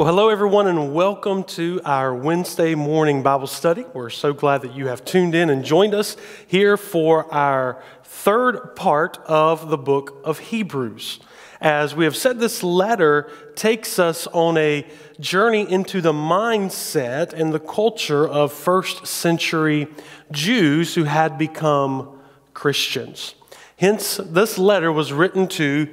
Well, 0.00 0.08
hello, 0.08 0.30
everyone, 0.30 0.66
and 0.66 0.94
welcome 0.94 1.44
to 1.44 1.78
our 1.84 2.14
Wednesday 2.14 2.74
morning 2.74 3.22
Bible 3.22 3.46
study. 3.46 3.84
We're 3.92 4.08
so 4.08 4.32
glad 4.32 4.62
that 4.62 4.74
you 4.74 4.86
have 4.86 5.04
tuned 5.04 5.34
in 5.34 5.50
and 5.50 5.62
joined 5.62 5.92
us 5.92 6.16
here 6.46 6.78
for 6.78 7.30
our 7.30 7.82
third 8.02 8.74
part 8.76 9.18
of 9.26 9.68
the 9.68 9.76
book 9.76 10.18
of 10.24 10.38
Hebrews. 10.38 11.20
As 11.60 11.94
we 11.94 12.04
have 12.04 12.16
said, 12.16 12.40
this 12.40 12.62
letter 12.62 13.30
takes 13.56 13.98
us 13.98 14.26
on 14.28 14.56
a 14.56 14.86
journey 15.20 15.70
into 15.70 16.00
the 16.00 16.14
mindset 16.14 17.34
and 17.34 17.52
the 17.52 17.60
culture 17.60 18.26
of 18.26 18.54
first 18.54 19.06
century 19.06 19.86
Jews 20.32 20.94
who 20.94 21.04
had 21.04 21.36
become 21.36 22.18
Christians. 22.54 23.34
Hence, 23.76 24.16
this 24.16 24.56
letter 24.56 24.90
was 24.90 25.12
written 25.12 25.46
to 25.48 25.90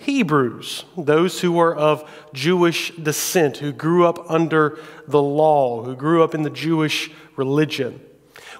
Hebrews, 0.00 0.84
those 0.96 1.40
who 1.40 1.52
were 1.52 1.74
of 1.74 2.08
Jewish 2.32 2.90
descent, 2.96 3.58
who 3.58 3.72
grew 3.72 4.06
up 4.06 4.30
under 4.30 4.78
the 5.08 5.22
law, 5.22 5.82
who 5.84 5.96
grew 5.96 6.22
up 6.22 6.34
in 6.34 6.42
the 6.42 6.50
Jewish 6.50 7.10
religion. 7.36 8.00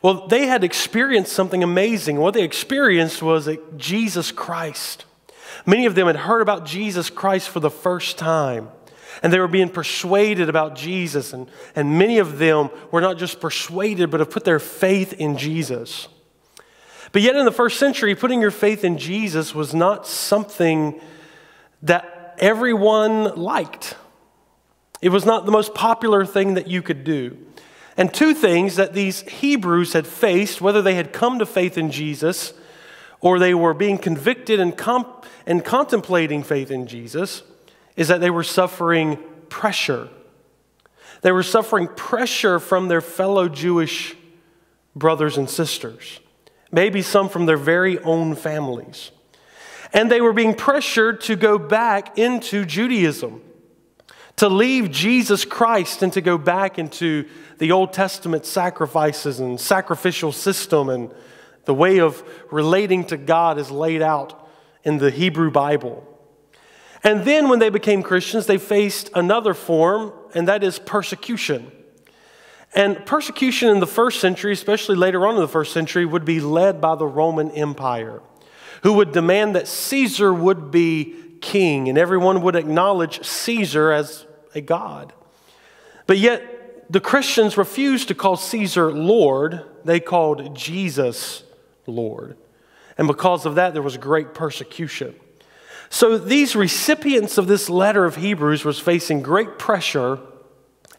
Well, 0.03 0.27
they 0.29 0.47
had 0.47 0.65
experienced 0.65 1.33
something 1.33 1.63
amazing. 1.63 2.19
What 2.19 2.35
they 2.35 2.43
experienced 2.43 3.23
was 3.23 3.47
that 3.47 3.77
Jesus 3.77 4.33
Christ. 4.33 5.05
Many 5.65 5.87
of 5.87 5.95
them 5.95 6.07
had 6.07 6.17
heard 6.17 6.43
about 6.43 6.65
Jesus 6.65 7.11
Christ 7.11 7.49
for 7.49 7.61
the 7.61 7.71
first 7.71 8.19
time, 8.19 8.69
and 9.23 9.33
they 9.33 9.39
were 9.39 9.49
being 9.49 9.69
persuaded 9.69 10.49
about 10.49 10.77
Jesus. 10.77 11.33
And, 11.33 11.51
and 11.75 11.99
many 11.99 12.19
of 12.19 12.39
them 12.39 12.71
were 12.91 13.01
not 13.01 13.19
just 13.19 13.41
persuaded, 13.41 14.11
but 14.11 14.21
have 14.21 14.31
put 14.31 14.45
their 14.45 14.61
faith 14.61 15.15
in 15.15 15.37
Jesus. 15.39 16.09
But 17.13 17.23
yet, 17.23 17.37
in 17.37 17.45
the 17.45 17.53
first 17.53 17.79
century, 17.79 18.15
putting 18.15 18.41
your 18.41 18.51
faith 18.51 18.85
in 18.85 18.99
Jesus 18.99 19.55
was 19.55 19.75
not 19.75 20.07
something 20.07 21.01
that 21.83 22.37
everyone 22.39 23.37
liked. 23.37 23.97
It 25.03 25.11
was 25.11 25.25
not 25.25 25.47
the 25.47 25.53
most 25.53 25.75
popular 25.75 26.25
thing 26.25 26.55
that 26.55 26.67
you 26.67 26.83
could 26.83 27.05
do. 27.05 27.37
And 27.97 28.13
two 28.13 28.35
things 28.35 28.77
that 28.77 28.93
these 28.93 29.23
Hebrews 29.23 29.93
had 29.95 30.07
faced, 30.07 30.61
whether 30.61 30.83
they 30.83 30.95
had 30.95 31.13
come 31.13 31.39
to 31.39 31.47
faith 31.47 31.79
in 31.79 31.91
Jesus 31.91 32.53
or 33.21 33.39
they 33.39 33.55
were 33.55 33.75
being 33.75 33.99
convicted 33.99 34.61
and, 34.61 34.77
comp- 34.77 35.25
and 35.47 35.65
contemplating 35.65 36.43
faith 36.43 36.71
in 36.71 36.87
Jesus, 36.87 37.43
is 37.97 38.09
that 38.09 38.21
they 38.21 38.31
were 38.31 38.43
suffering 38.43 39.19
pressure. 39.49 40.09
They 41.23 41.33
were 41.33 41.43
suffering 41.43 41.89
pressure 41.89 42.59
from 42.59 42.89
their 42.89 43.01
fellow 43.01 43.49
Jewish 43.49 44.15
brothers 44.95 45.39
and 45.39 45.49
sisters, 45.49 46.21
maybe 46.71 47.03
some 47.03 47.29
from 47.29 47.47
their 47.47 47.57
very 47.57 47.99
own 48.01 48.35
families. 48.35 49.11
And 49.97 50.11
they 50.11 50.21
were 50.21 50.35
being 50.35 50.53
pressured 50.55 51.23
to 51.23 51.37
go 51.37 51.57
back 51.59 52.19
into 52.19 52.67
Judaism, 52.67 53.41
to 54.37 54.47
leave 54.47 54.91
Jesus 54.91 55.47
Christ 55.47 56.03
and 56.03 56.13
to 56.13 56.21
go 56.21 56.37
back 56.37 56.79
into 56.79 57.27
the 57.57 57.73
Old 57.73 57.95
Testament 57.95 58.45
sacrifices 58.45 59.41
and 59.41 59.59
sacrificial 59.59 60.33
system 60.33 60.91
and 60.91 61.11
the 61.65 61.73
way 61.73 62.01
of 62.01 62.23
relating 62.51 63.07
to 63.07 63.17
God 63.17 63.59
is 63.59 63.71
laid 63.71 64.03
out 64.03 64.47
in 64.85 64.99
the 64.99 65.11
Hebrew 65.11 65.51
Bible. 65.51 66.07
And 67.03 67.25
then 67.25 67.49
when 67.49 67.59
they 67.59 67.71
became 67.71 68.03
Christians, 68.03 68.45
they 68.45 68.59
faced 68.59 69.09
another 69.15 69.55
form, 69.55 70.13
and 70.35 70.47
that 70.47 70.63
is 70.63 70.79
persecution. 70.79 71.73
And 72.75 73.07
persecution 73.07 73.71
in 73.71 73.81
the 73.81 73.87
first 73.87 74.21
century, 74.21 74.53
especially 74.53 74.97
later 74.97 75.27
on 75.27 75.37
in 75.37 75.41
the 75.41 75.49
first 75.49 75.73
century, 75.73 76.05
would 76.05 76.27
be 76.27 76.39
led 76.39 76.83
by 76.83 76.97
the 76.97 77.07
Roman 77.07 77.51
Empire 77.53 78.21
who 78.87 78.93
would 78.93 79.11
demand 79.11 79.57
that 79.57 79.67
Caesar 79.67 80.33
would 80.33 80.71
be 80.71 81.13
king 81.41 81.89
and 81.89 81.99
everyone 81.99 82.41
would 82.43 82.55
acknowledge 82.55 83.27
Caesar 83.27 83.91
as 83.91 84.25
a 84.55 84.61
god. 84.61 85.13
But 86.07 86.19
yet, 86.19 86.89
the 86.89 87.01
Christians 87.01 87.57
refused 87.57 88.07
to 88.07 88.15
call 88.15 88.37
Caesar 88.37 88.93
Lord, 88.93 89.63
they 89.85 89.99
called 89.99 90.55
Jesus 90.55 91.43
Lord. 91.89 92.37
And 92.97 93.09
because 93.09 93.45
of 93.45 93.57
that, 93.57 93.73
there 93.73 93.83
was 93.83 93.97
great 93.97 94.35
persecution. 94.35 95.17
So 95.91 96.17
these 96.17 96.55
recipients 96.55 97.39
of 97.39 97.49
this 97.49 97.69
letter 97.69 98.05
of 98.05 98.15
Hebrews 98.15 98.65
was 98.65 98.79
facing 98.79 99.21
great 99.21 99.59
pressure 99.59 100.21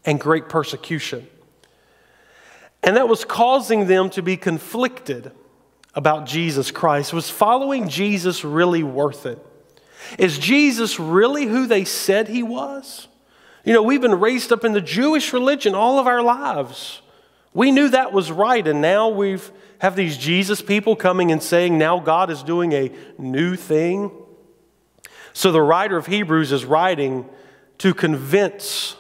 and 0.04 0.20
great 0.20 0.50
persecution. 0.50 1.26
And 2.84 2.98
that 2.98 3.08
was 3.08 3.24
causing 3.24 3.88
them 3.88 4.10
to 4.10 4.22
be 4.22 4.36
conflicted 4.36 5.32
about 5.98 6.28
Jesus 6.28 6.70
Christ. 6.70 7.12
Was 7.12 7.28
following 7.28 7.90
Jesus 7.90 8.44
really 8.44 8.84
worth 8.84 9.26
it? 9.26 9.44
Is 10.20 10.38
Jesus 10.38 11.00
really 11.00 11.48
who 11.48 11.66
they 11.66 11.84
said 11.84 12.28
he 12.28 12.44
was? 12.44 13.08
You 13.66 13.74
know, 13.74 13.82
we've 13.82 14.00
been 14.00 14.20
raised 14.20 14.54
up 14.54 14.64
in 14.64 14.74
the 14.74 14.80
Jewish 14.80 15.34
religion 15.34 15.74
all 15.74 15.98
of 15.98 16.06
our 16.06 16.22
lives. 16.22 17.02
We 17.52 17.72
knew 17.72 17.90
that 17.90 18.14
was 18.14 18.32
right, 18.32 18.66
and 18.66 18.80
now 18.80 19.10
we've 19.10 19.52
have 19.80 19.96
these 19.96 20.18
Jesus 20.18 20.62
people 20.62 20.96
coming 20.96 21.32
and 21.32 21.42
saying 21.42 21.78
now 21.78 22.00
God 22.00 22.30
is 22.30 22.42
doing 22.42 22.74
a 22.74 22.92
new 23.18 23.56
thing. 23.56 24.12
So 25.34 25.52
the 25.52 25.62
writer 25.62 25.98
of 25.98 26.08
Hebrews 26.08 26.52
is 26.52 26.66
writing 26.66 27.28
to 27.80 27.94
convince 27.94 28.96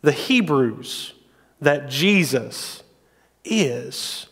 the 0.00 0.12
Hebrews 0.12 1.12
that 1.60 1.90
Jesus 1.90 2.82
is 3.44 4.28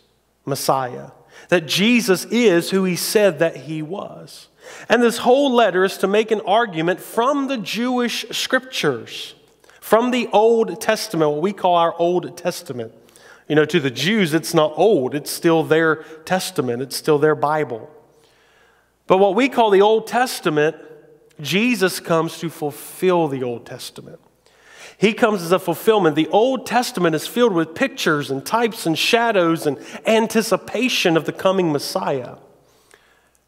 Messiah 0.46 1.10
that 1.50 1.66
Jesus 1.66 2.24
is 2.26 2.70
who 2.70 2.84
he 2.84 2.96
said 2.96 3.40
that 3.40 3.56
he 3.56 3.82
was. 3.82 4.48
And 4.88 5.02
this 5.02 5.18
whole 5.18 5.52
letter 5.52 5.84
is 5.84 5.98
to 5.98 6.06
make 6.08 6.30
an 6.30 6.40
argument 6.42 7.00
from 7.00 7.48
the 7.48 7.58
Jewish 7.58 8.24
scriptures, 8.30 9.34
from 9.80 10.12
the 10.12 10.28
Old 10.32 10.80
Testament, 10.80 11.32
what 11.32 11.42
we 11.42 11.52
call 11.52 11.74
our 11.74 11.94
Old 11.98 12.36
Testament. 12.36 12.94
You 13.48 13.56
know, 13.56 13.64
to 13.64 13.80
the 13.80 13.90
Jews, 13.90 14.32
it's 14.32 14.54
not 14.54 14.72
old, 14.76 15.12
it's 15.12 15.30
still 15.30 15.64
their 15.64 16.04
testament, 16.24 16.82
it's 16.82 16.96
still 16.96 17.18
their 17.18 17.34
Bible. 17.34 17.90
But 19.08 19.18
what 19.18 19.34
we 19.34 19.48
call 19.48 19.70
the 19.70 19.82
Old 19.82 20.06
Testament, 20.06 20.76
Jesus 21.40 21.98
comes 21.98 22.38
to 22.38 22.48
fulfill 22.48 23.26
the 23.26 23.42
Old 23.42 23.66
Testament. 23.66 24.20
He 25.00 25.14
comes 25.14 25.40
as 25.40 25.50
a 25.50 25.58
fulfillment. 25.58 26.14
The 26.14 26.28
Old 26.28 26.66
Testament 26.66 27.14
is 27.14 27.26
filled 27.26 27.54
with 27.54 27.74
pictures 27.74 28.30
and 28.30 28.44
types 28.44 28.84
and 28.84 28.98
shadows 28.98 29.66
and 29.66 29.78
anticipation 30.06 31.16
of 31.16 31.24
the 31.24 31.32
coming 31.32 31.72
Messiah. 31.72 32.36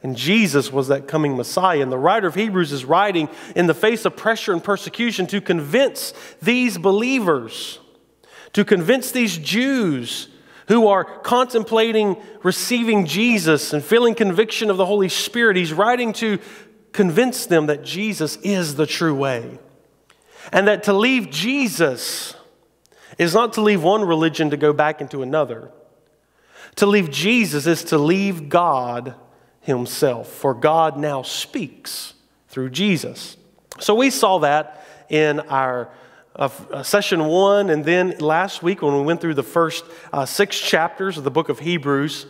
And 0.02 0.16
Jesus 0.16 0.72
was 0.72 0.88
that 0.88 1.06
coming 1.06 1.36
Messiah. 1.36 1.82
And 1.82 1.92
the 1.92 1.98
writer 1.98 2.26
of 2.26 2.36
Hebrews 2.36 2.72
is 2.72 2.86
writing 2.86 3.28
in 3.54 3.66
the 3.66 3.74
face 3.74 4.06
of 4.06 4.16
pressure 4.16 4.54
and 4.54 4.64
persecution 4.64 5.26
to 5.26 5.42
convince 5.42 6.14
these 6.40 6.78
believers, 6.78 7.80
to 8.54 8.64
convince 8.64 9.10
these 9.10 9.36
Jews 9.36 10.28
who 10.68 10.86
are 10.86 11.04
contemplating 11.04 12.16
receiving 12.42 13.04
Jesus 13.04 13.74
and 13.74 13.84
feeling 13.84 14.14
conviction 14.14 14.70
of 14.70 14.78
the 14.78 14.86
Holy 14.86 15.10
Spirit. 15.10 15.58
He's 15.58 15.74
writing 15.74 16.14
to 16.14 16.38
convince 16.92 17.44
them 17.44 17.66
that 17.66 17.84
Jesus 17.84 18.36
is 18.36 18.76
the 18.76 18.86
true 18.86 19.14
way. 19.14 19.58
And 20.50 20.66
that 20.66 20.84
to 20.84 20.92
leave 20.92 21.30
Jesus 21.30 22.34
is 23.18 23.34
not 23.34 23.52
to 23.54 23.60
leave 23.60 23.82
one 23.82 24.04
religion 24.04 24.50
to 24.50 24.56
go 24.56 24.72
back 24.72 25.00
into 25.00 25.22
another. 25.22 25.70
To 26.76 26.86
leave 26.86 27.10
Jesus 27.10 27.66
is 27.66 27.84
to 27.84 27.98
leave 27.98 28.48
God 28.48 29.14
Himself, 29.60 30.28
for 30.28 30.54
God 30.54 30.96
now 30.96 31.22
speaks 31.22 32.14
through 32.48 32.70
Jesus. 32.70 33.36
So 33.78 33.94
we 33.94 34.10
saw 34.10 34.38
that 34.38 34.84
in 35.08 35.40
our 35.40 35.90
uh, 36.34 36.48
uh, 36.70 36.82
session 36.82 37.26
one, 37.26 37.68
and 37.68 37.84
then 37.84 38.16
last 38.18 38.62
week 38.62 38.80
when 38.80 38.94
we 38.94 39.02
went 39.02 39.20
through 39.20 39.34
the 39.34 39.42
first 39.42 39.84
uh, 40.12 40.24
six 40.24 40.58
chapters 40.58 41.18
of 41.18 41.24
the 41.24 41.30
book 41.30 41.50
of 41.50 41.58
Hebrews. 41.58 42.26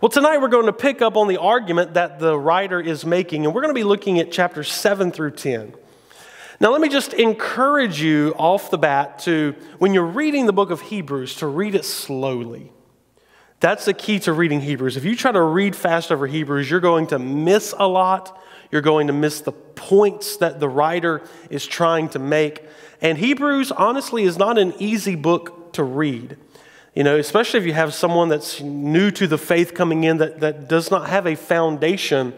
Well, 0.00 0.08
tonight 0.08 0.38
we're 0.38 0.48
going 0.48 0.66
to 0.66 0.72
pick 0.72 1.02
up 1.02 1.16
on 1.16 1.26
the 1.26 1.36
argument 1.36 1.94
that 1.94 2.20
the 2.20 2.38
writer 2.38 2.80
is 2.80 3.04
making, 3.04 3.44
and 3.44 3.54
we're 3.54 3.62
going 3.62 3.74
to 3.74 3.78
be 3.78 3.84
looking 3.84 4.20
at 4.20 4.30
chapters 4.30 4.70
7 4.70 5.10
through 5.10 5.32
10. 5.32 5.74
Now, 6.60 6.72
let 6.72 6.82
me 6.82 6.90
just 6.90 7.14
encourage 7.14 8.02
you 8.02 8.34
off 8.36 8.70
the 8.70 8.76
bat 8.76 9.20
to, 9.20 9.54
when 9.78 9.94
you're 9.94 10.04
reading 10.04 10.44
the 10.44 10.52
book 10.52 10.70
of 10.70 10.82
Hebrews, 10.82 11.36
to 11.36 11.46
read 11.46 11.74
it 11.74 11.86
slowly. 11.86 12.70
That's 13.60 13.86
the 13.86 13.94
key 13.94 14.18
to 14.20 14.34
reading 14.34 14.60
Hebrews. 14.60 14.98
If 14.98 15.04
you 15.06 15.16
try 15.16 15.32
to 15.32 15.40
read 15.40 15.74
fast 15.74 16.12
over 16.12 16.26
Hebrews, 16.26 16.70
you're 16.70 16.80
going 16.80 17.06
to 17.08 17.18
miss 17.18 17.74
a 17.78 17.88
lot. 17.88 18.38
You're 18.70 18.82
going 18.82 19.06
to 19.06 19.14
miss 19.14 19.40
the 19.40 19.52
points 19.52 20.36
that 20.36 20.60
the 20.60 20.68
writer 20.68 21.22
is 21.48 21.66
trying 21.66 22.10
to 22.10 22.18
make. 22.18 22.62
And 23.00 23.16
Hebrews, 23.16 23.72
honestly, 23.72 24.24
is 24.24 24.36
not 24.36 24.58
an 24.58 24.74
easy 24.78 25.16
book 25.16 25.72
to 25.72 25.82
read. 25.82 26.36
You 26.94 27.04
know, 27.04 27.16
especially 27.16 27.60
if 27.60 27.66
you 27.66 27.72
have 27.72 27.94
someone 27.94 28.28
that's 28.28 28.60
new 28.60 29.10
to 29.12 29.26
the 29.26 29.38
faith 29.38 29.72
coming 29.72 30.04
in 30.04 30.18
that, 30.18 30.40
that 30.40 30.68
does 30.68 30.90
not 30.90 31.08
have 31.08 31.26
a 31.26 31.36
foundation 31.36 32.34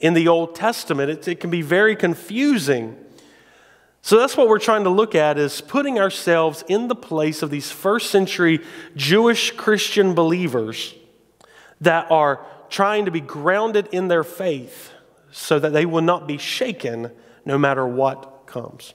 in 0.00 0.14
the 0.14 0.28
Old 0.28 0.54
Testament, 0.54 1.10
it, 1.10 1.28
it 1.28 1.40
can 1.40 1.50
be 1.50 1.62
very 1.62 1.94
confusing. 1.94 2.96
So 4.06 4.18
that's 4.18 4.36
what 4.36 4.46
we're 4.46 4.60
trying 4.60 4.84
to 4.84 4.90
look 4.90 5.16
at 5.16 5.36
is 5.36 5.60
putting 5.60 5.98
ourselves 5.98 6.62
in 6.68 6.86
the 6.86 6.94
place 6.94 7.42
of 7.42 7.50
these 7.50 7.72
first 7.72 8.08
century 8.08 8.60
Jewish 8.94 9.50
Christian 9.50 10.14
believers 10.14 10.94
that 11.80 12.08
are 12.08 12.46
trying 12.70 13.06
to 13.06 13.10
be 13.10 13.20
grounded 13.20 13.88
in 13.90 14.06
their 14.06 14.22
faith 14.22 14.92
so 15.32 15.58
that 15.58 15.72
they 15.72 15.84
will 15.84 16.02
not 16.02 16.28
be 16.28 16.38
shaken 16.38 17.10
no 17.44 17.58
matter 17.58 17.84
what 17.84 18.46
comes. 18.46 18.94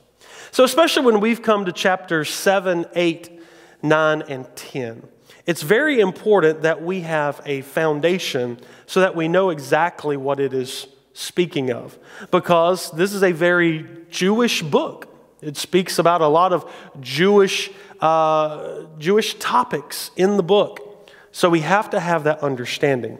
So, 0.49 0.63
especially 0.63 1.03
when 1.03 1.19
we've 1.19 1.41
come 1.41 1.65
to 1.65 1.73
chapters 1.73 2.29
7, 2.29 2.85
8, 2.95 3.41
9, 3.83 4.21
and 4.21 4.55
10, 4.55 5.05
it's 5.45 5.61
very 5.61 5.99
important 5.99 6.61
that 6.61 6.81
we 6.81 7.01
have 7.01 7.41
a 7.45 7.63
foundation 7.63 8.61
so 8.85 9.01
that 9.01 9.13
we 9.13 9.27
know 9.27 9.49
exactly 9.49 10.15
what 10.15 10.39
it 10.39 10.53
is 10.53 10.87
speaking 11.13 11.71
of. 11.71 11.97
Because 12.29 12.91
this 12.91 13.13
is 13.13 13.23
a 13.23 13.31
very 13.31 13.85
Jewish 14.09 14.61
book. 14.61 15.07
It 15.41 15.57
speaks 15.57 15.99
about 15.99 16.21
a 16.21 16.27
lot 16.27 16.53
of 16.53 16.71
Jewish, 16.99 17.71
uh, 17.99 18.83
Jewish 18.99 19.35
topics 19.35 20.11
in 20.15 20.37
the 20.37 20.43
book. 20.43 21.09
So 21.31 21.49
we 21.49 21.61
have 21.61 21.89
to 21.91 21.99
have 21.99 22.25
that 22.25 22.39
understanding. 22.39 23.17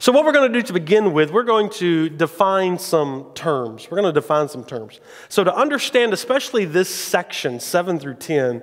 So, 0.00 0.12
what 0.12 0.24
we're 0.24 0.32
going 0.32 0.50
to 0.50 0.58
do 0.58 0.66
to 0.66 0.72
begin 0.72 1.12
with, 1.12 1.30
we're 1.30 1.42
going 1.42 1.68
to 1.72 2.08
define 2.08 2.78
some 2.78 3.32
terms. 3.34 3.90
We're 3.90 4.00
going 4.00 4.14
to 4.14 4.18
define 4.18 4.48
some 4.48 4.64
terms. 4.64 4.98
So, 5.28 5.44
to 5.44 5.54
understand, 5.54 6.14
especially 6.14 6.64
this 6.64 6.88
section, 6.88 7.60
7 7.60 7.98
through 7.98 8.14
10, 8.14 8.62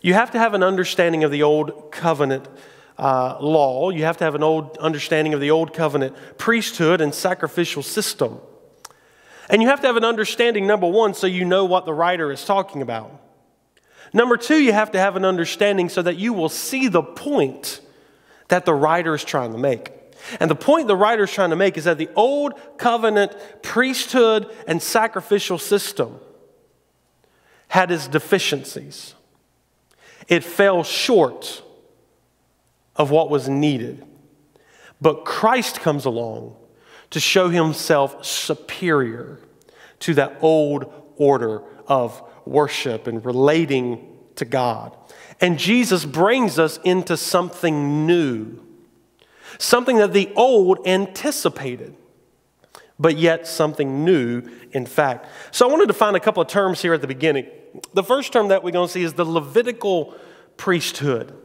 you 0.00 0.14
have 0.14 0.30
to 0.30 0.38
have 0.38 0.54
an 0.54 0.62
understanding 0.62 1.24
of 1.24 1.30
the 1.30 1.42
Old 1.42 1.92
Covenant 1.92 2.48
uh, 2.98 3.38
law. 3.40 3.90
You 3.90 4.04
have 4.04 4.16
to 4.18 4.24
have 4.24 4.34
an 4.34 4.42
old 4.42 4.76
understanding 4.78 5.34
of 5.34 5.40
the 5.40 5.50
Old 5.50 5.72
Covenant 5.72 6.16
priesthood 6.36 7.00
and 7.00 7.14
sacrificial 7.14 7.82
system. 7.82 8.40
And 9.48 9.62
you 9.62 9.68
have 9.68 9.80
to 9.80 9.86
have 9.86 9.96
an 9.96 10.04
understanding, 10.04 10.66
number 10.66 10.86
one, 10.86 11.14
so 11.14 11.26
you 11.26 11.44
know 11.44 11.64
what 11.64 11.86
the 11.86 11.94
writer 11.94 12.30
is 12.30 12.44
talking 12.44 12.82
about. 12.82 13.10
Number 14.12 14.36
two, 14.36 14.56
you 14.56 14.72
have 14.72 14.92
to 14.92 14.98
have 14.98 15.16
an 15.16 15.24
understanding 15.24 15.88
so 15.88 16.02
that 16.02 16.16
you 16.16 16.32
will 16.32 16.48
see 16.48 16.88
the 16.88 17.02
point 17.02 17.80
that 18.48 18.64
the 18.64 18.74
writer 18.74 19.14
is 19.14 19.24
trying 19.24 19.52
to 19.52 19.58
make. 19.58 19.92
And 20.40 20.50
the 20.50 20.56
point 20.56 20.88
the 20.88 20.96
writer 20.96 21.24
is 21.24 21.32
trying 21.32 21.50
to 21.50 21.56
make 21.56 21.78
is 21.78 21.84
that 21.84 21.98
the 21.98 22.10
old 22.16 22.54
covenant 22.78 23.32
priesthood 23.62 24.50
and 24.66 24.82
sacrificial 24.82 25.58
system 25.58 26.18
had 27.68 27.90
its 27.90 28.08
deficiencies. 28.08 29.14
It 30.26 30.42
fell 30.44 30.82
short 30.82 31.62
of 32.98 33.10
what 33.10 33.30
was 33.30 33.48
needed. 33.48 34.04
But 35.00 35.24
Christ 35.24 35.80
comes 35.80 36.04
along 36.04 36.56
to 37.10 37.20
show 37.20 37.48
himself 37.48 38.24
superior 38.24 39.40
to 40.00 40.14
that 40.14 40.36
old 40.40 40.92
order 41.16 41.62
of 41.86 42.22
worship 42.44 43.06
and 43.06 43.24
relating 43.24 44.16
to 44.36 44.44
God. 44.44 44.96
And 45.40 45.58
Jesus 45.58 46.04
brings 46.04 46.58
us 46.58 46.78
into 46.84 47.16
something 47.16 48.06
new 48.06 48.64
something 49.58 49.96
that 49.96 50.12
the 50.12 50.32
old 50.36 50.86
anticipated, 50.86 51.94
but 52.98 53.16
yet 53.16 53.46
something 53.46 54.04
new 54.04 54.42
in 54.72 54.86
fact. 54.86 55.26
So 55.50 55.68
I 55.68 55.70
wanted 55.70 55.86
to 55.88 55.94
find 55.94 56.16
a 56.16 56.20
couple 56.20 56.42
of 56.42 56.48
terms 56.48 56.80
here 56.80 56.94
at 56.94 57.00
the 57.00 57.06
beginning. 57.06 57.46
The 57.94 58.02
first 58.02 58.32
term 58.32 58.48
that 58.48 58.62
we're 58.62 58.70
going 58.70 58.86
to 58.86 58.92
see 58.92 59.02
is 59.02 59.14
the 59.14 59.24
Levitical 59.24 60.14
priesthood. 60.56 61.36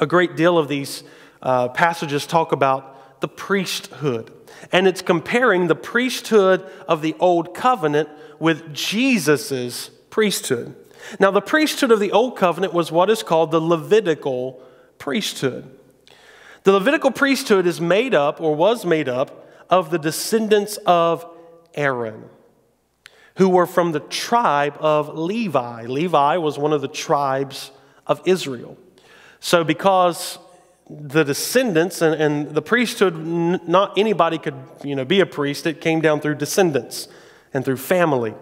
A 0.00 0.06
great 0.06 0.34
deal 0.34 0.56
of 0.56 0.66
these 0.66 1.04
uh, 1.42 1.68
passages 1.68 2.26
talk 2.26 2.52
about 2.52 3.20
the 3.20 3.28
priesthood, 3.28 4.32
and 4.72 4.88
it's 4.88 5.02
comparing 5.02 5.66
the 5.66 5.74
priesthood 5.74 6.66
of 6.88 7.02
the 7.02 7.14
old 7.20 7.54
covenant 7.54 8.08
with 8.38 8.72
Jesus's 8.72 9.90
priesthood. 10.08 10.74
Now, 11.18 11.30
the 11.30 11.42
priesthood 11.42 11.90
of 11.90 12.00
the 12.00 12.12
old 12.12 12.38
covenant 12.38 12.72
was 12.72 12.90
what 12.90 13.10
is 13.10 13.22
called 13.22 13.50
the 13.50 13.60
Levitical 13.60 14.62
priesthood. 14.98 15.70
The 16.62 16.72
Levitical 16.72 17.10
priesthood 17.10 17.66
is 17.66 17.78
made 17.78 18.14
up, 18.14 18.40
or 18.40 18.54
was 18.54 18.86
made 18.86 19.08
up, 19.08 19.50
of 19.68 19.90
the 19.90 19.98
descendants 19.98 20.78
of 20.86 21.26
Aaron, 21.74 22.24
who 23.36 23.50
were 23.50 23.66
from 23.66 23.92
the 23.92 24.00
tribe 24.00 24.76
of 24.80 25.16
Levi. 25.16 25.86
Levi 25.86 26.38
was 26.38 26.58
one 26.58 26.72
of 26.72 26.80
the 26.80 26.88
tribes 26.88 27.70
of 28.06 28.22
Israel. 28.24 28.78
So, 29.40 29.64
because 29.64 30.38
the 30.88 31.24
descendants 31.24 32.02
and, 32.02 32.20
and 32.20 32.54
the 32.54 32.62
priesthood, 32.62 33.16
not 33.16 33.96
anybody 33.96 34.38
could 34.38 34.56
you 34.82 34.94
know, 34.94 35.04
be 35.04 35.20
a 35.20 35.26
priest, 35.26 35.66
it 35.66 35.80
came 35.80 36.00
down 36.00 36.20
through 36.20 36.34
descendants 36.34 37.08
and 37.54 37.64
through 37.64 37.76
family 37.76 38.34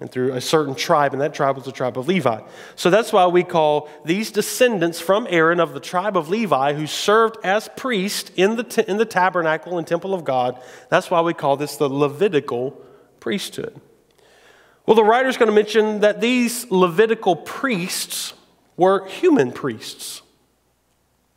and 0.00 0.10
through 0.10 0.32
a 0.32 0.40
certain 0.40 0.76
tribe, 0.76 1.12
and 1.12 1.20
that 1.20 1.34
tribe 1.34 1.56
was 1.56 1.64
the 1.64 1.72
tribe 1.72 1.98
of 1.98 2.06
Levi. 2.06 2.40
So 2.76 2.88
that's 2.88 3.12
why 3.12 3.26
we 3.26 3.42
call 3.42 3.88
these 4.04 4.30
descendants 4.30 5.00
from 5.00 5.26
Aaron 5.28 5.58
of 5.58 5.74
the 5.74 5.80
tribe 5.80 6.16
of 6.16 6.28
Levi, 6.28 6.74
who 6.74 6.86
served 6.86 7.36
as 7.42 7.68
priest 7.76 8.30
in 8.36 8.54
the, 8.54 8.62
t- 8.62 8.84
in 8.86 8.96
the 8.96 9.04
tabernacle 9.04 9.76
and 9.76 9.86
temple 9.86 10.14
of 10.14 10.24
God, 10.24 10.60
that's 10.88 11.10
why 11.10 11.20
we 11.20 11.34
call 11.34 11.56
this 11.56 11.76
the 11.76 11.88
Levitical 11.88 12.80
priesthood. 13.18 13.80
Well, 14.86 14.94
the 14.94 15.04
writer's 15.04 15.36
going 15.36 15.48
to 15.48 15.54
mention 15.54 16.00
that 16.00 16.20
these 16.20 16.70
Levitical 16.70 17.34
priests 17.34 18.34
were 18.76 19.06
human 19.08 19.50
priests. 19.50 20.22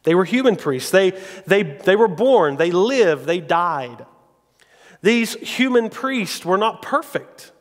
They 0.03 0.15
were 0.15 0.25
human 0.25 0.55
priests. 0.55 0.91
They, 0.91 1.11
they, 1.45 1.63
they 1.63 1.95
were 1.95 2.07
born, 2.07 2.57
they 2.57 2.71
lived, 2.71 3.25
they 3.25 3.39
died. 3.39 4.05
These 5.01 5.33
human 5.35 5.89
priests 5.89 6.45
were 6.45 6.57
not 6.57 6.81
perfect. 6.81 7.51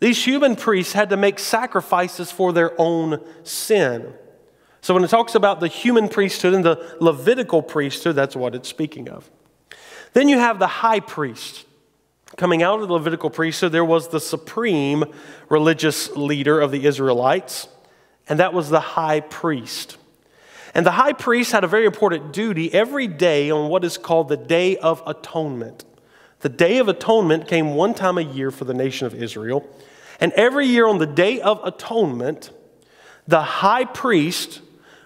These 0.00 0.24
human 0.24 0.56
priests 0.56 0.92
had 0.92 1.10
to 1.10 1.16
make 1.16 1.38
sacrifices 1.38 2.30
for 2.30 2.52
their 2.52 2.78
own 2.80 3.24
sin. 3.42 4.12
So 4.80 4.92
when 4.92 5.04
it 5.04 5.08
talks 5.08 5.34
about 5.34 5.60
the 5.60 5.68
human 5.68 6.08
priesthood 6.08 6.52
and 6.52 6.64
the 6.64 6.96
Levitical 7.00 7.62
priesthood, 7.62 8.16
that's 8.16 8.36
what 8.36 8.54
it's 8.54 8.68
speaking 8.68 9.08
of. 9.08 9.30
Then 10.12 10.28
you 10.28 10.38
have 10.38 10.58
the 10.58 10.66
high 10.66 11.00
priest. 11.00 11.64
Coming 12.36 12.62
out 12.62 12.80
of 12.80 12.88
the 12.88 12.94
Levitical 12.94 13.30
priesthood, 13.30 13.72
there 13.72 13.84
was 13.84 14.08
the 14.08 14.20
supreme 14.20 15.04
religious 15.48 16.10
leader 16.16 16.60
of 16.60 16.70
the 16.70 16.84
Israelites, 16.84 17.68
and 18.28 18.40
that 18.40 18.52
was 18.52 18.68
the 18.70 18.80
high 18.80 19.20
priest. 19.20 19.96
And 20.74 20.84
the 20.84 20.92
high 20.92 21.12
priest 21.12 21.52
had 21.52 21.62
a 21.62 21.68
very 21.68 21.86
important 21.86 22.32
duty 22.32 22.72
every 22.74 23.06
day 23.06 23.50
on 23.50 23.68
what 23.68 23.84
is 23.84 23.96
called 23.96 24.28
the 24.28 24.36
Day 24.36 24.76
of 24.76 25.02
Atonement. 25.06 25.84
The 26.40 26.48
Day 26.48 26.78
of 26.78 26.88
Atonement 26.88 27.46
came 27.46 27.74
one 27.74 27.94
time 27.94 28.18
a 28.18 28.22
year 28.22 28.50
for 28.50 28.64
the 28.64 28.74
nation 28.74 29.06
of 29.06 29.14
Israel. 29.14 29.66
And 30.20 30.32
every 30.32 30.66
year 30.66 30.86
on 30.86 30.98
the 30.98 31.06
Day 31.06 31.40
of 31.40 31.60
Atonement, 31.64 32.50
the 33.26 33.42
high 33.42 33.84
priest 33.84 34.60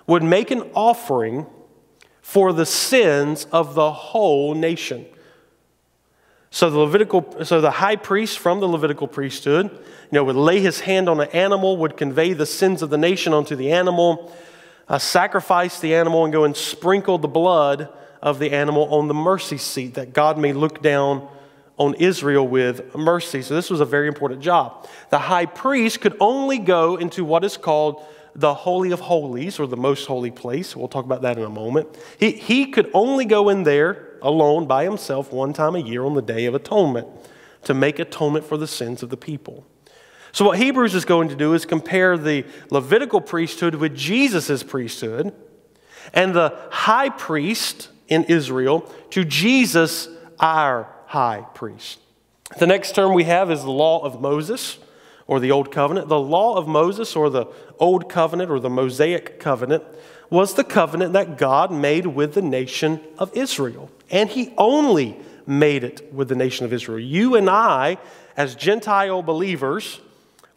would 0.07 0.23
make 0.23 0.51
an 0.51 0.63
offering 0.75 1.47
for 2.23 2.53
the 2.53 2.67
sins 2.67 3.47
of 3.53 3.75
the 3.75 3.93
whole 3.93 4.55
nation. 4.55 5.07
So 6.51 6.71
the 6.71 6.79
Levitical, 6.79 7.45
so 7.45 7.61
the 7.61 7.71
high 7.71 7.97
priest 7.97 8.39
from 8.39 8.61
the 8.61 8.69
Levitical 8.69 9.07
priesthood, 9.07 9.71
you 9.71 9.81
know, 10.13 10.25
would 10.25 10.37
lay 10.37 10.61
his 10.61 10.81
hand 10.81 11.09
on 11.09 11.21
an 11.21 11.29
animal, 11.31 11.77
would 11.77 11.97
convey 11.97 12.33
the 12.33 12.47
sins 12.47 12.81
of 12.81 12.89
the 12.89 12.97
nation 12.97 13.35
onto 13.35 13.55
the 13.55 13.71
animal, 13.71 14.33
uh, 14.89 14.99
sacrifice 14.99 15.81
the 15.81 15.95
animal, 15.95 16.25
and 16.25 16.33
go 16.33 16.45
and 16.45 16.57
sprinkle 16.57 17.19
the 17.19 17.29
blood 17.29 17.89
of 18.23 18.39
the 18.39 18.53
animal 18.53 18.93
on 18.95 19.09
the 19.09 19.15
mercy 19.15 19.59
seat 19.59 19.95
that 19.95 20.13
God 20.13 20.39
may 20.39 20.53
look 20.53 20.83
down 20.83 21.29
on 21.77 21.95
Israel 21.95 22.47
with 22.47 22.95
mercy. 22.95 23.43
So, 23.43 23.55
this 23.55 23.71
was 23.71 23.81
a 23.81 23.85
very 23.85 24.09
important 24.09 24.41
job. 24.41 24.89
The 25.11 25.19
high 25.19 25.47
priest 25.47 26.01
could 26.01 26.17
only 26.21 26.59
go 26.59 26.97
into 26.97 27.25
what 27.25 27.45
is 27.45 27.57
called 27.57 28.05
the 28.35 28.55
Holy 28.55 28.93
of 28.93 29.01
Holies, 29.01 29.59
or 29.59 29.67
the 29.67 29.77
most 29.77 30.07
holy 30.07 30.31
place. 30.31 30.77
We'll 30.77 30.89
talk 30.89 31.05
about 31.05 31.23
that 31.23 31.39
in 31.39 31.45
a 31.45 31.51
moment. 31.51 31.89
He, 32.19 32.33
he 32.33 32.67
could 32.67 32.91
only 32.95 33.25
go 33.25 33.49
in 33.49 33.65
there 33.65 34.17
alone 34.23 34.67
by 34.67 34.85
himself 34.85 35.33
one 35.33 35.53
time 35.53 35.75
a 35.75 35.81
year 35.81 36.05
on 36.05 36.15
the 36.15 36.23
Day 36.23 36.47
of 36.47 36.55
Atonement 36.55 37.09
to 37.65 37.75
make 37.75 37.99
atonement 37.99 38.45
for 38.45 38.57
the 38.57 38.67
sins 38.67 39.03
of 39.03 39.11
the 39.11 39.17
people. 39.17 39.67
So, 40.39 40.45
what 40.45 40.59
Hebrews 40.59 40.95
is 40.95 41.05
going 41.05 41.31
to 41.31 41.35
do 41.35 41.55
is 41.55 41.67
compare 41.67 42.17
the 42.17 42.45
Levitical 42.71 43.21
priesthood 43.21 43.75
with 43.75 43.97
Jesus' 43.97 44.63
priesthood 44.63 45.35
and 46.15 46.33
the 46.33 46.57
high 46.71 47.09
priest 47.09 47.89
in 48.07 48.23
Israel 48.23 48.83
to 49.11 49.25
Jesus, 49.25 50.07
our 50.39 50.95
high 51.07 51.45
priest. 51.55 51.99
The 52.57 52.69
next 52.69 52.95
term 52.95 53.15
we 53.15 53.25
have 53.25 53.51
is 53.51 53.63
the 53.63 53.73
law 53.73 54.05
of 54.05 54.21
Moses 54.21 54.79
or 55.27 55.41
the 55.41 55.51
Old 55.51 55.73
Covenant. 55.73 56.09
The 56.09 56.21
law 56.21 56.57
of 56.57 56.69
Moses 56.69 57.17
or 57.17 57.31
the 57.31 57.47
Old 57.81 58.09
Covenant 58.09 58.49
or 58.49 58.61
the 58.61 58.71
Mosaic 58.71 59.41
Covenant 59.41 59.83
was 60.31 60.55
the 60.55 60.63
covenant 60.63 61.15
that 61.15 61.37
God 61.37 61.73
made 61.73 62.07
with 62.07 62.35
the 62.35 62.43
nation 62.43 63.01
of 63.19 63.37
Israel. 63.37 63.91
And 64.09 64.31
He 64.31 64.55
only 64.57 65.19
made 65.49 65.83
it 65.83 66.15
with 66.15 66.29
the 66.29 66.37
nation 66.37 66.65
of 66.65 66.73
Israel. 66.73 67.01
You 67.01 67.35
and 67.35 67.51
I, 67.51 67.99
as 68.37 68.55
Gentile 68.55 69.21
believers, 69.25 70.01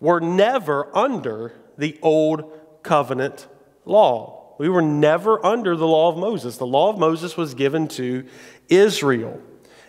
were 0.01 0.19
never 0.19 0.93
under 0.95 1.53
the 1.77 1.97
Old 2.01 2.51
Covenant 2.83 3.47
law. 3.85 4.55
We 4.57 4.67
were 4.67 4.81
never 4.81 5.43
under 5.45 5.77
the 5.77 5.87
law 5.87 6.09
of 6.09 6.17
Moses. 6.17 6.57
The 6.57 6.67
law 6.67 6.89
of 6.89 6.99
Moses 6.99 7.37
was 7.37 7.53
given 7.53 7.87
to 7.89 8.25
Israel. 8.67 9.39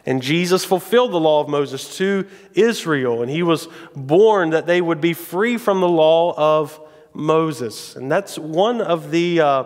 And 0.06 0.22
Jesus 0.22 0.64
fulfilled 0.64 1.12
the 1.12 1.20
law 1.20 1.40
of 1.40 1.48
Moses 1.48 1.96
to 1.98 2.26
Israel, 2.54 3.22
and 3.22 3.30
he 3.30 3.42
was 3.42 3.68
born 3.94 4.50
that 4.50 4.66
they 4.66 4.80
would 4.80 5.00
be 5.00 5.12
free 5.12 5.58
from 5.58 5.80
the 5.80 5.88
law 5.88 6.34
of 6.36 6.80
Moses. 7.12 7.94
And 7.96 8.10
that's 8.10 8.38
one 8.38 8.80
of 8.80 9.10
the, 9.10 9.40
uh, 9.40 9.64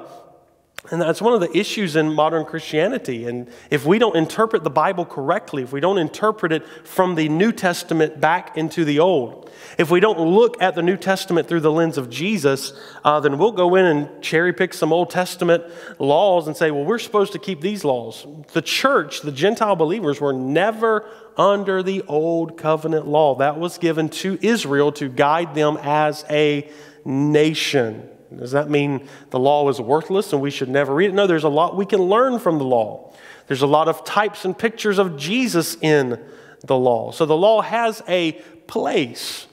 And 0.92 1.00
that's 1.00 1.20
one 1.22 1.32
of 1.32 1.40
the 1.40 1.56
issues 1.56 1.96
in 1.96 2.12
modern 2.12 2.44
Christianity. 2.44 3.26
And 3.26 3.48
if 3.70 3.84
we 3.84 3.98
don't 3.98 4.14
interpret 4.14 4.62
the 4.62 4.70
Bible 4.70 5.04
correctly, 5.04 5.62
if 5.62 5.72
we 5.72 5.80
don't 5.80 5.98
interpret 5.98 6.52
it 6.52 6.64
from 6.84 7.16
the 7.16 7.28
New 7.28 7.50
Testament 7.50 8.20
back 8.20 8.56
into 8.56 8.84
the 8.84 9.00
Old, 9.00 9.45
if 9.78 9.90
we 9.90 10.00
don't 10.00 10.18
look 10.18 10.60
at 10.62 10.74
the 10.74 10.82
New 10.82 10.96
Testament 10.96 11.48
through 11.48 11.60
the 11.60 11.70
lens 11.70 11.98
of 11.98 12.08
Jesus, 12.08 12.72
uh, 13.04 13.20
then 13.20 13.36
we'll 13.36 13.52
go 13.52 13.74
in 13.74 13.84
and 13.84 14.22
cherry 14.22 14.52
pick 14.52 14.72
some 14.72 14.92
Old 14.92 15.10
Testament 15.10 15.64
laws 15.98 16.46
and 16.46 16.56
say, 16.56 16.70
well, 16.70 16.84
we're 16.84 16.98
supposed 16.98 17.32
to 17.32 17.38
keep 17.38 17.60
these 17.60 17.84
laws. 17.84 18.26
The 18.52 18.62
church, 18.62 19.20
the 19.20 19.32
Gentile 19.32 19.76
believers, 19.76 20.20
were 20.20 20.32
never 20.32 21.06
under 21.36 21.82
the 21.82 22.02
Old 22.08 22.56
Covenant 22.56 23.06
law. 23.06 23.34
That 23.36 23.58
was 23.58 23.76
given 23.76 24.08
to 24.08 24.38
Israel 24.40 24.92
to 24.92 25.08
guide 25.08 25.54
them 25.54 25.78
as 25.82 26.24
a 26.30 26.70
nation. 27.04 28.08
Does 28.34 28.52
that 28.52 28.70
mean 28.70 29.08
the 29.30 29.38
law 29.38 29.68
is 29.68 29.80
worthless 29.80 30.32
and 30.32 30.42
we 30.42 30.50
should 30.50 30.68
never 30.68 30.94
read 30.94 31.10
it? 31.10 31.14
No, 31.14 31.26
there's 31.26 31.44
a 31.44 31.48
lot 31.48 31.76
we 31.76 31.86
can 31.86 32.00
learn 32.00 32.38
from 32.38 32.58
the 32.58 32.64
law. 32.64 33.12
There's 33.46 33.62
a 33.62 33.66
lot 33.66 33.88
of 33.88 34.04
types 34.04 34.44
and 34.44 34.58
pictures 34.58 34.98
of 34.98 35.16
Jesus 35.16 35.76
in 35.80 36.20
the 36.64 36.76
law. 36.76 37.12
So 37.12 37.26
the 37.26 37.36
law 37.36 37.60
has 37.60 38.02
a 38.08 38.32
place. 38.66 39.46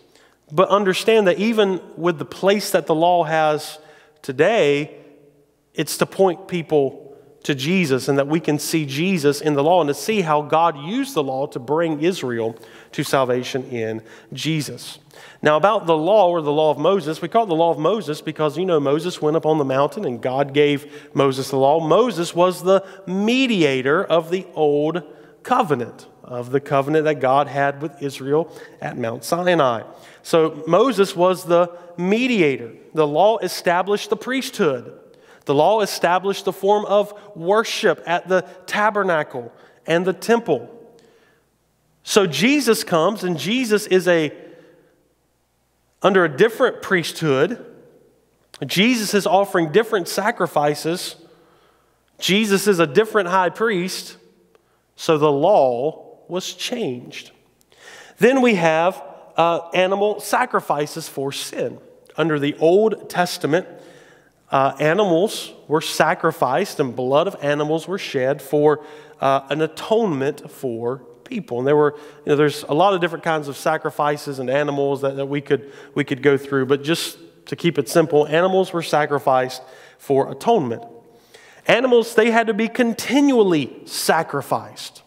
But 0.53 0.69
understand 0.69 1.25
that 1.27 1.39
even 1.39 1.81
with 1.97 2.19
the 2.19 2.25
place 2.25 2.69
that 2.71 2.85
the 2.85 2.93
law 2.93 3.23
has 3.23 3.79
today, 4.21 4.95
it's 5.73 5.97
to 5.97 6.05
point 6.05 6.47
people 6.47 7.17
to 7.41 7.55
Jesus 7.55 8.07
and 8.07 8.19
that 8.19 8.27
we 8.27 8.39
can 8.39 8.59
see 8.59 8.85
Jesus 8.85 9.41
in 9.41 9.55
the 9.55 9.63
law 9.63 9.81
and 9.81 9.87
to 9.87 9.95
see 9.95 10.21
how 10.21 10.43
God 10.43 10.77
used 10.77 11.15
the 11.15 11.23
law 11.23 11.47
to 11.47 11.59
bring 11.59 12.01
Israel 12.01 12.55
to 12.91 13.03
salvation 13.03 13.63
in 13.65 14.03
Jesus. 14.31 14.99
Now, 15.41 15.57
about 15.57 15.87
the 15.87 15.97
law 15.97 16.29
or 16.29 16.41
the 16.41 16.53
law 16.53 16.69
of 16.69 16.77
Moses, 16.77 17.19
we 17.19 17.27
call 17.27 17.45
it 17.45 17.47
the 17.47 17.55
law 17.55 17.71
of 17.71 17.79
Moses 17.79 18.21
because 18.21 18.55
you 18.55 18.65
know 18.65 18.79
Moses 18.79 19.21
went 19.21 19.35
up 19.35 19.47
on 19.47 19.57
the 19.57 19.65
mountain 19.65 20.05
and 20.05 20.21
God 20.21 20.53
gave 20.53 21.09
Moses 21.15 21.49
the 21.49 21.57
law. 21.57 21.85
Moses 21.85 22.33
was 22.35 22.63
the 22.63 22.85
mediator 23.07 24.03
of 24.03 24.29
the 24.29 24.45
old 24.53 25.01
covenant, 25.41 26.07
of 26.23 26.51
the 26.51 26.59
covenant 26.59 27.05
that 27.05 27.19
God 27.19 27.47
had 27.47 27.81
with 27.81 28.01
Israel 28.01 28.51
at 28.81 28.97
Mount 28.97 29.23
Sinai. 29.23 29.83
So 30.21 30.63
Moses 30.67 31.15
was 31.15 31.43
the 31.43 31.71
mediator. 31.97 32.71
The 32.93 33.07
law 33.07 33.37
established 33.39 34.09
the 34.09 34.15
priesthood. 34.15 34.99
The 35.45 35.53
law 35.53 35.81
established 35.81 36.45
the 36.45 36.53
form 36.53 36.85
of 36.85 37.13
worship 37.35 38.01
at 38.05 38.27
the 38.27 38.41
tabernacle 38.65 39.51
and 39.85 40.05
the 40.05 40.13
temple. 40.13 40.69
So 42.03 42.25
Jesus 42.25 42.83
comes, 42.83 43.23
and 43.23 43.37
Jesus 43.37 43.87
is 43.87 44.07
a 44.07 44.33
under 46.01 46.25
a 46.25 46.37
different 46.37 46.81
priesthood. 46.81 47.65
Jesus 48.65 49.13
is 49.13 49.25
offering 49.25 49.71
different 49.71 50.07
sacrifices. 50.07 51.15
Jesus 52.19 52.67
is 52.67 52.79
a 52.79 52.87
different 52.87 53.29
high 53.29 53.49
priest. 53.49 54.17
So 54.95 55.17
the 55.17 55.31
law 55.31 56.02
was 56.33 56.53
changed. 56.53 57.29
Then 58.17 58.41
we 58.41 58.55
have 58.55 59.01
uh, 59.37 59.69
animal 59.73 60.19
sacrifices 60.19 61.07
for 61.07 61.31
sin. 61.31 61.77
Under 62.17 62.39
the 62.39 62.55
Old 62.57 63.07
Testament, 63.09 63.67
uh, 64.49 64.75
animals 64.79 65.53
were 65.67 65.79
sacrificed 65.79 66.79
and 66.79 66.95
blood 66.95 67.27
of 67.27 67.35
animals 67.41 67.87
were 67.87 67.99
shed 67.99 68.41
for 68.41 68.83
uh, 69.21 69.41
an 69.49 69.61
atonement 69.61 70.51
for 70.51 70.97
people. 71.23 71.59
And 71.59 71.67
there 71.67 71.77
were, 71.77 71.93
you 72.25 72.31
know, 72.31 72.35
there's 72.35 72.63
a 72.63 72.73
lot 72.73 72.95
of 72.95 72.99
different 72.99 73.23
kinds 73.23 73.47
of 73.47 73.55
sacrifices 73.55 74.39
and 74.39 74.49
animals 74.49 75.01
that, 75.01 75.15
that 75.15 75.27
we, 75.27 75.39
could, 75.39 75.71
we 75.93 76.03
could 76.03 76.23
go 76.23 76.35
through, 76.35 76.65
but 76.65 76.83
just 76.83 77.19
to 77.45 77.55
keep 77.55 77.77
it 77.77 77.87
simple, 77.87 78.27
animals 78.27 78.73
were 78.73 78.81
sacrificed 78.81 79.61
for 79.99 80.31
atonement. 80.31 80.83
Animals, 81.67 82.15
they 82.15 82.31
had 82.31 82.47
to 82.47 82.55
be 82.55 82.67
continually 82.67 83.81
sacrificed 83.85 85.02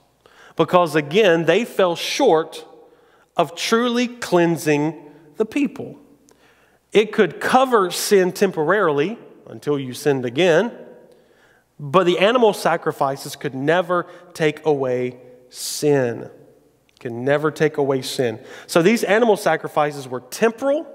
because, 0.56 0.94
again, 0.94 1.44
they 1.44 1.64
fell 1.64 1.94
short 1.94 2.64
of 3.36 3.54
truly 3.54 4.08
cleansing 4.08 5.12
the 5.36 5.44
people. 5.44 5.98
It 6.92 7.12
could 7.12 7.40
cover 7.40 7.90
sin 7.90 8.32
temporarily, 8.32 9.18
until 9.46 9.78
you 9.78 9.92
sinned 9.92 10.24
again. 10.24 10.72
But 11.78 12.04
the 12.04 12.18
animal 12.18 12.52
sacrifices 12.52 13.36
could 13.36 13.54
never 13.54 14.06
take 14.32 14.64
away 14.64 15.18
sin. 15.50 16.30
Can 16.98 17.24
never 17.24 17.50
take 17.50 17.76
away 17.76 18.02
sin. 18.02 18.40
So 18.66 18.80
these 18.80 19.04
animal 19.04 19.36
sacrifices 19.36 20.08
were 20.08 20.20
temporal. 20.20 20.86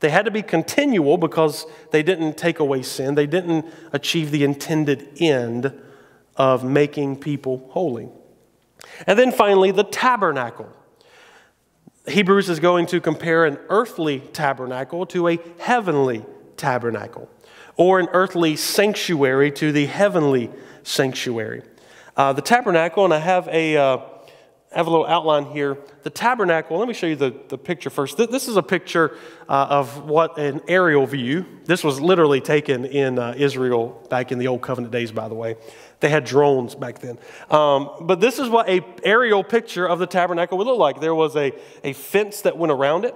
They 0.00 0.10
had 0.10 0.26
to 0.26 0.30
be 0.30 0.42
continual 0.42 1.18
because 1.18 1.66
they 1.90 2.04
didn't 2.04 2.36
take 2.36 2.60
away 2.60 2.82
sin. 2.82 3.16
They 3.16 3.26
didn't 3.26 3.66
achieve 3.92 4.30
the 4.30 4.44
intended 4.44 5.20
end 5.20 5.72
of 6.36 6.62
making 6.62 7.16
people 7.16 7.68
holy. 7.72 8.08
And 9.06 9.18
then 9.18 9.32
finally, 9.32 9.70
the 9.70 9.84
tabernacle. 9.84 10.72
Hebrews 12.06 12.48
is 12.48 12.58
going 12.58 12.86
to 12.86 13.00
compare 13.00 13.44
an 13.44 13.58
earthly 13.68 14.20
tabernacle 14.20 15.06
to 15.06 15.28
a 15.28 15.38
heavenly 15.58 16.24
tabernacle 16.56 17.28
or 17.76 18.00
an 18.00 18.08
earthly 18.12 18.56
sanctuary 18.56 19.50
to 19.52 19.72
the 19.72 19.86
heavenly 19.86 20.50
sanctuary. 20.82 21.62
Uh, 22.16 22.32
the 22.32 22.42
tabernacle, 22.42 23.04
and 23.04 23.14
I 23.14 23.18
have 23.18 23.46
a, 23.48 23.76
uh, 23.76 23.98
have 24.72 24.88
a 24.88 24.90
little 24.90 25.06
outline 25.06 25.46
here. 25.46 25.78
The 26.02 26.10
tabernacle, 26.10 26.76
let 26.76 26.88
me 26.88 26.94
show 26.94 27.06
you 27.06 27.14
the, 27.14 27.34
the 27.48 27.56
picture 27.56 27.90
first. 27.90 28.16
This 28.16 28.48
is 28.48 28.56
a 28.56 28.62
picture 28.62 29.16
uh, 29.48 29.66
of 29.70 30.04
what 30.04 30.36
an 30.38 30.60
aerial 30.66 31.06
view. 31.06 31.46
This 31.64 31.84
was 31.84 32.00
literally 32.00 32.40
taken 32.40 32.84
in 32.84 33.18
uh, 33.18 33.34
Israel 33.36 34.04
back 34.10 34.32
in 34.32 34.38
the 34.38 34.48
Old 34.48 34.62
Covenant 34.62 34.92
days, 34.92 35.12
by 35.12 35.28
the 35.28 35.36
way. 35.36 35.56
They 36.00 36.08
had 36.08 36.24
drones 36.24 36.74
back 36.74 37.00
then. 37.00 37.18
Um, 37.50 37.90
but 38.02 38.20
this 38.20 38.38
is 38.38 38.48
what 38.48 38.68
a 38.68 38.84
aerial 39.02 39.42
picture 39.42 39.86
of 39.86 39.98
the 39.98 40.06
tabernacle 40.06 40.56
would 40.58 40.66
look 40.66 40.78
like. 40.78 41.00
There 41.00 41.14
was 41.14 41.34
a, 41.36 41.52
a 41.82 41.92
fence 41.92 42.42
that 42.42 42.56
went 42.56 42.72
around 42.72 43.04
it. 43.04 43.14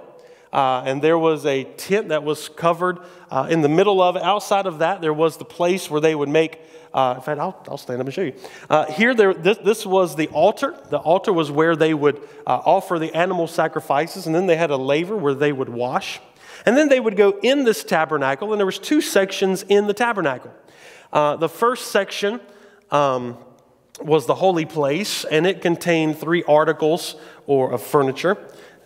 Uh, 0.51 0.83
and 0.85 1.01
there 1.01 1.17
was 1.17 1.47
a 1.47 1.63
tent 1.63 2.09
that 2.09 2.23
was 2.23 2.47
covered 2.47 2.99
uh, 3.31 3.47
in 3.49 3.61
the 3.61 3.69
middle 3.69 3.99
of 3.99 4.15
it. 4.15 4.21
Outside 4.21 4.67
of 4.67 4.79
that, 4.79 5.01
there 5.01 5.13
was 5.13 5.37
the 5.37 5.45
place 5.45 5.89
where 5.89 5.99
they 5.99 6.13
would 6.13 6.29
make. 6.29 6.61
Uh, 6.93 7.15
in 7.17 7.23
fact, 7.23 7.39
I'll, 7.39 7.59
I'll, 7.67 7.77
stand 7.77 7.99
up 7.99 8.05
and 8.05 8.13
show 8.13 8.21
you. 8.21 8.35
Uh, 8.69 8.85
here, 8.85 9.15
there, 9.15 9.33
this, 9.33 9.57
this, 9.57 9.83
was 9.83 10.15
the 10.15 10.27
altar. 10.27 10.79
The 10.91 10.99
altar 10.99 11.33
was 11.33 11.49
where 11.49 11.75
they 11.75 11.95
would 11.95 12.17
uh, 12.45 12.61
offer 12.65 12.99
the 12.99 13.11
animal 13.15 13.47
sacrifices, 13.47 14.27
and 14.27 14.35
then 14.35 14.45
they 14.45 14.55
had 14.55 14.69
a 14.69 14.77
laver 14.77 15.17
where 15.17 15.33
they 15.33 15.51
would 15.51 15.69
wash. 15.69 16.19
And 16.67 16.77
then 16.77 16.87
they 16.87 16.99
would 16.99 17.17
go 17.17 17.39
in 17.41 17.63
this 17.63 17.83
tabernacle, 17.83 18.53
and 18.53 18.59
there 18.59 18.67
was 18.67 18.77
two 18.77 19.01
sections 19.01 19.63
in 19.63 19.87
the 19.87 19.93
tabernacle. 19.93 20.53
Uh, 21.11 21.35
the 21.35 21.49
first 21.49 21.91
section 21.91 22.39
um, 22.93 23.37
was 23.99 24.25
the 24.25 24.35
holy 24.35 24.65
place, 24.65 25.25
and 25.25 25.45
it 25.45 25.61
contained 25.61 26.17
three 26.17 26.43
articles 26.43 27.15
or 27.47 27.73
of 27.73 27.83
furniture. 27.83 28.37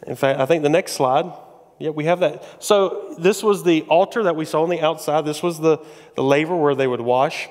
In 0.07 0.15
fact, 0.15 0.39
I 0.39 0.47
think 0.47 0.63
the 0.63 0.69
next 0.69 0.93
slide 0.93 1.31
yeah, 1.79 1.91
we 1.91 2.05
have 2.05 2.21
that. 2.21 2.63
So 2.63 3.15
this 3.19 3.43
was 3.43 3.63
the 3.63 3.83
altar 3.83 4.23
that 4.23 4.35
we 4.35 4.45
saw 4.45 4.63
on 4.63 4.69
the 4.69 4.81
outside. 4.81 5.25
This 5.25 5.43
was 5.43 5.59
the, 5.59 5.77
the 6.15 6.23
laver 6.23 6.55
where 6.55 6.73
they 6.73 6.87
would 6.87 7.01
wash. 7.01 7.47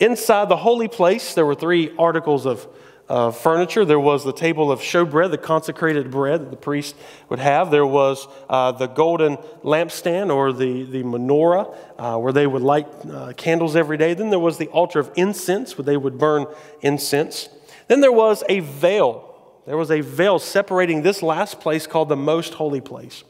Inside 0.00 0.48
the 0.48 0.56
holy 0.56 0.88
place, 0.88 1.34
there 1.34 1.44
were 1.44 1.54
three 1.54 1.94
articles 1.98 2.46
of 2.46 2.66
uh, 3.08 3.30
furniture. 3.30 3.84
There 3.84 4.00
was 4.00 4.24
the 4.24 4.32
table 4.32 4.70
of 4.72 4.80
showbread, 4.80 5.30
the 5.30 5.38
consecrated 5.38 6.10
bread 6.10 6.40
that 6.40 6.50
the 6.50 6.56
priest 6.56 6.96
would 7.28 7.38
have. 7.38 7.70
There 7.70 7.86
was 7.86 8.26
uh, 8.48 8.72
the 8.72 8.86
golden 8.86 9.36
lampstand 9.62 10.34
or 10.34 10.52
the, 10.52 10.84
the 10.84 11.02
menorah 11.02 11.76
uh, 11.98 12.18
where 12.18 12.32
they 12.32 12.46
would 12.46 12.62
light 12.62 12.88
uh, 13.10 13.32
candles 13.36 13.76
every 13.76 13.96
day. 13.96 14.14
Then 14.14 14.30
there 14.30 14.38
was 14.38 14.58
the 14.58 14.68
altar 14.68 14.98
of 14.98 15.10
incense 15.16 15.76
where 15.76 15.84
they 15.84 15.96
would 15.96 16.18
burn 16.18 16.46
incense. 16.80 17.48
Then 17.88 18.00
there 18.00 18.12
was 18.12 18.42
a 18.48 18.60
veil. 18.60 19.28
There 19.66 19.76
was 19.76 19.90
a 19.90 20.00
veil 20.00 20.38
separating 20.38 21.02
this 21.02 21.22
last 21.22 21.60
place 21.60 21.86
called 21.86 22.08
the 22.08 22.16
most 22.16 22.54
holy 22.54 22.80
place. 22.80 23.24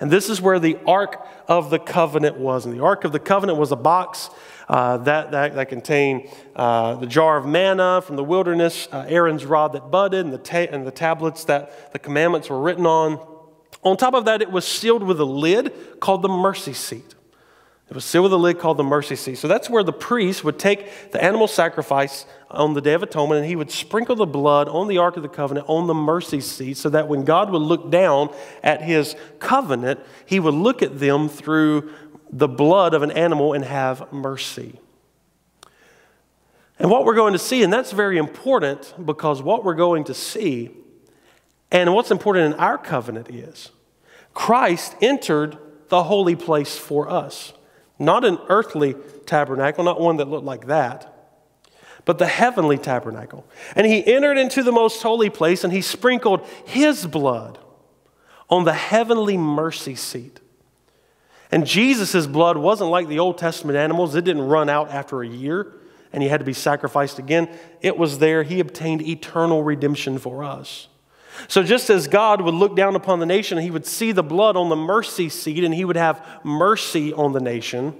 And 0.00 0.10
this 0.10 0.28
is 0.28 0.40
where 0.40 0.58
the 0.58 0.78
Ark 0.86 1.26
of 1.48 1.70
the 1.70 1.78
Covenant 1.78 2.36
was. 2.36 2.64
And 2.64 2.74
the 2.74 2.82
Ark 2.82 3.04
of 3.04 3.12
the 3.12 3.18
Covenant 3.18 3.58
was 3.58 3.72
a 3.72 3.76
box 3.76 4.30
uh, 4.68 4.98
that, 4.98 5.30
that, 5.30 5.54
that, 5.54 5.68
contained 5.68 6.28
uh, 6.54 6.94
the 6.96 7.06
jar 7.06 7.38
of 7.38 7.46
manna 7.46 8.02
from 8.02 8.16
the 8.16 8.24
wilderness, 8.24 8.86
uh, 8.92 9.06
Aaron's 9.08 9.46
rod 9.46 9.72
that 9.72 9.90
budded, 9.90 10.24
and 10.24 10.32
the, 10.32 10.38
ta- 10.38 10.66
and 10.70 10.86
the 10.86 10.90
tablets 10.90 11.44
that 11.44 11.92
the 11.92 11.98
commandments 11.98 12.50
were 12.50 12.60
written 12.60 12.84
on. 12.84 13.18
On 13.82 13.96
top 13.96 14.14
of 14.14 14.26
that, 14.26 14.42
it 14.42 14.50
was 14.50 14.66
sealed 14.66 15.02
with 15.02 15.20
a 15.20 15.24
lid 15.24 16.00
called 16.00 16.22
the 16.22 16.28
mercy 16.28 16.74
seat. 16.74 17.14
It 17.88 17.94
was 17.94 18.04
sealed 18.04 18.24
with 18.24 18.34
a 18.34 18.36
lid 18.36 18.58
called 18.58 18.76
the 18.76 18.84
mercy 18.84 19.16
seat. 19.16 19.36
So 19.36 19.48
that's 19.48 19.70
where 19.70 19.82
the 19.82 19.94
priest 19.94 20.44
would 20.44 20.58
take 20.58 21.10
the 21.10 21.24
animal 21.24 21.48
sacrifice 21.48 22.26
on 22.50 22.74
the 22.74 22.82
Day 22.82 22.92
of 22.92 23.02
Atonement 23.02 23.38
and 23.40 23.48
he 23.48 23.56
would 23.56 23.70
sprinkle 23.70 24.14
the 24.14 24.26
blood 24.26 24.68
on 24.68 24.88
the 24.88 24.98
Ark 24.98 25.16
of 25.16 25.22
the 25.22 25.28
Covenant 25.28 25.66
on 25.70 25.86
the 25.86 25.94
mercy 25.94 26.42
seat 26.42 26.76
so 26.76 26.90
that 26.90 27.08
when 27.08 27.24
God 27.24 27.50
would 27.50 27.62
look 27.62 27.90
down 27.90 28.34
at 28.62 28.82
his 28.82 29.16
covenant, 29.38 30.00
he 30.26 30.38
would 30.38 30.52
look 30.52 30.82
at 30.82 31.00
them 31.00 31.30
through 31.30 31.90
the 32.30 32.48
blood 32.48 32.94
of 32.94 33.02
an 33.02 33.10
animal 33.10 33.52
and 33.52 33.64
have 33.64 34.12
mercy. 34.12 34.78
And 36.78 36.90
what 36.90 37.04
we're 37.04 37.14
going 37.14 37.32
to 37.32 37.38
see, 37.38 37.62
and 37.62 37.72
that's 37.72 37.92
very 37.92 38.18
important 38.18 38.94
because 39.04 39.42
what 39.42 39.64
we're 39.64 39.74
going 39.74 40.04
to 40.04 40.14
see 40.14 40.70
and 41.70 41.92
what's 41.92 42.10
important 42.10 42.54
in 42.54 42.60
our 42.60 42.78
covenant 42.78 43.30
is 43.30 43.70
Christ 44.32 44.94
entered 45.00 45.58
the 45.88 46.04
holy 46.04 46.36
place 46.36 46.76
for 46.76 47.10
us. 47.10 47.52
Not 47.98 48.24
an 48.24 48.38
earthly 48.48 48.94
tabernacle, 49.26 49.84
not 49.84 50.00
one 50.00 50.18
that 50.18 50.28
looked 50.28 50.44
like 50.44 50.66
that, 50.66 51.12
but 52.04 52.18
the 52.18 52.26
heavenly 52.26 52.78
tabernacle. 52.78 53.44
And 53.74 53.86
he 53.86 54.06
entered 54.06 54.38
into 54.38 54.62
the 54.62 54.72
most 54.72 55.02
holy 55.02 55.30
place 55.30 55.64
and 55.64 55.72
he 55.72 55.82
sprinkled 55.82 56.46
his 56.64 57.06
blood 57.06 57.58
on 58.48 58.64
the 58.64 58.72
heavenly 58.72 59.36
mercy 59.36 59.94
seat. 59.94 60.40
And 61.50 61.66
Jesus' 61.66 62.26
blood 62.26 62.56
wasn't 62.58 62.90
like 62.90 63.08
the 63.08 63.18
Old 63.18 63.38
Testament 63.38 63.76
animals, 63.76 64.14
it 64.14 64.24
didn't 64.24 64.42
run 64.42 64.68
out 64.68 64.90
after 64.90 65.22
a 65.22 65.28
year 65.28 65.74
and 66.12 66.22
he 66.22 66.28
had 66.28 66.40
to 66.40 66.44
be 66.44 66.52
sacrificed 66.52 67.18
again. 67.18 67.48
It 67.80 67.98
was 67.98 68.18
there. 68.18 68.42
He 68.42 68.60
obtained 68.60 69.02
eternal 69.02 69.62
redemption 69.62 70.18
for 70.18 70.42
us. 70.42 70.88
So, 71.46 71.62
just 71.62 71.88
as 71.88 72.08
God 72.08 72.40
would 72.40 72.54
look 72.54 72.74
down 72.74 72.96
upon 72.96 73.20
the 73.20 73.26
nation, 73.26 73.58
he 73.58 73.70
would 73.70 73.86
see 73.86 74.10
the 74.10 74.24
blood 74.24 74.56
on 74.56 74.68
the 74.70 74.76
mercy 74.76 75.28
seat 75.28 75.62
and 75.62 75.72
he 75.72 75.84
would 75.84 75.96
have 75.96 76.26
mercy 76.42 77.12
on 77.12 77.32
the 77.32 77.40
nation. 77.40 77.94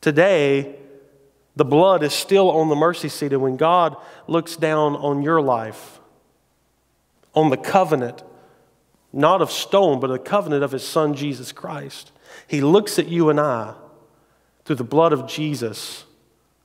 Today, 0.00 0.76
the 1.56 1.64
blood 1.64 2.02
is 2.02 2.14
still 2.14 2.50
on 2.50 2.68
the 2.68 2.76
mercy 2.76 3.08
seat. 3.08 3.32
And 3.32 3.42
when 3.42 3.56
God 3.56 3.96
looks 4.26 4.56
down 4.56 4.94
on 4.96 5.22
your 5.22 5.42
life, 5.42 6.00
on 7.34 7.50
the 7.50 7.56
covenant, 7.56 8.22
not 9.12 9.40
of 9.40 9.50
stone, 9.50 10.00
but 10.00 10.08
the 10.08 10.18
covenant 10.18 10.62
of 10.62 10.72
his 10.72 10.86
son, 10.86 11.14
Jesus 11.14 11.52
Christ, 11.52 12.12
he 12.46 12.60
looks 12.60 12.98
at 12.98 13.08
you 13.08 13.30
and 13.30 13.40
I 13.40 13.74
through 14.64 14.76
the 14.76 14.84
blood 14.84 15.12
of 15.12 15.26
Jesus 15.26 16.04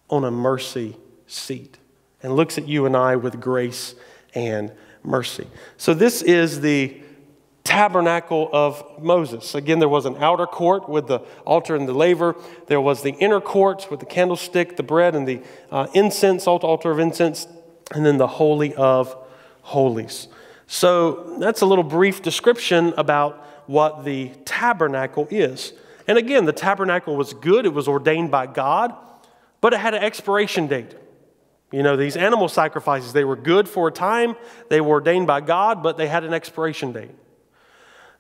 on 0.09 0.23
a 0.23 0.31
mercy 0.31 0.97
seat 1.27 1.77
and 2.21 2.35
looks 2.35 2.57
at 2.57 2.67
you 2.67 2.85
and 2.85 2.95
I 2.95 3.15
with 3.15 3.39
grace 3.39 3.95
and 4.35 4.71
mercy. 5.03 5.47
So, 5.77 5.93
this 5.93 6.21
is 6.21 6.61
the 6.61 7.01
tabernacle 7.63 8.49
of 8.51 9.01
Moses. 9.01 9.55
Again, 9.55 9.79
there 9.79 9.89
was 9.89 10.05
an 10.05 10.17
outer 10.19 10.45
court 10.45 10.89
with 10.89 11.07
the 11.07 11.19
altar 11.45 11.75
and 11.75 11.87
the 11.87 11.93
laver. 11.93 12.35
There 12.67 12.81
was 12.81 13.03
the 13.03 13.11
inner 13.11 13.39
court 13.39 13.87
with 13.89 13.99
the 13.99 14.05
candlestick, 14.05 14.75
the 14.75 14.83
bread, 14.83 15.15
and 15.15 15.27
the 15.27 15.41
uh, 15.71 15.87
incense, 15.93 16.45
altar 16.45 16.91
of 16.91 16.99
incense, 16.99 17.47
and 17.93 18.05
then 18.05 18.17
the 18.17 18.27
Holy 18.27 18.73
of 18.75 19.15
Holies. 19.61 20.27
So, 20.67 21.37
that's 21.39 21.61
a 21.61 21.65
little 21.65 21.83
brief 21.83 22.21
description 22.21 22.93
about 22.97 23.45
what 23.67 24.03
the 24.03 24.29
tabernacle 24.45 25.27
is. 25.29 25.73
And 26.07 26.17
again, 26.17 26.45
the 26.45 26.53
tabernacle 26.53 27.15
was 27.15 27.33
good, 27.33 27.65
it 27.65 27.73
was 27.73 27.87
ordained 27.87 28.31
by 28.31 28.47
God, 28.47 28.93
but 29.61 29.73
it 29.73 29.79
had 29.79 29.93
an 29.93 30.03
expiration 30.03 30.67
date. 30.67 30.95
You 31.71 31.81
know, 31.81 31.95
these 31.95 32.15
animal 32.15 32.49
sacrifices, 32.49 33.13
they 33.13 33.23
were 33.23 33.35
good 33.35 33.67
for 33.67 33.87
a 33.87 33.91
time, 33.91 34.35
they 34.69 34.81
were 34.81 34.91
ordained 34.91 35.27
by 35.27 35.41
God, 35.41 35.81
but 35.81 35.97
they 35.97 36.07
had 36.07 36.23
an 36.23 36.33
expiration 36.33 36.91
date. 36.91 37.11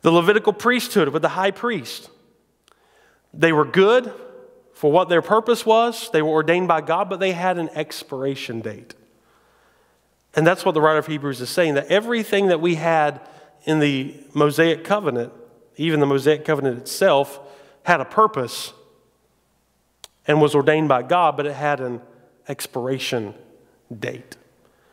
The 0.01 0.11
Levitical 0.11 0.53
priesthood 0.53 1.09
with 1.09 1.21
the 1.21 1.29
high 1.29 1.51
priest, 1.51 2.09
they 3.33 3.53
were 3.53 3.65
good 3.65 4.13
for 4.73 4.91
what 4.91 5.07
their 5.07 5.21
purpose 5.21 5.65
was, 5.65 6.09
they 6.11 6.21
were 6.21 6.31
ordained 6.31 6.67
by 6.67 6.81
God, 6.81 7.09
but 7.09 7.19
they 7.19 7.31
had 7.31 7.57
an 7.57 7.69
expiration 7.69 8.59
date. 8.59 8.95
And 10.35 10.47
that's 10.47 10.65
what 10.65 10.73
the 10.73 10.81
writer 10.81 10.99
of 10.99 11.07
Hebrews 11.07 11.41
is 11.41 11.49
saying 11.49 11.75
that 11.75 11.87
everything 11.87 12.47
that 12.47 12.59
we 12.59 12.75
had 12.75 13.21
in 13.65 13.79
the 13.79 14.15
Mosaic 14.33 14.83
covenant, 14.83 15.31
even 15.77 15.99
the 15.99 16.05
Mosaic 16.05 16.43
covenant 16.43 16.79
itself, 16.79 17.39
had 17.83 18.01
a 18.01 18.05
purpose 18.05 18.73
and 20.27 20.41
was 20.41 20.55
ordained 20.55 20.87
by 20.87 21.03
God, 21.03 21.37
but 21.37 21.45
it 21.45 21.53
had 21.53 21.79
an 21.79 22.01
expiration 22.47 23.33
date. 23.99 24.37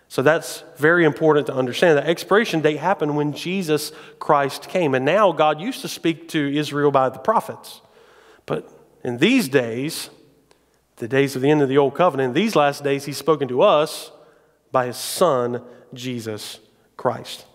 So 0.09 0.23
that's 0.23 0.65
very 0.77 1.05
important 1.05 1.47
to 1.47 1.55
understand. 1.55 1.97
The 1.97 2.07
expiration 2.07 2.61
date 2.61 2.79
happened 2.79 3.17
when 3.17 3.33
Jesus 3.33 3.93
Christ 4.19 4.69
came. 4.69 4.95
And 4.95 5.05
now 5.05 5.31
God 5.31 5.61
used 5.61 5.83
to 5.83 5.89
speak 5.89 6.29
to 6.31 6.53
Israel 6.53 6.91
by 6.91 7.11
the 7.11 7.21
prophets. 7.21 7.81
But 8.45 8.69
in 9.05 9.19
these 9.19 9.49
days, 9.49 10.11
the 10.97 11.07
days 11.07 11.37
of 11.37 11.43
the 11.43 11.51
end 11.51 11.63
of 11.63 11.69
the 11.69 11.79
old 11.79 11.95
covenant, 11.95 12.31
in 12.31 12.35
these 12.35 12.57
last 12.57 12.83
days, 12.83 13.05
He's 13.05 13.19
spoken 13.19 13.47
to 13.49 13.63
us 13.63 14.11
by 14.73 14.87
His 14.87 14.97
Son, 14.97 15.63
Jesus 15.95 16.61
Christ. 16.97 17.47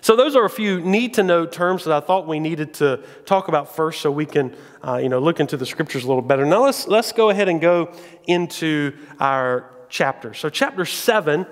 So 0.00 0.16
those 0.16 0.36
are 0.36 0.44
a 0.44 0.50
few 0.50 0.80
need 0.80 1.14
to 1.14 1.22
know 1.22 1.46
terms 1.46 1.84
that 1.84 1.92
I 1.92 2.00
thought 2.00 2.26
we 2.26 2.38
needed 2.38 2.74
to 2.74 3.02
talk 3.26 3.48
about 3.48 3.74
first 3.74 4.00
so 4.00 4.10
we 4.10 4.26
can 4.26 4.54
uh, 4.86 4.96
you 4.96 5.08
know, 5.08 5.18
look 5.18 5.40
into 5.40 5.56
the 5.56 5.66
scriptures 5.66 6.04
a 6.04 6.06
little 6.06 6.22
better. 6.22 6.46
Now 6.46 6.64
let's, 6.64 6.86
let's 6.86 7.12
go 7.12 7.30
ahead 7.30 7.48
and 7.48 7.60
go 7.60 7.92
into 8.26 8.96
our 9.18 9.70
chapters. 9.88 10.38
So 10.38 10.48
chapter 10.48 10.84
7 10.84 11.46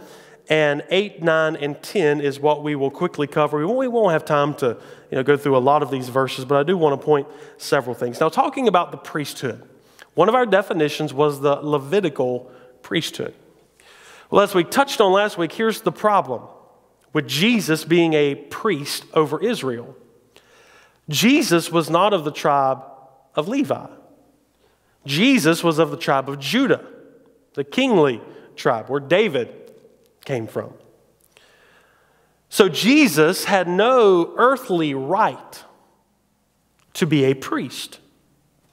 and 0.49 0.83
8, 0.89 1.23
9, 1.23 1.57
and 1.57 1.83
10 1.83 2.21
is 2.21 2.41
what 2.41 2.63
we 2.63 2.75
will 2.75 2.91
quickly 2.91 3.27
cover. 3.27 3.67
We 3.67 3.89
won't 3.89 4.13
have 4.13 4.25
time 4.25 4.55
to 4.57 4.79
you 5.11 5.17
know, 5.17 5.23
go 5.23 5.37
through 5.37 5.57
a 5.57 5.59
lot 5.59 5.83
of 5.83 5.91
these 5.91 6.09
verses, 6.09 6.45
but 6.45 6.57
I 6.57 6.63
do 6.63 6.77
want 6.79 6.99
to 6.99 7.05
point 7.05 7.27
several 7.59 7.95
things. 7.95 8.21
Now, 8.21 8.29
talking 8.29 8.67
about 8.67 8.91
the 8.91 8.97
priesthood, 8.97 9.63
one 10.15 10.29
of 10.29 10.35
our 10.35 10.47
definitions 10.47 11.13
was 11.13 11.41
the 11.41 11.57
Levitical 11.57 12.51
priesthood. 12.83 13.35
Well, 14.31 14.43
as 14.43 14.55
we 14.55 14.65
touched 14.65 15.01
on 15.01 15.13
last 15.13 15.39
week, 15.39 15.53
here's 15.53 15.81
the 15.81 15.93
problem 15.93 16.43
with 17.13 17.27
Jesus 17.27 17.85
being 17.85 18.13
a 18.13 18.35
priest 18.35 19.05
over 19.15 19.43
Israel. 19.43 19.97
Jesus 21.09 21.73
was 21.73 21.89
not 21.89 22.13
of 22.13 22.25
the 22.25 22.31
tribe 22.31 22.83
of 23.35 23.49
Levi. 23.49 23.87
Jesus 25.07 25.65
was 25.65 25.79
of 25.79 25.91
the 25.91 25.97
tribe 25.97 26.29
of 26.29 26.39
Judah, 26.39 26.85
the 27.55 27.65
kingly 27.65 28.21
tribe 28.57 28.91
where 28.91 29.01
David 29.01 29.73
came 30.25 30.47
from. 30.47 30.75
So 32.51 32.69
Jesus 32.69 33.45
had 33.45 33.69
no 33.69 34.35
earthly 34.37 34.95
right 34.95 35.65
to 36.95 37.07
be 37.07 37.25
a 37.25 37.35
priest 37.35 38.01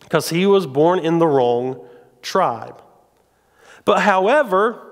because 0.02 0.30
he 0.30 0.46
was 0.46 0.68
born 0.68 1.00
in 1.00 1.20
the 1.20 1.28
wrong 1.28 1.88
tribe. 2.22 2.82
But 3.86 4.02
however, 4.02 4.85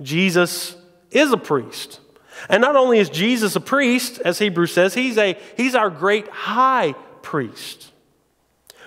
Jesus 0.00 0.76
is 1.10 1.32
a 1.32 1.36
priest. 1.36 2.00
And 2.48 2.60
not 2.60 2.76
only 2.76 2.98
is 2.98 3.10
Jesus 3.10 3.56
a 3.56 3.60
priest, 3.60 4.20
as 4.24 4.38
Hebrews 4.38 4.72
says, 4.72 4.94
he's, 4.94 5.18
a, 5.18 5.36
he's 5.56 5.74
our 5.74 5.90
great 5.90 6.28
high 6.28 6.94
priest. 7.22 7.92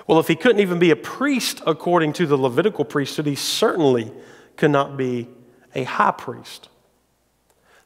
Well, 0.08 0.20
if 0.20 0.28
he 0.28 0.36
couldn't 0.36 0.62
even 0.62 0.80
be 0.80 0.92
a 0.92 0.96
priest 0.96 1.62
according 1.66 2.14
to 2.14 2.26
the 2.26 2.38
Levitical 2.38 2.86
priesthood, 2.86 3.26
he 3.26 3.36
certainly 3.36 4.12
could 4.56 4.72
not 4.72 4.98
be 4.98 5.28
a 5.76 5.84
high 5.84 6.12
priest. 6.12 6.70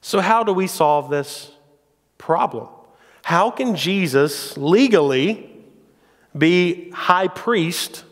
So, 0.01 0.21
how 0.21 0.43
do 0.43 0.53
we 0.53 0.67
solve 0.67 1.09
this 1.09 1.51
problem? 2.17 2.67
How 3.23 3.49
can 3.49 3.75
Jesus 3.75 4.55
legally 4.55 5.49
be 6.37 6.91
high 6.91 7.27
priest 7.27 8.03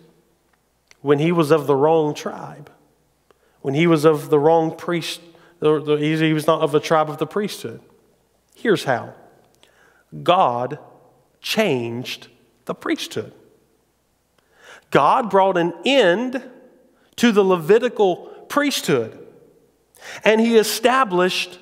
when 1.02 1.19
he 1.19 1.32
was 1.32 1.52
of 1.52 1.67
the 1.67 1.76
wrong 1.76 2.15
tribe? 2.15 2.71
When 3.63 3.73
he 3.73 3.88
was 3.88 4.06
of 4.06 4.30
the 4.30 4.38
wrong 4.38 4.78
priest 4.78 5.19
he 5.60 6.34
was 6.34 6.45
not 6.45 6.62
of 6.62 6.73
the 6.73 6.80
tribe 6.82 7.10
of 7.10 7.17
the 7.17 7.26
priesthood. 7.26 7.80
Here's 8.54 8.84
how 8.84 9.13
God 10.21 10.78
changed 11.39 12.28
the 12.65 12.76
priesthood. 12.76 13.34
God 14.91 15.30
brought 15.30 15.58
an 15.58 15.73
end 15.86 16.43
to 17.15 17.32
the 17.32 17.43
Levitical 17.43 18.17
priesthood, 18.49 19.26
and 20.26 20.41
he 20.41 20.58
established 20.58 21.60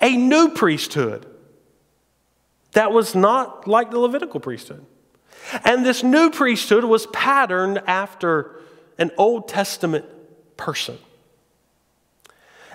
a 0.00 0.16
new 0.16 0.50
priesthood 0.50 1.26
that 2.72 2.92
was 2.92 3.16
not 3.16 3.66
like 3.66 3.90
the 3.90 3.98
Levitical 3.98 4.38
priesthood. 4.38 4.86
And 5.64 5.84
this 5.84 6.04
new 6.04 6.30
priesthood 6.30 6.84
was 6.84 7.06
patterned 7.08 7.82
after 7.86 8.60
an 8.96 9.10
Old 9.18 9.48
Testament 9.48 10.04
person. 10.56 10.98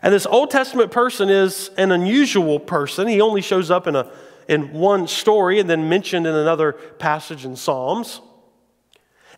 And 0.03 0.13
this 0.13 0.25
Old 0.25 0.51
Testament 0.51 0.91
person 0.91 1.29
is 1.29 1.71
an 1.77 1.93
unusual 1.93 2.59
person. 2.59 3.07
He 3.07 3.21
only 3.21 3.41
shows 3.41 3.71
up 3.71 3.87
in, 3.87 3.95
a, 3.95 4.11
in 4.49 4.73
one 4.73 5.07
story 5.07 5.59
and 5.59 5.69
then 5.69 5.87
mentioned 5.87 6.27
in 6.27 6.35
another 6.35 6.73
passage 6.73 7.45
in 7.45 7.55
Psalms. 7.55 8.19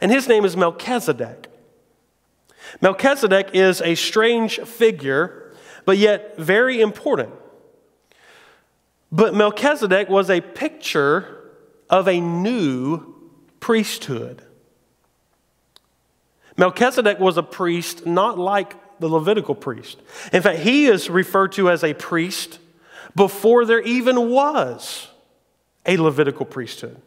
And 0.01 0.11
his 0.11 0.27
name 0.27 0.43
is 0.43 0.57
Melchizedek. 0.57 1.51
Melchizedek 2.81 3.51
is 3.53 3.79
a 3.81 3.93
strange 3.93 4.59
figure, 4.59 5.53
but 5.85 5.99
yet 5.99 6.35
very 6.37 6.81
important. 6.81 7.29
But 9.11 9.35
Melchizedek 9.35 10.09
was 10.09 10.31
a 10.31 10.41
picture 10.41 11.51
of 11.91 12.07
a 12.07 12.19
new 12.19 13.13
priesthood. 13.59 14.41
Melchizedek 16.57 17.19
was 17.19 17.37
a 17.37 17.43
priest 17.43 18.07
not 18.07 18.39
like 18.39 18.75
the 18.99 19.07
Levitical 19.07 19.55
priest. 19.55 20.01
In 20.31 20.41
fact, 20.41 20.59
he 20.59 20.85
is 20.85 21.09
referred 21.09 21.51
to 21.53 21.69
as 21.69 21.83
a 21.83 21.93
priest 21.93 22.59
before 23.15 23.65
there 23.65 23.81
even 23.81 24.29
was 24.29 25.07
a 25.85 25.97
Levitical 25.97 26.45
priesthood. 26.45 27.01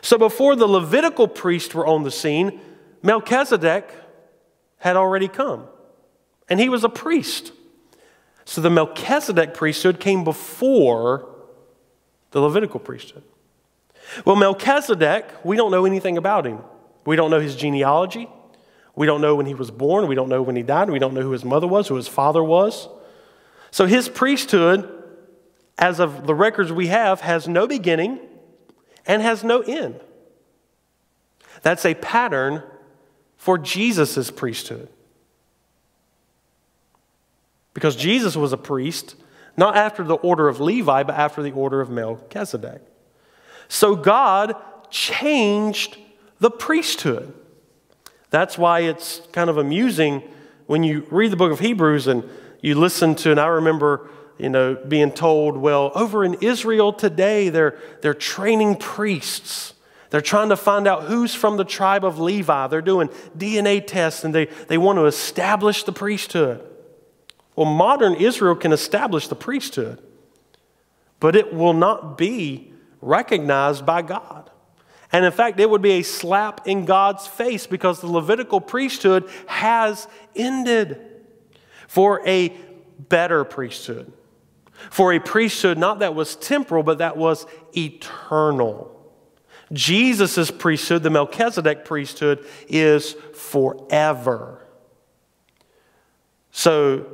So 0.00 0.18
before 0.18 0.56
the 0.56 0.66
Levitical 0.66 1.28
priests 1.28 1.74
were 1.74 1.86
on 1.86 2.02
the 2.02 2.10
scene, 2.10 2.60
Melchizedek 3.02 3.90
had 4.78 4.96
already 4.96 5.28
come, 5.28 5.66
and 6.48 6.58
he 6.58 6.68
was 6.68 6.84
a 6.84 6.88
priest. 6.88 7.52
So 8.44 8.60
the 8.60 8.70
Melchizedek 8.70 9.54
priesthood 9.54 10.00
came 10.00 10.24
before 10.24 11.28
the 12.30 12.40
Levitical 12.40 12.80
priesthood. 12.80 13.22
Well, 14.24 14.36
Melchizedek, 14.36 15.26
we 15.44 15.56
don't 15.56 15.70
know 15.70 15.86
anything 15.86 16.18
about 16.18 16.46
him. 16.46 16.58
We 17.06 17.16
don't 17.16 17.30
know 17.30 17.40
his 17.40 17.56
genealogy. 17.56 18.28
We 18.96 19.06
don't 19.06 19.20
know 19.20 19.34
when 19.34 19.46
he 19.46 19.54
was 19.54 19.70
born. 19.70 20.06
We 20.06 20.14
don't 20.14 20.28
know 20.28 20.42
when 20.42 20.56
he 20.56 20.62
died. 20.62 20.90
We 20.90 20.98
don't 20.98 21.14
know 21.14 21.22
who 21.22 21.32
his 21.32 21.44
mother 21.44 21.66
was, 21.66 21.88
who 21.88 21.96
his 21.96 22.08
father 22.08 22.42
was. 22.42 22.88
So 23.70 23.86
his 23.86 24.08
priesthood, 24.08 24.88
as 25.78 25.98
of 25.98 26.26
the 26.26 26.34
records 26.34 26.72
we 26.72 26.86
have, 26.86 27.20
has 27.20 27.48
no 27.48 27.66
beginning 27.66 28.20
and 29.06 29.20
has 29.20 29.42
no 29.42 29.60
end. 29.62 30.00
That's 31.62 31.84
a 31.84 31.94
pattern 31.94 32.62
for 33.36 33.58
Jesus' 33.58 34.30
priesthood. 34.30 34.88
Because 37.72 37.96
Jesus 37.96 38.36
was 38.36 38.52
a 38.52 38.56
priest, 38.56 39.16
not 39.56 39.76
after 39.76 40.04
the 40.04 40.14
order 40.14 40.46
of 40.46 40.60
Levi, 40.60 41.02
but 41.02 41.16
after 41.16 41.42
the 41.42 41.50
order 41.50 41.80
of 41.80 41.90
Melchizedek. 41.90 42.80
So 43.66 43.96
God 43.96 44.54
changed 44.90 45.98
the 46.38 46.50
priesthood. 46.50 47.34
That's 48.34 48.58
why 48.58 48.80
it's 48.80 49.20
kind 49.30 49.48
of 49.48 49.58
amusing 49.58 50.22
when 50.66 50.82
you 50.82 51.06
read 51.08 51.30
the 51.30 51.36
book 51.36 51.52
of 51.52 51.60
Hebrews 51.60 52.08
and 52.08 52.28
you 52.60 52.74
listen 52.74 53.14
to, 53.16 53.30
and 53.30 53.38
I 53.38 53.46
remember, 53.46 54.10
you 54.38 54.48
know, 54.48 54.74
being 54.74 55.12
told, 55.12 55.56
well, 55.56 55.92
over 55.94 56.24
in 56.24 56.34
Israel 56.40 56.92
today, 56.92 57.48
they're, 57.48 57.78
they're 58.00 58.12
training 58.12 58.76
priests. 58.76 59.74
They're 60.10 60.20
trying 60.20 60.48
to 60.48 60.56
find 60.56 60.88
out 60.88 61.04
who's 61.04 61.32
from 61.32 61.58
the 61.58 61.64
tribe 61.64 62.04
of 62.04 62.18
Levi. 62.18 62.66
They're 62.66 62.82
doing 62.82 63.08
DNA 63.38 63.86
tests 63.86 64.24
and 64.24 64.34
they, 64.34 64.46
they 64.46 64.78
want 64.78 64.98
to 64.98 65.06
establish 65.06 65.84
the 65.84 65.92
priesthood. 65.92 66.64
Well, 67.54 67.66
modern 67.66 68.14
Israel 68.14 68.56
can 68.56 68.72
establish 68.72 69.28
the 69.28 69.36
priesthood, 69.36 70.02
but 71.20 71.36
it 71.36 71.54
will 71.54 71.72
not 71.72 72.18
be 72.18 72.72
recognized 73.00 73.86
by 73.86 74.02
God. 74.02 74.50
And 75.14 75.24
in 75.24 75.30
fact, 75.30 75.60
it 75.60 75.70
would 75.70 75.80
be 75.80 75.92
a 75.92 76.02
slap 76.02 76.66
in 76.66 76.86
God's 76.86 77.24
face 77.24 77.68
because 77.68 78.00
the 78.00 78.08
Levitical 78.08 78.60
priesthood 78.60 79.30
has 79.46 80.08
ended 80.34 81.00
for 81.86 82.20
a 82.26 82.48
better 82.98 83.44
priesthood. 83.44 84.12
For 84.90 85.12
a 85.12 85.20
priesthood 85.20 85.78
not 85.78 86.00
that 86.00 86.16
was 86.16 86.34
temporal, 86.34 86.82
but 86.82 86.98
that 86.98 87.16
was 87.16 87.46
eternal. 87.76 88.90
Jesus' 89.72 90.50
priesthood, 90.50 91.04
the 91.04 91.10
Melchizedek 91.10 91.84
priesthood, 91.84 92.44
is 92.66 93.12
forever. 93.34 94.66
So 96.50 97.06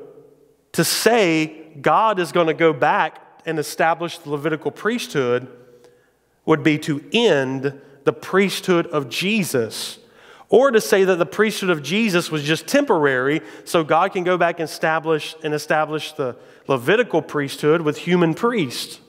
to 0.73 0.85
say 0.85 1.69
God 1.79 2.19
is 2.19 2.33
going 2.33 2.47
to 2.47 2.55
go 2.55 2.73
back 2.73 3.43
and 3.45 3.59
establish 3.59 4.17
the 4.17 4.31
Levitical 4.31 4.71
priesthood 4.71 5.49
would 6.47 6.63
be 6.63 6.79
to 6.79 7.05
end 7.13 7.79
the 8.05 8.13
priesthood 8.13 8.87
of 8.89 9.09
Jesus. 9.09 9.99
Or 10.49 10.73
to 10.73 10.81
say 10.81 11.05
that 11.05 11.17
the 11.17 11.27
priesthood 11.27 11.71
of 11.71 11.81
Jesus 11.81 12.31
was 12.31 12.43
just 12.43 12.67
temporary, 12.67 13.41
so 13.65 13.85
God 13.85 14.13
can 14.13 14.25
go 14.25 14.37
back 14.37 14.59
and 14.59 14.69
establish, 14.69 15.37
and 15.45 15.55
establish 15.55 16.13
the 16.13 16.37
Levitical 16.67 17.23
priesthood 17.23 17.83
with 17.83 17.99
human 17.99 18.35
priests. 18.35 19.01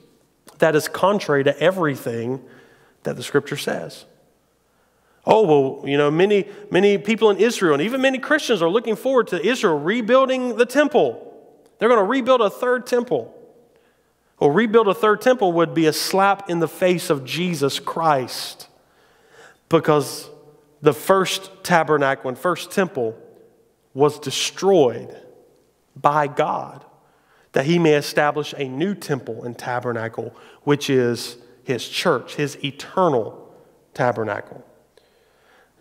That 0.58 0.76
is 0.76 0.88
contrary 0.88 1.44
to 1.44 1.58
everything 1.60 2.40
that 3.02 3.16
the 3.16 3.22
scripture 3.22 3.56
says. 3.56 4.04
Oh, 5.24 5.42
well, 5.46 5.88
you 5.88 5.96
know, 5.96 6.10
many, 6.10 6.48
many 6.70 6.98
people 6.98 7.30
in 7.30 7.36
Israel 7.38 7.74
and 7.74 7.82
even 7.82 8.00
many 8.00 8.18
Christians 8.18 8.62
are 8.62 8.68
looking 8.68 8.96
forward 8.96 9.28
to 9.28 9.44
Israel 9.44 9.78
rebuilding 9.78 10.56
the 10.56 10.66
temple. 10.66 11.28
They're 11.78 11.88
going 11.88 12.00
to 12.00 12.04
rebuild 12.04 12.40
a 12.40 12.50
third 12.50 12.86
temple. 12.86 13.32
Well, 14.40 14.50
rebuild 14.50 14.88
a 14.88 14.94
third 14.94 15.20
temple 15.20 15.52
would 15.52 15.74
be 15.74 15.86
a 15.86 15.92
slap 15.92 16.50
in 16.50 16.58
the 16.58 16.66
face 16.66 17.10
of 17.10 17.24
Jesus 17.24 17.78
Christ 17.78 18.68
because 19.72 20.30
the 20.82 20.92
first 20.92 21.50
tabernacle 21.64 22.28
and 22.28 22.38
first 22.38 22.70
temple 22.70 23.18
was 23.94 24.20
destroyed 24.20 25.16
by 25.96 26.28
God 26.28 26.84
that 27.52 27.66
he 27.66 27.78
may 27.78 27.94
establish 27.94 28.54
a 28.56 28.68
new 28.68 28.94
temple 28.94 29.44
and 29.44 29.58
tabernacle, 29.58 30.34
which 30.62 30.88
is 30.88 31.36
his 31.64 31.86
church, 31.88 32.34
his 32.34 32.62
eternal 32.64 33.54
tabernacle. 33.94 34.64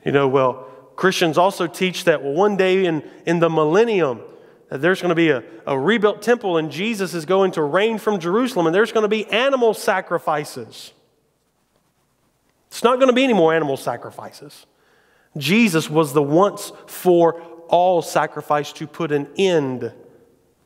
You 0.06 0.12
know, 0.12 0.28
well, 0.28 0.68
Christians 0.96 1.38
also 1.38 1.68
teach 1.68 2.04
that 2.06 2.22
one 2.22 2.58
day 2.58 2.86
in, 2.86 3.04
in 3.26 3.40
the 3.40 3.50
millennium, 3.50 4.22
that 4.70 4.82
there's 4.82 5.02
going 5.02 5.10
to 5.10 5.16
be 5.16 5.30
a, 5.30 5.44
a 5.66 5.80
rebuilt 5.80 6.22
temple 6.22 6.58
and 6.58 6.72
Jesus 6.72 7.14
is 7.14 7.26
going 7.26 7.52
to 7.54 7.64
reign 7.64 7.98
from 7.98 8.20
Jerusalem 8.20 8.68
and 8.68 8.76
there's 8.76 8.92
going 8.92 9.04
to 9.04 9.10
be 9.10 9.26
animal 9.28 9.74
sacrifices. 9.74 10.94
It's 12.72 12.84
not 12.84 12.96
going 12.96 13.10
to 13.10 13.14
be 13.14 13.26
any 13.26 13.34
more 13.34 13.54
animal 13.54 13.76
sacrifices. 13.76 14.66
Jesus 15.38 15.90
was 15.90 16.14
the 16.14 16.24
once 16.24 16.72
for 16.88 17.42
all 17.68 18.02
sacrifice 18.02 18.72
to 18.74 18.88
put 18.88 19.12
an 19.12 19.30
end 19.38 19.94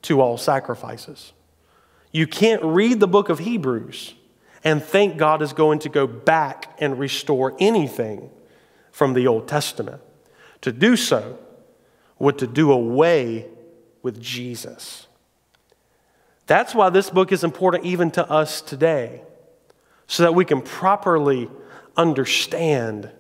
to 0.04 0.22
all 0.22 0.38
sacrifices. 0.38 1.34
You 2.12 2.28
can't 2.28 2.64
read 2.64 3.00
the 3.00 3.08
book 3.08 3.30
of 3.30 3.40
Hebrews 3.40 4.14
and 4.64 4.84
think 4.84 5.18
God 5.18 5.42
is 5.42 5.52
going 5.52 5.80
to 5.80 5.90
go 5.90 6.08
back 6.08 6.76
and 6.80 6.98
restore 6.98 7.56
anything 7.60 8.30
from 8.92 9.14
the 9.14 9.28
Old 9.28 9.48
Testament. 9.48 10.02
To 10.62 10.72
do 10.72 10.96
so 10.96 11.38
would 12.18 12.38
to 12.38 12.48
do 12.48 12.72
away 12.72 13.48
with 14.02 14.22
Jesus. 14.22 15.08
That's 16.48 16.74
why 16.76 16.90
this 16.92 17.10
book 17.10 17.32
is 17.32 17.44
important 17.44 17.86
even 17.86 18.12
to 18.12 18.30
us 18.30 18.62
today, 18.62 19.22
so 20.08 20.24
that 20.24 20.36
we 20.36 20.46
can 20.46 20.62
properly 20.62 21.50
understand 21.98 23.12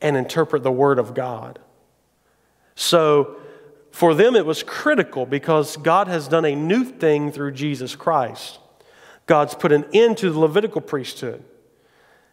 and 0.00 0.16
interpret 0.16 0.62
the 0.62 0.72
Word 0.72 0.98
of 0.98 1.14
God. 1.14 1.58
So, 2.74 3.36
for 3.90 4.14
them, 4.14 4.36
it 4.36 4.44
was 4.44 4.62
critical 4.62 5.24
because 5.24 5.78
God 5.78 6.06
has 6.08 6.28
done 6.28 6.44
a 6.44 6.54
new 6.54 6.84
thing 6.84 7.32
through 7.32 7.52
Jesus 7.52 7.96
Christ. 7.96 8.58
God's 9.24 9.54
put 9.54 9.72
an 9.72 9.86
end 9.92 10.18
to 10.18 10.30
the 10.30 10.38
Levitical 10.38 10.82
priesthood. 10.82 11.42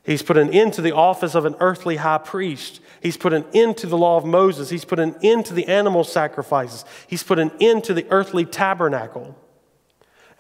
He's 0.04 0.22
put 0.22 0.38
an 0.38 0.50
end 0.50 0.74
to 0.74 0.82
the 0.82 0.94
office 0.94 1.34
of 1.34 1.46
an 1.46 1.56
earthly 1.62 1.96
high 1.96 2.18
priest. 2.18 2.82
He's 3.02 3.16
put 3.16 3.32
an 3.32 3.46
end 3.54 3.78
to 3.78 3.88
the 3.88 3.98
law 3.98 4.18
of 4.18 4.26
Moses. 4.26 4.70
He's 4.70 4.84
put 4.84 5.00
an 5.00 5.16
end 5.24 5.46
to 5.46 5.54
the 5.54 5.68
animal 5.68 6.04
sacrifices. 6.04 6.84
He's 7.08 7.24
put 7.24 7.40
an 7.40 7.52
end 7.62 7.86
to 7.86 7.94
the 7.94 8.06
earthly 8.10 8.44
tabernacle. 8.44 9.38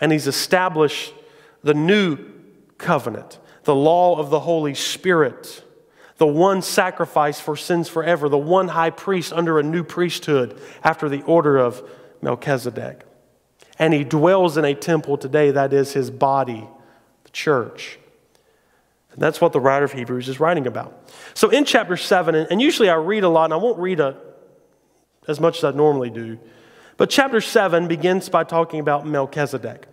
And 0.01 0.11
he's 0.11 0.27
established 0.27 1.13
the 1.63 1.73
new 1.73 2.17
covenant, 2.77 3.39
the 3.63 3.75
law 3.75 4.17
of 4.17 4.29
the 4.29 4.41
Holy 4.41 4.73
Spirit, 4.73 5.63
the 6.17 6.27
one 6.27 6.61
sacrifice 6.61 7.39
for 7.39 7.55
sins 7.55 7.89
forever, 7.89 8.29
the 8.29 8.37
one 8.37 8.69
high 8.69 8.89
priest 8.89 9.33
under 9.33 9.59
a 9.59 9.63
new 9.63 9.83
priesthood 9.83 10.59
after 10.83 11.09
the 11.09 11.21
order 11.23 11.57
of 11.57 11.87
Melchizedek. 12.21 13.05
And 13.79 13.93
he 13.93 14.03
dwells 14.03 14.57
in 14.57 14.65
a 14.65 14.75
temple 14.75 15.17
today 15.17 15.51
that 15.51 15.73
is 15.73 15.93
his 15.93 16.11
body, 16.11 16.67
the 17.23 17.29
church. 17.31 17.97
And 19.11 19.21
that's 19.21 19.39
what 19.39 19.53
the 19.53 19.59
writer 19.59 19.85
of 19.85 19.93
Hebrews 19.93 20.27
is 20.27 20.39
writing 20.39 20.67
about. 20.67 21.09
So 21.33 21.49
in 21.49 21.65
chapter 21.65 21.97
7, 21.97 22.35
and 22.35 22.61
usually 22.61 22.89
I 22.89 22.95
read 22.95 23.23
a 23.23 23.29
lot, 23.29 23.45
and 23.45 23.53
I 23.53 23.57
won't 23.57 23.79
read 23.79 23.99
a, 23.99 24.17
as 25.27 25.39
much 25.39 25.59
as 25.59 25.63
I 25.63 25.71
normally 25.71 26.09
do, 26.09 26.39
but 26.97 27.09
chapter 27.09 27.41
7 27.41 27.87
begins 27.87 28.29
by 28.29 28.43
talking 28.43 28.79
about 28.79 29.05
Melchizedek. 29.05 29.87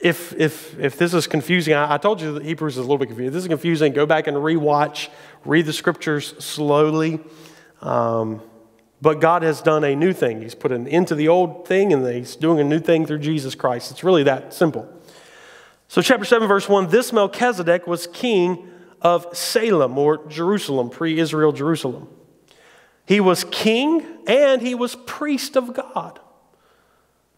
If, 0.00 0.34
if, 0.34 0.78
if 0.78 0.98
this 0.98 1.14
is 1.14 1.26
confusing, 1.26 1.74
I, 1.74 1.94
I 1.94 1.98
told 1.98 2.20
you 2.20 2.34
that 2.34 2.44
Hebrews 2.44 2.74
is 2.74 2.78
a 2.78 2.82
little 2.82 2.98
bit 2.98 3.06
confusing. 3.06 3.28
If 3.28 3.32
this 3.32 3.42
is 3.44 3.48
confusing, 3.48 3.92
go 3.92 4.06
back 4.06 4.26
and 4.26 4.36
rewatch, 4.36 5.08
read 5.44 5.66
the 5.66 5.72
scriptures 5.72 6.34
slowly. 6.38 7.20
Um, 7.80 8.42
but 9.00 9.20
God 9.20 9.42
has 9.42 9.60
done 9.60 9.84
a 9.84 9.94
new 9.94 10.12
thing. 10.12 10.42
He's 10.42 10.54
put 10.54 10.72
an 10.72 10.88
end 10.88 11.08
to 11.08 11.14
the 11.14 11.28
old 11.28 11.68
thing, 11.68 11.92
and 11.92 12.06
He's 12.06 12.36
doing 12.36 12.60
a 12.60 12.64
new 12.64 12.80
thing 12.80 13.06
through 13.06 13.18
Jesus 13.18 13.54
Christ. 13.54 13.90
It's 13.90 14.02
really 14.02 14.22
that 14.24 14.54
simple. 14.54 14.90
So, 15.88 16.02
chapter 16.02 16.24
7, 16.24 16.48
verse 16.48 16.68
1 16.68 16.88
this 16.88 17.12
Melchizedek 17.12 17.86
was 17.86 18.06
king 18.06 18.68
of 19.02 19.36
Salem 19.36 19.96
or 19.98 20.26
Jerusalem, 20.28 20.90
pre 20.90 21.18
Israel 21.18 21.52
Jerusalem. 21.52 22.08
He 23.06 23.20
was 23.20 23.44
king 23.44 24.04
and 24.26 24.60
he 24.60 24.74
was 24.74 24.96
priest 25.06 25.56
of 25.56 25.74
God. 25.74 26.18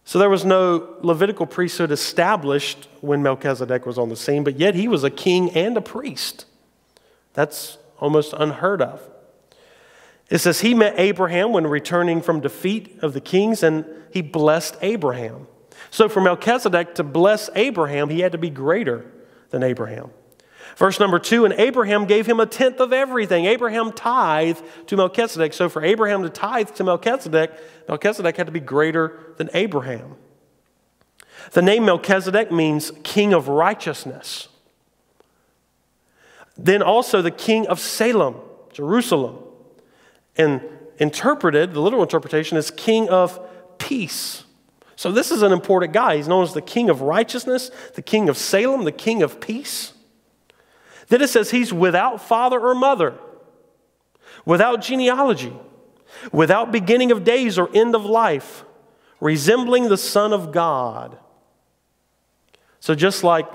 So 0.09 0.17
there 0.17 0.27
was 0.27 0.43
no 0.43 0.95
Levitical 1.01 1.45
priesthood 1.45 1.91
established 1.91 2.87
when 3.01 3.21
Melchizedek 3.21 3.85
was 3.85 3.99
on 3.99 4.09
the 4.09 4.15
scene, 4.15 4.43
but 4.43 4.59
yet 4.59 4.73
he 4.73 4.87
was 4.87 5.03
a 5.03 5.11
king 5.11 5.51
and 5.51 5.77
a 5.77 5.81
priest. 5.81 6.47
That's 7.33 7.77
almost 7.99 8.33
unheard 8.33 8.81
of. 8.81 9.07
It 10.27 10.39
says 10.39 10.61
he 10.61 10.73
met 10.73 10.95
Abraham 10.97 11.53
when 11.53 11.67
returning 11.67 12.23
from 12.23 12.39
defeat 12.39 12.97
of 13.03 13.13
the 13.13 13.21
kings, 13.21 13.61
and 13.61 13.85
he 14.11 14.23
blessed 14.23 14.77
Abraham. 14.81 15.45
So 15.91 16.09
for 16.09 16.21
Melchizedek 16.21 16.95
to 16.95 17.03
bless 17.03 17.51
Abraham, 17.53 18.09
he 18.09 18.21
had 18.21 18.31
to 18.31 18.39
be 18.39 18.49
greater 18.49 19.05
than 19.51 19.61
Abraham. 19.61 20.09
Verse 20.79 20.97
number 20.97 21.19
two, 21.19 21.43
and 21.43 21.53
Abraham 21.55 22.05
gave 22.05 22.25
him 22.25 22.39
a 22.39 22.45
tenth 22.45 22.79
of 22.79 22.93
everything. 22.93 23.43
Abraham 23.43 23.91
tithed 23.91 24.63
to 24.87 24.95
Melchizedek. 24.95 25.51
So 25.51 25.67
for 25.67 25.83
Abraham 25.83 26.23
to 26.23 26.29
tithe 26.29 26.69
to 26.75 26.85
Melchizedek, 26.85 27.51
Melchizedek 27.89 28.37
had 28.37 28.45
to 28.45 28.53
be 28.53 28.61
greater 28.61 29.33
than 29.35 29.49
Abraham. 29.53 30.15
The 31.51 31.61
name 31.61 31.83
Melchizedek 31.83 32.49
means 32.49 32.93
king 33.03 33.33
of 33.33 33.49
righteousness. 33.49 34.47
Then 36.57 36.81
also 36.81 37.21
the 37.21 37.29
king 37.29 37.67
of 37.67 37.81
Salem 37.81 38.35
Jerusalem. 38.71 39.37
And 40.37 40.61
interpreted, 40.97 41.73
the 41.73 41.81
literal 41.81 42.03
interpretation 42.03 42.57
is 42.57 42.71
king 42.71 43.09
of 43.09 43.37
peace. 43.79 44.45
So 44.95 45.11
this 45.11 45.29
is 45.29 45.41
an 45.41 45.51
important 45.51 45.91
guy. 45.91 46.15
He's 46.15 46.29
known 46.29 46.43
as 46.43 46.53
the 46.53 46.61
king 46.61 46.89
of 46.89 47.01
righteousness, 47.01 47.69
the 47.95 48.01
king 48.01 48.29
of 48.29 48.37
Salem, 48.37 48.85
the 48.85 48.93
king 48.93 49.21
of 49.21 49.41
peace. 49.41 49.91
Then 51.09 51.21
it 51.21 51.29
says 51.29 51.51
he's 51.51 51.73
without 51.73 52.21
father 52.21 52.59
or 52.59 52.73
mother, 52.73 53.15
without 54.45 54.81
genealogy, 54.81 55.53
without 56.31 56.71
beginning 56.71 57.11
of 57.11 57.23
days 57.23 57.57
or 57.57 57.69
end 57.73 57.95
of 57.95 58.05
life, 58.05 58.63
resembling 59.19 59.89
the 59.89 59.97
Son 59.97 60.31
of 60.31 60.51
God. 60.51 61.17
So 62.79 62.95
just 62.95 63.23
like 63.23 63.47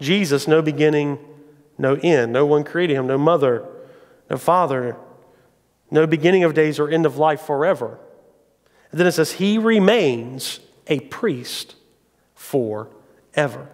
Jesus, 0.00 0.46
no 0.46 0.60
beginning, 0.60 1.18
no 1.78 1.94
end, 1.94 2.32
no 2.32 2.44
one 2.44 2.64
created 2.64 2.94
him, 2.94 3.06
no 3.06 3.16
mother, 3.16 3.66
no 4.28 4.36
father, 4.36 4.96
no 5.90 6.06
beginning 6.06 6.44
of 6.44 6.54
days 6.54 6.78
or 6.78 6.90
end 6.90 7.06
of 7.06 7.16
life 7.16 7.40
forever. 7.40 7.98
And 8.90 9.00
then 9.00 9.06
it 9.06 9.12
says, 9.12 9.32
He 9.32 9.58
remains 9.58 10.60
a 10.88 11.00
priest 11.00 11.76
forever. 12.34 13.70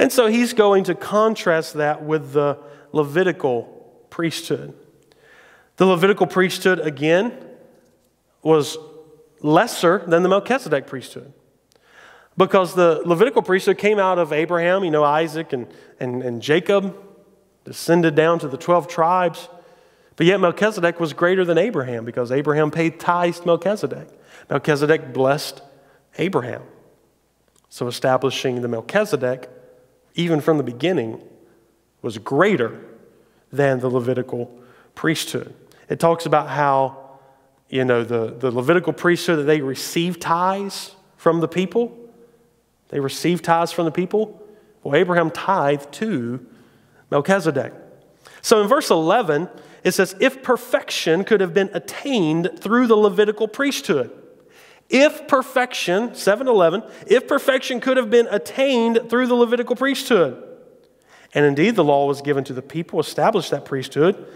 And 0.00 0.10
so 0.10 0.28
he's 0.28 0.54
going 0.54 0.84
to 0.84 0.94
contrast 0.94 1.74
that 1.74 2.02
with 2.02 2.32
the 2.32 2.56
Levitical 2.90 3.64
priesthood. 4.08 4.72
The 5.76 5.84
Levitical 5.84 6.26
priesthood, 6.26 6.80
again, 6.80 7.36
was 8.42 8.78
lesser 9.42 10.02
than 10.06 10.22
the 10.22 10.30
Melchizedek 10.30 10.86
priesthood. 10.86 11.34
Because 12.34 12.74
the 12.74 13.02
Levitical 13.04 13.42
priesthood 13.42 13.76
came 13.76 13.98
out 13.98 14.18
of 14.18 14.32
Abraham, 14.32 14.84
you 14.84 14.90
know, 14.90 15.04
Isaac 15.04 15.52
and, 15.52 15.66
and, 16.00 16.22
and 16.22 16.40
Jacob, 16.40 16.96
descended 17.66 18.14
down 18.14 18.38
to 18.38 18.48
the 18.48 18.56
12 18.56 18.88
tribes. 18.88 19.50
But 20.16 20.24
yet 20.24 20.40
Melchizedek 20.40 20.98
was 20.98 21.12
greater 21.12 21.44
than 21.44 21.58
Abraham 21.58 22.06
because 22.06 22.32
Abraham 22.32 22.70
paid 22.70 23.00
tithes 23.00 23.40
to 23.40 23.46
Melchizedek. 23.46 24.08
Melchizedek 24.48 25.12
blessed 25.12 25.60
Abraham. 26.16 26.62
So 27.68 27.86
establishing 27.86 28.62
the 28.62 28.68
Melchizedek, 28.68 29.50
even 30.14 30.40
from 30.40 30.56
the 30.56 30.62
beginning, 30.62 31.22
was 32.02 32.18
greater 32.18 32.80
than 33.52 33.80
the 33.80 33.88
Levitical 33.88 34.50
priesthood. 34.94 35.54
It 35.88 35.98
talks 35.98 36.26
about 36.26 36.48
how, 36.48 37.18
you 37.68 37.84
know, 37.84 38.04
the, 38.04 38.34
the 38.38 38.50
Levitical 38.50 38.92
priesthood 38.92 39.40
that 39.40 39.44
they 39.44 39.60
received 39.60 40.20
tithes 40.20 40.94
from 41.16 41.40
the 41.40 41.48
people. 41.48 41.96
They 42.88 43.00
received 43.00 43.44
tithes 43.44 43.72
from 43.72 43.84
the 43.84 43.90
people. 43.90 44.40
Well, 44.82 44.96
Abraham 44.96 45.30
tithed 45.30 45.92
to 45.94 46.44
Melchizedek. 47.10 47.72
So 48.42 48.62
in 48.62 48.68
verse 48.68 48.90
11, 48.90 49.48
it 49.84 49.92
says, 49.92 50.14
if 50.20 50.42
perfection 50.42 51.24
could 51.24 51.40
have 51.40 51.54
been 51.54 51.70
attained 51.72 52.50
through 52.58 52.86
the 52.86 52.96
Levitical 52.96 53.48
priesthood. 53.48 54.10
If 54.90 55.28
perfection, 55.28 56.16
711, 56.16 56.82
if 57.06 57.28
perfection 57.28 57.80
could 57.80 57.96
have 57.96 58.10
been 58.10 58.26
attained 58.28 59.08
through 59.08 59.28
the 59.28 59.36
Levitical 59.36 59.76
priesthood. 59.76 60.42
And 61.32 61.46
indeed, 61.46 61.76
the 61.76 61.84
law 61.84 62.06
was 62.06 62.20
given 62.20 62.42
to 62.44 62.52
the 62.52 62.60
people, 62.60 62.98
established 62.98 63.52
that 63.52 63.64
priesthood. 63.64 64.26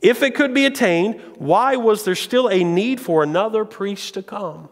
If 0.00 0.22
it 0.22 0.36
could 0.36 0.54
be 0.54 0.64
attained, 0.64 1.20
why 1.38 1.74
was 1.74 2.04
there 2.04 2.14
still 2.14 2.48
a 2.48 2.62
need 2.62 3.00
for 3.00 3.24
another 3.24 3.64
priest 3.64 4.14
to 4.14 4.22
come? 4.22 4.68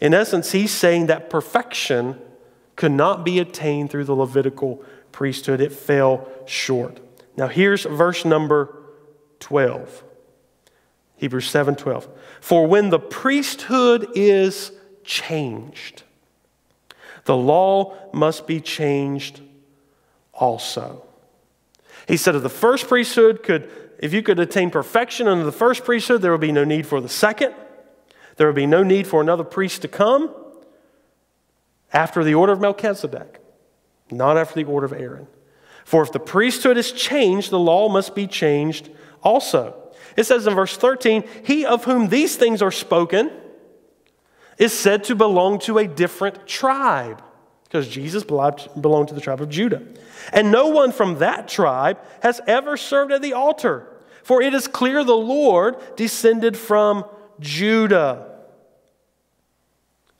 In 0.00 0.12
essence, 0.12 0.50
he's 0.50 0.72
saying 0.72 1.06
that 1.06 1.30
perfection 1.30 2.20
could 2.74 2.90
not 2.90 3.24
be 3.24 3.38
attained 3.38 3.90
through 3.90 4.04
the 4.04 4.16
Levitical 4.16 4.82
priesthood, 5.12 5.60
it 5.60 5.72
fell 5.72 6.28
short. 6.46 6.98
Now, 7.36 7.46
here's 7.46 7.84
verse 7.84 8.24
number 8.24 8.76
12. 9.38 10.02
Hebrews 11.16 11.48
7:12. 11.48 12.08
For 12.44 12.66
when 12.66 12.90
the 12.90 12.98
priesthood 12.98 14.06
is 14.14 14.70
changed, 15.02 16.02
the 17.24 17.34
law 17.34 17.96
must 18.12 18.46
be 18.46 18.60
changed 18.60 19.40
also. 20.34 21.06
He 22.06 22.18
said 22.18 22.34
if 22.34 22.42
the 22.42 22.50
first 22.50 22.86
priesthood 22.86 23.42
could 23.42 23.70
if 23.98 24.12
you 24.12 24.22
could 24.22 24.38
attain 24.38 24.68
perfection 24.68 25.26
under 25.26 25.42
the 25.42 25.52
first 25.52 25.86
priesthood, 25.86 26.20
there 26.20 26.32
would 26.32 26.42
be 26.42 26.52
no 26.52 26.64
need 26.64 26.86
for 26.86 27.00
the 27.00 27.08
second. 27.08 27.54
There 28.36 28.46
would 28.46 28.56
be 28.56 28.66
no 28.66 28.82
need 28.82 29.06
for 29.06 29.22
another 29.22 29.42
priest 29.42 29.80
to 29.80 29.88
come 29.88 30.30
after 31.94 32.22
the 32.22 32.34
order 32.34 32.52
of 32.52 32.60
Melchizedek, 32.60 33.40
not 34.10 34.36
after 34.36 34.56
the 34.56 34.70
order 34.70 34.84
of 34.84 34.92
Aaron. 34.92 35.28
For 35.86 36.02
if 36.02 36.12
the 36.12 36.20
priesthood 36.20 36.76
is 36.76 36.92
changed, 36.92 37.48
the 37.48 37.58
law 37.58 37.88
must 37.88 38.14
be 38.14 38.26
changed 38.26 38.90
also. 39.22 39.80
It 40.16 40.24
says 40.24 40.46
in 40.46 40.54
verse 40.54 40.76
13, 40.76 41.24
He 41.44 41.64
of 41.64 41.84
whom 41.84 42.08
these 42.08 42.36
things 42.36 42.62
are 42.62 42.70
spoken 42.70 43.30
is 44.58 44.72
said 44.72 45.04
to 45.04 45.16
belong 45.16 45.58
to 45.60 45.78
a 45.78 45.86
different 45.86 46.46
tribe, 46.46 47.22
because 47.64 47.88
Jesus 47.88 48.22
belonged 48.22 49.08
to 49.08 49.14
the 49.14 49.20
tribe 49.20 49.40
of 49.40 49.48
Judah. 49.48 49.82
And 50.32 50.52
no 50.52 50.68
one 50.68 50.92
from 50.92 51.18
that 51.18 51.48
tribe 51.48 51.98
has 52.22 52.40
ever 52.46 52.76
served 52.76 53.12
at 53.12 53.22
the 53.22 53.32
altar, 53.32 53.88
for 54.22 54.40
it 54.40 54.54
is 54.54 54.68
clear 54.68 55.02
the 55.02 55.16
Lord 55.16 55.76
descended 55.96 56.56
from 56.56 57.04
Judah. 57.40 58.30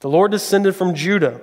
The 0.00 0.08
Lord 0.08 0.32
descended 0.32 0.74
from 0.74 0.94
Judah. 0.94 1.40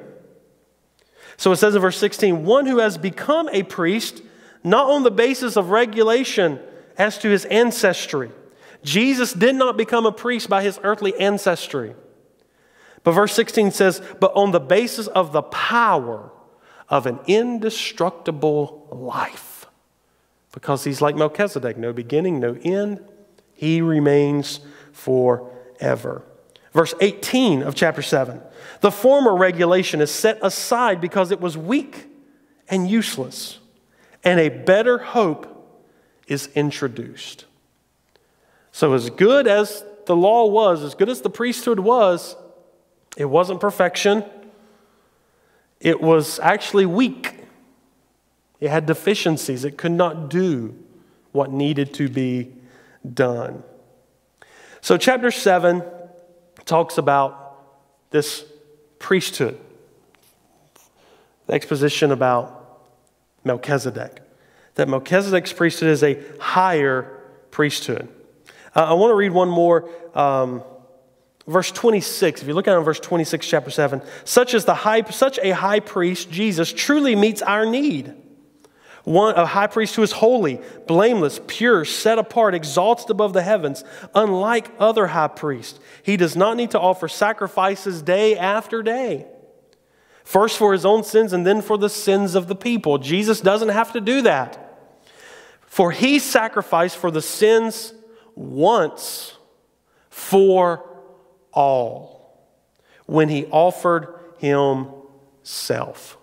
So 1.38 1.52
it 1.52 1.56
says 1.56 1.74
in 1.74 1.82
verse 1.82 1.98
16, 1.98 2.46
one 2.46 2.68
who 2.68 2.80
has 2.80 2.98
become 2.98 3.50
a 3.50 3.64
priest, 3.64 4.22
not 4.64 4.92
on 4.92 5.02
the 5.04 5.10
basis 5.10 5.56
of 5.56 5.70
regulation 5.70 6.60
as 6.98 7.18
to 7.20 7.30
his 7.30 7.46
ancestry. 7.46 8.30
Jesus 8.84 9.34
did 9.34 9.56
not 9.56 9.78
become 9.78 10.06
a 10.06 10.12
priest 10.12 10.50
by 10.50 10.64
his 10.64 10.80
earthly 10.84 11.18
ancestry. 11.20 11.96
But 13.04 13.12
verse 13.14 13.34
16 13.34 13.72
says, 13.72 14.02
but 14.20 14.32
on 14.36 14.52
the 14.52 14.60
basis 14.60 15.08
of 15.08 15.32
the 15.32 15.42
power 15.42 16.32
of 16.90 17.06
an 17.06 17.20
indestructible 17.26 18.88
life. 18.92 19.66
Because 20.52 20.84
he's 20.84 21.02
like 21.02 21.16
Melchizedek, 21.16 21.78
no 21.78 21.94
beginning, 21.94 22.40
no 22.40 22.58
end. 22.64 23.00
He 23.54 23.82
remains 23.82 24.60
forever. 24.92 26.24
Verse 26.74 26.94
18 27.00 27.64
of 27.64 27.76
chapter 27.76 28.02
7 28.02 28.42
the 28.82 28.92
former 28.92 29.36
regulation 29.36 30.02
is 30.02 30.12
set 30.12 30.40
aside 30.42 31.02
because 31.02 31.32
it 31.32 31.40
was 31.40 31.58
weak 31.58 32.08
and 32.68 32.90
useless, 32.90 33.60
and 34.24 34.40
a 34.40 34.50
better 34.50 34.98
hope 34.98 35.48
is 36.28 36.48
introduced. 36.56 37.46
So, 38.72 38.94
as 38.94 39.10
good 39.10 39.48
as 39.48 39.84
the 40.06 40.16
law 40.16 40.46
was, 40.46 40.84
as 40.84 40.96
good 40.96 41.10
as 41.10 41.22
the 41.22 41.30
priesthood 41.30 41.80
was, 41.80 42.36
it 43.18 43.26
wasn't 43.26 43.60
perfection. 43.60 44.24
It 45.80 46.02
was 46.02 46.40
actually 46.40 46.86
weak. 46.86 47.36
It 48.60 48.70
had 48.70 48.86
deficiencies. 48.86 49.66
It 49.66 49.78
could 49.78 49.92
not 49.92 50.30
do 50.30 50.76
what 51.32 51.52
needed 51.52 51.94
to 51.96 52.08
be 52.08 52.52
done. 53.14 53.64
So, 54.80 54.98
chapter 54.98 55.32
7 55.32 55.84
talks 56.66 56.98
about 56.98 57.58
this 58.12 58.46
priesthood, 59.00 59.60
the 61.48 61.54
exposition 61.54 62.12
about 62.12 62.82
Melchizedek. 63.44 64.22
That 64.76 64.88
Melchizedek's 64.88 65.52
priesthood 65.52 65.90
is 65.90 66.04
a 66.04 66.22
higher 66.40 67.20
priesthood. 67.50 68.08
Uh, 68.76 68.86
I 68.86 68.94
want 68.94 69.12
to 69.12 69.16
read 69.16 69.32
one 69.32 69.50
more. 69.50 69.90
Um, 70.16 70.64
verse 71.48 71.72
26 71.72 72.44
if 72.44 72.48
you 72.48 72.54
look 72.54 72.68
at 72.68 72.80
verse 72.82 73.00
26 73.00 73.48
chapter 73.48 73.72
7 73.72 74.02
such 74.24 74.54
as 74.54 74.66
the 74.66 74.76
high 74.76 75.02
such 75.10 75.40
a 75.40 75.52
high 75.52 75.80
priest 75.80 76.30
jesus 76.30 76.72
truly 76.72 77.16
meets 77.16 77.42
our 77.42 77.66
need. 77.66 78.14
One 79.04 79.36
a 79.36 79.48
high 79.48 79.68
priest 79.68 79.96
who 79.96 80.04
is 80.04 80.12
holy 80.12 80.62
blameless 80.88 81.40
pure 81.48 81.84
set 81.84 82.20
apart 82.20 82.54
exalted 82.54 83.10
above 83.10 83.34
the 83.34 83.42
heavens 83.42 83.84
unlike 84.14 84.70
other 84.78 85.08
high 85.08 85.30
priests. 85.30 85.80
He 86.04 86.16
does 86.16 86.36
not 86.36 86.58
need 86.58 86.72
to 86.72 86.80
offer 86.80 87.08
sacrifices 87.08 88.04
day 88.04 88.38
after 88.38 88.84
day. 88.84 89.26
First 90.24 90.58
for 90.58 90.72
his 90.72 90.86
own 90.86 91.04
sins 91.04 91.34
and 91.34 91.46
then 91.46 91.62
for 91.62 91.78
the 91.78 91.90
sins 91.90 92.36
of 92.36 92.48
the 92.48 92.56
people. 92.56 93.00
Jesus 93.00 93.42
doesn't 93.42 93.70
have 93.70 93.92
to 93.94 94.02
do 94.02 94.22
that. 94.22 94.68
For 95.66 95.92
he 95.92 96.20
sacrificed 96.20 96.98
for 96.98 97.10
the 97.10 97.22
sins 97.22 97.94
once 98.36 99.36
for 100.10 100.88
all 101.52 102.22
when 103.06 103.30
he 103.30 103.46
offered 103.48 104.08
himself. 104.38 106.18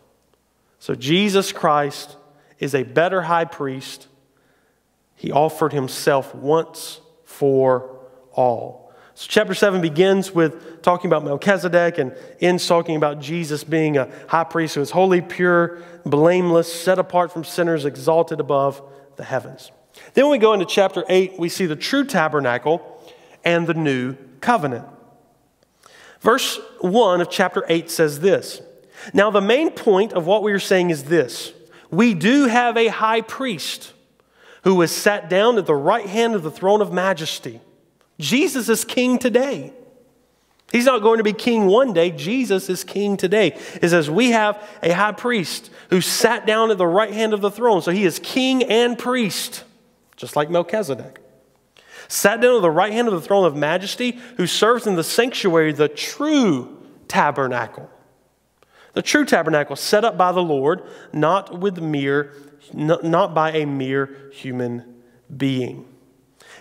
So 0.79 0.95
Jesus 0.95 1.53
Christ 1.53 2.17
is 2.59 2.75
a 2.75 2.83
better 2.83 3.23
high 3.23 3.45
priest. 3.45 4.09
He 5.17 5.33
offered 5.33 5.73
himself 5.73 6.35
once 6.35 7.01
for 7.25 7.99
all. 8.33 8.89
So, 9.15 9.27
chapter 9.29 9.53
7 9.53 9.81
begins 9.81 10.33
with 10.33 10.81
talking 10.81 11.09
about 11.09 11.25
Melchizedek 11.25 11.99
and 11.99 12.15
ends 12.41 12.69
talking 12.69 12.95
about 12.95 13.21
Jesus 13.21 13.65
being 13.65 13.97
a 13.97 14.09
high 14.29 14.45
priest 14.45 14.77
who 14.77 14.81
is 14.81 14.93
holy, 14.93 15.21
pure, 15.21 15.83
blameless, 16.07 16.73
set 16.73 17.01
apart 17.01 17.33
from 17.33 17.43
sinners, 17.43 17.85
exalted 17.85 18.39
above 18.39 18.81
the 19.17 19.25
heavens. 19.25 19.73
Then 20.19 20.25
when 20.25 20.33
we 20.33 20.39
go 20.39 20.53
into 20.53 20.67
chapter 20.67 21.05
8, 21.09 21.39
we 21.39 21.49
see 21.49 21.67
the 21.67 21.77
true 21.77 22.05
tabernacle 22.05 23.01
and 23.45 23.69
the 23.69 23.75
new 23.75 24.17
covenant. 24.41 24.85
Verse 26.23 26.59
1 26.81 27.21
of 27.21 27.31
chapter 27.31 27.65
8 27.69 27.89
says 27.89 28.19
this 28.19 28.61
Now, 29.15 29.31
the 29.31 29.41
main 29.41 29.71
point 29.71 30.13
of 30.15 30.27
what 30.27 30.43
we 30.43 30.51
are 30.51 30.59
saying 30.59 30.91
is 30.91 31.05
this 31.05 31.53
we 31.93 32.15
do 32.15 32.47
have 32.47 32.77
a 32.77 32.89
high 32.89 33.21
priest 33.21 33.93
who 34.65 34.83
is 34.83 34.91
sat 34.91 35.31
down 35.31 35.57
at 35.57 35.67
the 35.67 35.77
right 35.77 36.07
hand 36.07 36.35
of 36.35 36.43
the 36.43 36.51
throne 36.51 36.83
of 36.83 36.93
majesty. 36.93 37.61
Jesus 38.19 38.69
is 38.69 38.85
king 38.85 39.21
today. 39.21 39.73
He's 40.73 40.87
not 40.87 41.01
going 41.01 41.19
to 41.19 41.25
be 41.25 41.33
king 41.33 41.67
one 41.67 41.93
day. 41.93 42.11
Jesus 42.11 42.69
is 42.69 42.83
king 42.83 43.17
today. 43.17 43.57
It 43.81 43.91
says, 43.91 44.11
We 44.11 44.33
have 44.33 44.69
a 44.83 44.91
high 44.91 45.13
priest 45.13 45.71
who 45.91 46.01
sat 46.01 46.45
down 46.45 46.73
at 46.73 46.77
the 46.77 46.89
right 46.89 47.13
hand 47.13 47.35
of 47.35 47.41
the 47.41 47.53
throne. 47.53 47.83
So 47.83 47.93
he 47.93 48.05
is 48.05 48.19
king 48.19 48.65
and 48.65 48.99
priest, 48.99 49.63
just 50.19 50.37
like 50.37 50.51
Melchizedek. 50.51 51.21
Sat 52.09 52.41
down 52.41 52.57
at 52.57 52.63
the 52.63 52.71
right 52.71 52.93
hand 52.93 53.09
of 53.09 53.15
the 53.15 53.21
throne 53.21 53.47
of 53.47 53.57
majesty, 53.57 54.19
who 54.37 54.47
serves 54.47 54.87
in 54.87 54.97
the 54.97 55.05
sanctuary, 55.05 55.73
the 55.73 55.89
true 55.89 56.77
tabernacle. 57.07 57.89
The 58.93 59.03
true 59.03 59.25
tabernacle 59.25 59.77
set 59.77 60.05
up 60.05 60.19
by 60.19 60.33
the 60.33 60.43
Lord, 60.43 60.83
not 61.13 61.59
with 61.59 61.79
mere, 61.79 62.35
not 62.73 63.35
by 63.35 63.53
a 63.53 63.65
mere 63.65 64.31
human 64.33 65.03
being. 65.35 65.87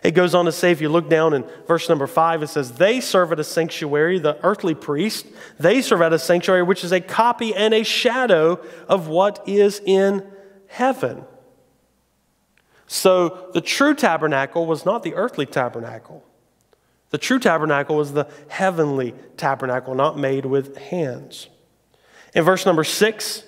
It 0.04 0.12
goes 0.12 0.36
on 0.36 0.46
to 0.46 0.52
say, 0.52 0.72
if 0.72 0.80
you 0.80 0.89
look 0.89 1.10
down 1.10 1.34
in 1.34 1.43
verse 1.65 1.89
number 1.89 2.06
five, 2.06 2.43
it 2.43 2.48
says, 2.48 2.74
They 2.74 3.02
serve 3.02 3.32
at 3.32 3.39
a 3.39 3.43
sanctuary, 3.43 4.20
the 4.20 4.38
earthly 4.43 4.76
priest, 4.76 5.26
they 5.60 5.82
serve 5.82 6.02
at 6.02 6.13
a 6.13 6.20
sanctuary 6.20 6.62
which 6.62 6.84
is 6.84 6.91
a 6.91 7.02
copy 7.02 7.56
and 7.56 7.74
a 7.74 7.84
shadow 7.84 8.63
of 8.88 9.08
what 9.08 9.43
is 9.48 9.82
in 9.84 10.24
heaven. 10.67 11.26
So 12.88 13.50
the 13.54 13.62
true 13.62 13.93
tabernacle 13.93 14.65
was 14.65 14.86
not 14.86 15.04
the 15.04 15.13
earthly 15.13 15.45
tabernacle. 15.45 16.23
The 17.10 17.17
true 17.17 17.39
tabernacle 17.39 17.95
was 17.95 18.13
the 18.13 18.28
heavenly 18.47 19.13
tabernacle, 19.36 19.93
not 19.93 20.17
made 20.17 20.45
with 20.45 20.78
hands. 20.78 21.47
In 22.34 22.43
verse 22.43 22.65
number 22.65 22.84
six, 22.84 23.43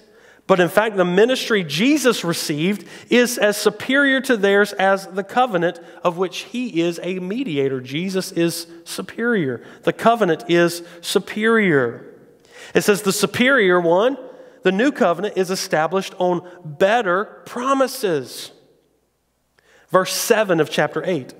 but 0.47 0.59
in 0.59 0.69
fact, 0.69 0.97
the 0.97 1.05
ministry 1.05 1.63
Jesus 1.63 2.23
received 2.23 2.87
is 3.09 3.37
as 3.37 3.55
superior 3.55 4.19
to 4.21 4.35
theirs 4.35 4.73
as 4.73 5.05
the 5.05 5.23
covenant 5.23 5.79
of 6.03 6.17
which 6.17 6.39
he 6.39 6.81
is 6.81 6.99
a 7.03 7.19
mediator. 7.19 7.79
Jesus 7.79 8.31
is 8.31 8.65
superior. 8.83 9.63
The 9.83 9.93
covenant 9.93 10.45
is 10.49 10.81
superior. 11.01 12.15
It 12.73 12.81
says 12.81 13.03
the 13.03 13.13
superior 13.13 13.79
one, 13.79 14.17
the 14.63 14.71
new 14.71 14.91
covenant, 14.91 15.37
is 15.37 15.51
established 15.51 16.15
on 16.17 16.49
better 16.65 17.25
promises. 17.45 18.51
Verse 19.89 20.13
7 20.13 20.59
of 20.59 20.69
chapter 20.69 21.03
8. 21.05 21.33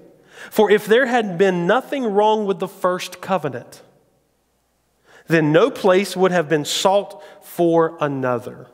For 0.50 0.72
if 0.72 0.86
there 0.86 1.06
had 1.06 1.38
been 1.38 1.68
nothing 1.68 2.06
wrong 2.06 2.46
with 2.46 2.60
the 2.60 2.68
first 2.68 3.22
covenant, 3.22 3.84
then 5.28 5.52
no 5.52 5.70
place 5.70 6.18
would 6.18 6.32
have 6.32 6.50
been 6.50 6.66
sought 6.66 7.24
for 7.44 7.98
another. 8.02 8.68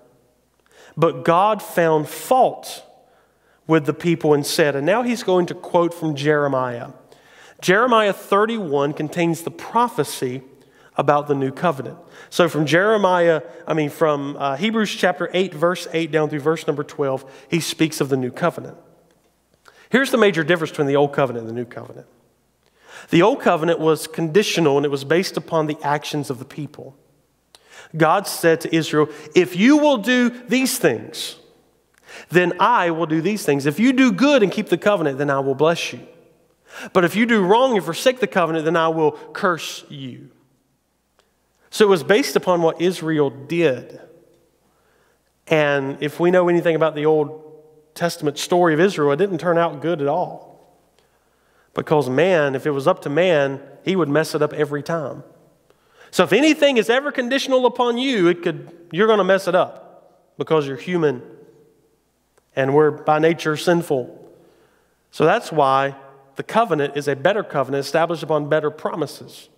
But 0.96 1.26
God 1.26 1.62
found 1.62 2.08
fault 2.08 2.84
with 3.68 3.86
the 3.86 3.94
people 3.94 4.34
and 4.34 4.46
said, 4.46 4.76
and 4.76 4.86
now 4.86 5.04
he's 5.04 5.24
going 5.24 5.48
to 5.48 5.54
quote 5.54 5.94
from 5.94 6.16
Jeremiah. 6.16 6.90
Jeremiah 7.62 8.14
31 8.14 8.94
contains 8.94 9.42
the 9.42 9.52
prophecy 9.52 10.44
about 10.98 11.28
the 11.28 11.36
new 11.36 11.52
covenant. 11.52 11.98
So 12.30 12.48
from 12.48 12.66
Jeremiah, 12.66 13.42
I 13.68 13.74
mean, 13.74 13.90
from 13.90 14.38
uh, 14.38 14.56
Hebrews 14.56 14.94
chapter 14.96 15.30
8, 15.34 15.54
verse 15.54 15.88
8 15.92 16.12
down 16.12 16.30
through 16.30 16.40
verse 16.40 16.68
number 16.68 16.84
12, 16.84 17.48
he 17.50 17.60
speaks 17.60 18.00
of 18.00 18.08
the 18.08 18.18
new 18.18 18.32
covenant. 18.32 18.78
Here's 19.96 20.12
the 20.12 20.18
major 20.18 20.44
difference 20.44 20.72
between 20.72 20.88
the 20.88 20.98
old 20.98 21.14
covenant 21.14 21.48
and 21.48 21.56
the 21.56 21.58
new 21.58 21.64
covenant. 21.64 22.06
The 23.12 23.22
old 23.22 23.40
covenant 23.40 23.80
was 23.80 24.08
conditional 24.08 24.76
and 24.76 24.86
it 24.86 24.90
was 24.90 25.06
based 25.06 25.38
upon 25.38 25.68
the 25.68 25.78
actions 25.82 26.30
of 26.30 26.38
the 26.38 26.44
people. 26.44 26.98
God 27.96 28.28
said 28.28 28.60
to 28.60 28.76
Israel, 28.76 29.08
If 29.34 29.56
you 29.56 29.78
will 29.78 29.96
do 29.96 30.30
these 30.50 30.78
things, 30.78 31.38
then 32.30 32.52
I 32.60 32.92
will 32.92 33.06
do 33.06 33.22
these 33.22 33.46
things. 33.46 33.66
If 33.66 33.80
you 33.80 33.94
do 33.94 34.12
good 34.12 34.44
and 34.44 34.52
keep 34.52 34.68
the 34.68 34.78
covenant, 34.78 35.18
then 35.18 35.30
I 35.30 35.40
will 35.40 35.56
bless 35.56 35.94
you. 35.94 36.06
But 36.92 37.06
if 37.06 37.16
you 37.16 37.26
do 37.26 37.42
wrong 37.46 37.78
and 37.78 37.86
forsake 37.86 38.20
the 38.20 38.28
covenant, 38.28 38.66
then 38.66 38.76
I 38.76 38.90
will 38.90 39.14
curse 39.14 39.86
you. 39.88 40.30
So 41.70 41.86
it 41.86 41.90
was 41.90 42.04
based 42.04 42.36
upon 42.36 42.62
what 42.62 42.82
Israel 42.82 43.30
did. 43.30 44.02
And 45.48 46.00
if 46.02 46.20
we 46.20 46.32
know 46.32 46.50
anything 46.50 46.76
about 46.76 46.96
the 46.96 47.06
Old 47.06 47.45
Testament 47.96 48.38
story 48.38 48.74
of 48.74 48.80
Israel, 48.80 49.12
it 49.14 49.18
didn't 49.18 49.40
turn 49.40 49.58
out 49.58 49.82
good 49.82 50.02
at 50.02 50.08
all. 50.08 50.78
Because 51.74 52.10
man, 52.10 52.54
if 52.54 52.66
it 52.66 52.72
was 52.72 52.88
up 52.88 53.02
to 53.02 53.10
man, 53.10 53.62
he 53.84 53.96
would 53.96 54.10
mess 54.10 54.36
it 54.36 54.42
up 54.42 54.54
every 54.54 54.84
time. 54.84 55.24
So 56.12 56.24
if 56.24 56.32
anything 56.32 56.78
is 56.78 56.90
ever 56.90 57.12
conditional 57.12 57.66
upon 57.66 57.98
you, 57.98 58.28
it 58.28 58.44
could, 58.44 58.72
you're 58.92 59.08
going 59.08 59.18
to 59.18 59.26
mess 59.26 59.48
it 59.48 59.56
up 59.56 60.32
because 60.38 60.68
you're 60.68 60.78
human 60.78 61.22
and 62.56 62.74
we're 62.74 62.92
by 62.92 63.20
nature 63.20 63.58
sinful. 63.58 64.22
So 65.12 65.26
that's 65.26 65.52
why 65.52 65.96
the 66.36 66.44
covenant 66.44 66.96
is 66.96 67.08
a 67.08 67.16
better 67.16 67.44
covenant 67.44 67.86
established 67.86 68.24
upon 68.24 68.50
better 68.50 68.72
promises. 68.72 69.50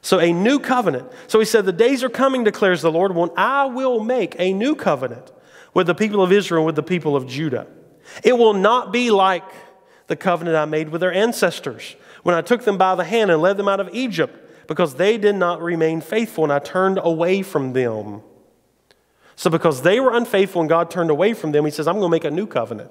So 0.00 0.20
a 0.20 0.32
new 0.32 0.58
covenant. 0.58 1.10
So 1.28 1.38
he 1.38 1.46
said, 1.46 1.64
The 1.64 1.72
days 1.72 2.04
are 2.04 2.10
coming, 2.10 2.44
declares 2.44 2.82
the 2.82 2.92
Lord, 2.92 3.14
when 3.14 3.30
I 3.36 3.64
will 3.66 4.00
make 4.00 4.36
a 4.38 4.52
new 4.52 4.74
covenant 4.74 5.32
with 5.74 5.86
the 5.86 5.94
people 5.94 6.22
of 6.22 6.32
Israel, 6.32 6.64
with 6.64 6.76
the 6.76 6.82
people 6.82 7.16
of 7.16 7.26
Judah. 7.26 7.66
It 8.22 8.38
will 8.38 8.54
not 8.54 8.92
be 8.92 9.10
like 9.10 9.44
the 10.06 10.16
covenant 10.16 10.56
I 10.56 10.64
made 10.64 10.88
with 10.88 11.00
their 11.00 11.12
ancestors 11.12 11.96
when 12.22 12.34
I 12.34 12.40
took 12.40 12.64
them 12.64 12.78
by 12.78 12.94
the 12.94 13.04
hand 13.04 13.30
and 13.30 13.42
led 13.42 13.56
them 13.56 13.68
out 13.68 13.80
of 13.80 13.90
Egypt 13.92 14.66
because 14.66 14.94
they 14.94 15.18
did 15.18 15.34
not 15.34 15.60
remain 15.60 16.00
faithful 16.00 16.44
and 16.44 16.52
I 16.52 16.58
turned 16.58 16.98
away 17.02 17.42
from 17.42 17.72
them. 17.72 18.22
So, 19.36 19.50
because 19.50 19.82
they 19.82 19.98
were 19.98 20.14
unfaithful 20.14 20.60
and 20.60 20.68
God 20.68 20.90
turned 20.90 21.10
away 21.10 21.34
from 21.34 21.52
them, 21.52 21.64
He 21.64 21.70
says, 21.70 21.88
I'm 21.88 21.94
going 21.94 22.08
to 22.08 22.10
make 22.10 22.24
a 22.24 22.30
new 22.30 22.46
covenant. 22.46 22.90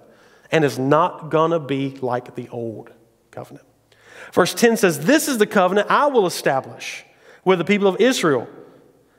And 0.52 0.66
it's 0.66 0.78
not 0.78 1.30
going 1.30 1.52
to 1.52 1.60
be 1.60 1.92
like 2.02 2.36
the 2.36 2.50
old 2.50 2.92
covenant. 3.32 3.66
Verse 4.34 4.54
10 4.54 4.78
says, 4.78 5.06
This 5.06 5.28
is 5.28 5.38
the 5.38 5.48
covenant 5.48 5.90
I 5.90 6.08
will 6.08 6.26
establish 6.26 7.06
with 7.46 7.60
the 7.60 7.66
people 7.66 7.88
of 7.88 8.00
Israel. 8.02 8.48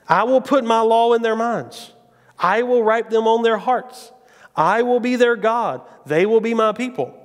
I 0.06 0.24
will 0.24 0.42
put 0.42 0.64
my 0.64 0.80
law 0.80 1.14
in 1.14 1.22
their 1.22 1.34
minds, 1.34 1.92
I 2.38 2.62
will 2.62 2.82
write 2.82 3.10
them 3.10 3.26
on 3.26 3.42
their 3.42 3.58
hearts. 3.58 4.12
I 4.56 4.82
will 4.82 5.00
be 5.00 5.16
their 5.16 5.36
God, 5.36 5.82
they 6.06 6.26
will 6.26 6.40
be 6.40 6.54
my 6.54 6.72
people. 6.72 7.20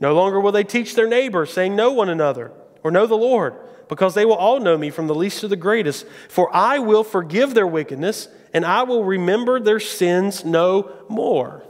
No 0.00 0.14
longer 0.14 0.40
will 0.40 0.52
they 0.52 0.64
teach 0.64 0.94
their 0.94 1.06
neighbor, 1.06 1.46
saying, 1.46 1.74
Know 1.76 1.92
one 1.92 2.08
another, 2.08 2.52
or 2.82 2.90
know 2.90 3.06
the 3.06 3.16
Lord 3.16 3.54
because 3.88 4.14
they 4.14 4.24
will 4.24 4.34
all 4.34 4.60
know 4.60 4.76
me 4.76 4.90
from 4.90 5.06
the 5.06 5.14
least 5.14 5.40
to 5.40 5.48
the 5.48 5.56
greatest. 5.56 6.06
For 6.28 6.54
I 6.54 6.78
will 6.78 7.04
forgive 7.04 7.54
their 7.54 7.66
wickedness, 7.66 8.28
and 8.52 8.64
I 8.64 8.82
will 8.82 9.04
remember 9.04 9.60
their 9.60 9.80
sins 9.80 10.44
no 10.44 10.92
more. 11.08 11.62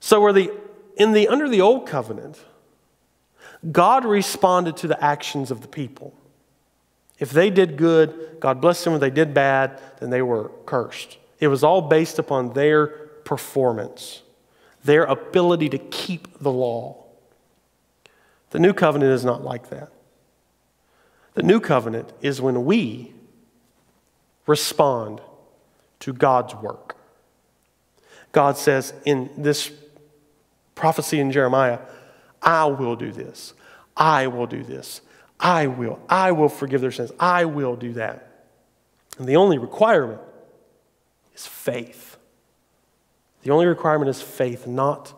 So, 0.00 0.32
the, 0.32 0.52
in 0.96 1.12
the, 1.12 1.28
under 1.28 1.48
the 1.48 1.60
old 1.60 1.86
covenant, 1.86 2.42
God 3.70 4.04
responded 4.04 4.76
to 4.78 4.86
the 4.86 5.02
actions 5.02 5.50
of 5.50 5.60
the 5.60 5.68
people. 5.68 6.14
If 7.18 7.30
they 7.30 7.50
did 7.50 7.76
good, 7.76 8.36
God 8.40 8.60
blessed 8.60 8.84
them. 8.84 8.94
If 8.94 9.00
they 9.00 9.10
did 9.10 9.34
bad, 9.34 9.80
then 10.00 10.10
they 10.10 10.22
were 10.22 10.50
cursed. 10.66 11.18
It 11.40 11.48
was 11.48 11.64
all 11.64 11.82
based 11.82 12.18
upon 12.18 12.52
their 12.52 12.86
performance, 13.24 14.22
their 14.84 15.04
ability 15.04 15.68
to 15.70 15.78
keep 15.78 16.38
the 16.38 16.50
law. 16.50 17.04
The 18.50 18.58
new 18.58 18.72
covenant 18.72 19.12
is 19.12 19.24
not 19.24 19.42
like 19.42 19.70
that. 19.70 19.90
The 21.34 21.42
new 21.42 21.60
covenant 21.60 22.12
is 22.20 22.40
when 22.40 22.64
we 22.64 23.12
respond 24.46 25.20
to 26.00 26.12
God's 26.12 26.54
work. 26.54 26.96
God 28.32 28.56
says 28.56 28.92
in 29.04 29.30
this 29.36 29.70
prophecy 30.74 31.20
in 31.20 31.30
Jeremiah, 31.30 31.80
I 32.42 32.66
will 32.66 32.96
do 32.96 33.12
this. 33.12 33.54
I 33.96 34.26
will 34.28 34.46
do 34.46 34.62
this. 34.62 35.00
I 35.40 35.66
will. 35.66 36.00
I 36.08 36.32
will 36.32 36.48
forgive 36.48 36.80
their 36.80 36.90
sins. 36.90 37.12
I 37.18 37.44
will 37.44 37.76
do 37.76 37.92
that. 37.94 38.46
And 39.18 39.28
the 39.28 39.36
only 39.36 39.58
requirement 39.58 40.20
is 41.34 41.46
faith. 41.46 42.16
The 43.42 43.50
only 43.50 43.66
requirement 43.66 44.08
is 44.08 44.20
faith, 44.20 44.66
not 44.66 45.12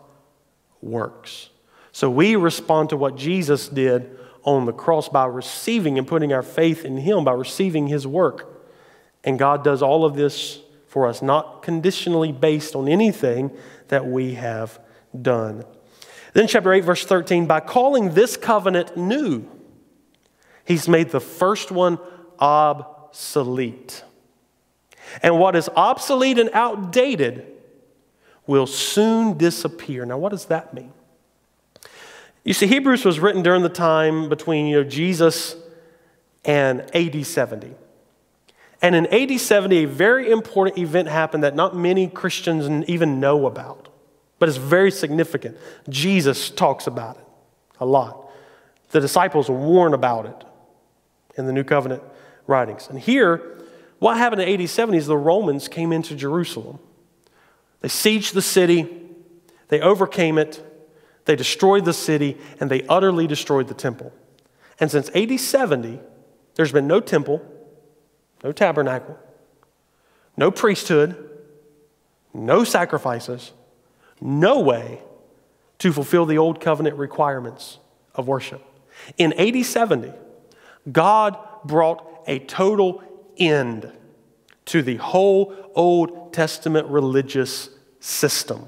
works. 0.81 1.49
So 1.91 2.09
we 2.09 2.35
respond 2.35 2.89
to 2.89 2.97
what 2.97 3.15
Jesus 3.15 3.67
did 3.67 4.17
on 4.43 4.65
the 4.65 4.73
cross 4.73 5.09
by 5.09 5.25
receiving 5.25 5.97
and 5.97 6.07
putting 6.07 6.33
our 6.33 6.43
faith 6.43 6.85
in 6.85 6.97
Him, 6.97 7.23
by 7.23 7.33
receiving 7.33 7.87
His 7.87 8.07
work. 8.07 8.63
And 9.23 9.37
God 9.37 9.63
does 9.63 9.81
all 9.81 10.05
of 10.05 10.15
this 10.15 10.59
for 10.87 11.07
us, 11.07 11.21
not 11.21 11.61
conditionally 11.61 12.31
based 12.31 12.75
on 12.75 12.87
anything 12.87 13.51
that 13.89 14.05
we 14.05 14.35
have 14.35 14.79
done. 15.19 15.63
Then, 16.33 16.47
chapter 16.47 16.71
8, 16.71 16.81
verse 16.81 17.05
13, 17.05 17.45
by 17.45 17.59
calling 17.59 18.13
this 18.13 18.37
covenant 18.37 18.97
new, 18.97 19.47
He's 20.65 20.87
made 20.87 21.09
the 21.09 21.19
first 21.19 21.71
one 21.71 21.99
obsolete. 22.39 24.03
And 25.21 25.39
what 25.39 25.55
is 25.55 25.69
obsolete 25.75 26.39
and 26.39 26.49
outdated 26.53 27.45
will 28.47 28.67
soon 28.67 29.37
disappear. 29.37 30.05
Now, 30.05 30.17
what 30.17 30.29
does 30.29 30.45
that 30.45 30.73
mean? 30.73 30.93
You 32.43 32.53
see, 32.53 32.67
Hebrews 32.67 33.05
was 33.05 33.19
written 33.19 33.43
during 33.43 33.61
the 33.61 33.69
time 33.69 34.29
between 34.29 34.65
you 34.67 34.77
know, 34.77 34.83
Jesus 34.83 35.55
and 36.43 36.81
AD 36.95 37.25
70. 37.25 37.75
And 38.81 38.95
in 38.95 39.05
AD 39.07 39.39
70, 39.39 39.83
a 39.83 39.85
very 39.85 40.31
important 40.31 40.79
event 40.79 41.07
happened 41.07 41.43
that 41.43 41.55
not 41.55 41.75
many 41.75 42.07
Christians 42.07 42.85
even 42.89 43.19
know 43.19 43.45
about, 43.45 43.89
but 44.39 44.49
it's 44.49 44.57
very 44.57 44.89
significant. 44.89 45.55
Jesus 45.87 46.49
talks 46.49 46.87
about 46.87 47.17
it 47.17 47.25
a 47.79 47.85
lot. 47.85 48.29
The 48.89 48.99
disciples 48.99 49.49
warn 49.49 49.93
about 49.93 50.25
it 50.25 50.43
in 51.35 51.45
the 51.45 51.53
New 51.53 51.63
Covenant 51.63 52.03
writings. 52.47 52.87
And 52.89 52.99
here, 52.99 53.59
what 53.99 54.17
happened 54.17 54.41
in 54.41 54.61
AD 54.61 54.69
70 54.69 54.97
is 54.97 55.07
the 55.07 55.17
Romans 55.17 55.67
came 55.67 55.93
into 55.93 56.15
Jerusalem. 56.15 56.79
They 57.81 57.87
sieged 57.87 58.33
the 58.33 58.41
city, 58.41 58.87
they 59.69 59.81
overcame 59.81 60.37
it, 60.37 60.63
they 61.25 61.35
destroyed 61.35 61.85
the 61.85 61.93
city, 61.93 62.37
and 62.59 62.69
they 62.69 62.83
utterly 62.87 63.27
destroyed 63.27 63.67
the 63.67 63.73
temple. 63.73 64.11
And 64.79 64.89
since 64.89 65.09
AD 65.15 65.39
70, 65.39 65.99
there's 66.55 66.71
been 66.71 66.87
no 66.87 66.99
temple, 66.99 67.41
no 68.43 68.51
tabernacle, 68.51 69.17
no 70.35 70.51
priesthood, 70.51 71.29
no 72.33 72.63
sacrifices, 72.63 73.53
no 74.19 74.59
way 74.59 75.01
to 75.79 75.91
fulfill 75.91 76.25
the 76.25 76.37
old 76.37 76.61
covenant 76.61 76.95
requirements 76.97 77.79
of 78.15 78.27
worship. 78.27 78.63
In 79.17 79.33
AD 79.33 79.65
70, 79.65 80.11
God 80.89 81.37
brought 81.65 82.23
a 82.27 82.39
total 82.39 83.03
end 83.37 83.91
to 84.65 84.81
the 84.81 84.97
whole 84.97 85.55
Old 85.75 86.33
Testament 86.33 86.87
religious 86.87 87.69
system 87.99 88.67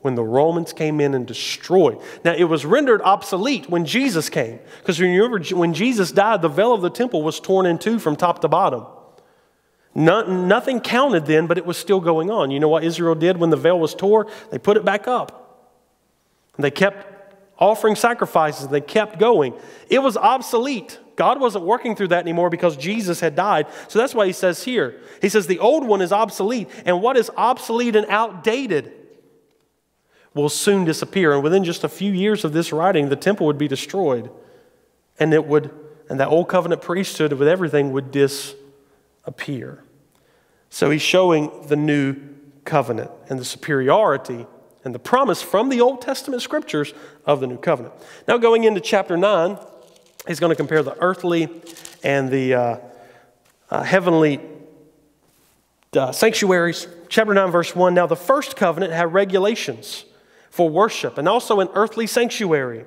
when 0.00 0.14
the 0.14 0.22
Romans 0.22 0.74
came 0.74 1.00
in 1.00 1.14
and 1.14 1.26
destroyed. 1.26 1.98
Now, 2.24 2.34
it 2.34 2.44
was 2.44 2.66
rendered 2.66 3.00
obsolete 3.02 3.70
when 3.70 3.86
Jesus 3.86 4.28
came, 4.28 4.58
because 4.80 5.00
remember, 5.00 5.40
when 5.56 5.72
Jesus 5.72 6.12
died, 6.12 6.42
the 6.42 6.48
veil 6.48 6.74
of 6.74 6.82
the 6.82 6.90
temple 6.90 7.22
was 7.22 7.40
torn 7.40 7.64
in 7.64 7.78
two 7.78 7.98
from 7.98 8.14
top 8.14 8.40
to 8.42 8.48
bottom. 8.48 8.84
nothing 9.94 10.80
counted 10.80 11.24
then, 11.24 11.46
but 11.46 11.56
it 11.56 11.64
was 11.64 11.78
still 11.78 12.00
going 12.00 12.30
on. 12.30 12.50
You 12.50 12.60
know 12.60 12.68
what 12.68 12.84
Israel 12.84 13.14
did 13.14 13.38
when 13.38 13.48
the 13.48 13.56
veil 13.56 13.78
was 13.78 13.94
torn? 13.94 14.26
They 14.50 14.58
put 14.58 14.76
it 14.76 14.84
back 14.84 15.08
up. 15.08 15.72
They 16.58 16.70
kept 16.70 17.06
offering 17.58 17.96
sacrifices, 17.96 18.68
they 18.68 18.82
kept 18.82 19.18
going. 19.18 19.54
It 19.88 20.00
was 20.00 20.16
obsolete. 20.18 20.98
God 21.16 21.40
wasn't 21.40 21.64
working 21.64 21.94
through 21.94 22.08
that 22.08 22.20
anymore 22.20 22.50
because 22.50 22.76
Jesus 22.76 23.20
had 23.20 23.36
died. 23.36 23.66
So 23.88 23.98
that's 23.98 24.14
why 24.14 24.26
he 24.26 24.32
says 24.32 24.64
here, 24.64 25.00
he 25.20 25.28
says 25.28 25.46
the 25.46 25.58
old 25.58 25.86
one 25.86 26.02
is 26.02 26.12
obsolete. 26.12 26.68
And 26.84 27.00
what 27.00 27.16
is 27.16 27.30
obsolete 27.36 27.96
and 27.96 28.06
outdated 28.08 28.92
will 30.34 30.48
soon 30.48 30.84
disappear. 30.84 31.32
And 31.32 31.42
within 31.42 31.64
just 31.64 31.84
a 31.84 31.88
few 31.88 32.12
years 32.12 32.44
of 32.44 32.52
this 32.52 32.72
writing, 32.72 33.08
the 33.08 33.16
temple 33.16 33.46
would 33.46 33.58
be 33.58 33.68
destroyed. 33.68 34.30
And 35.18 35.32
it 35.32 35.46
would, 35.46 35.70
and 36.08 36.18
that 36.18 36.28
old 36.28 36.48
covenant 36.48 36.82
priesthood 36.82 37.32
with 37.34 37.46
everything 37.46 37.92
would 37.92 38.10
disappear. 38.10 39.84
So 40.70 40.90
he's 40.90 41.02
showing 41.02 41.66
the 41.68 41.76
new 41.76 42.16
covenant 42.64 43.10
and 43.28 43.38
the 43.38 43.44
superiority 43.44 44.46
and 44.84 44.94
the 44.94 44.98
promise 44.98 45.40
from 45.40 45.68
the 45.68 45.80
Old 45.80 46.02
Testament 46.02 46.42
scriptures 46.42 46.92
of 47.24 47.40
the 47.40 47.46
new 47.46 47.56
covenant. 47.56 47.94
Now, 48.28 48.36
going 48.36 48.64
into 48.64 48.80
chapter 48.80 49.16
9, 49.16 49.56
he's 50.26 50.40
going 50.40 50.50
to 50.50 50.56
compare 50.56 50.82
the 50.82 50.96
earthly 51.00 51.48
and 52.02 52.30
the 52.30 52.54
uh, 52.54 52.76
uh, 53.70 53.82
heavenly 53.82 54.40
uh, 55.96 56.12
sanctuaries. 56.12 56.88
Chapter 57.08 57.34
9, 57.34 57.50
verse 57.50 57.74
1 57.74 57.94
Now, 57.94 58.06
the 58.06 58.16
first 58.16 58.56
covenant 58.56 58.92
had 58.92 59.12
regulations 59.12 60.04
for 60.50 60.68
worship 60.68 61.18
and 61.18 61.28
also 61.28 61.60
an 61.60 61.68
earthly 61.74 62.06
sanctuary. 62.06 62.84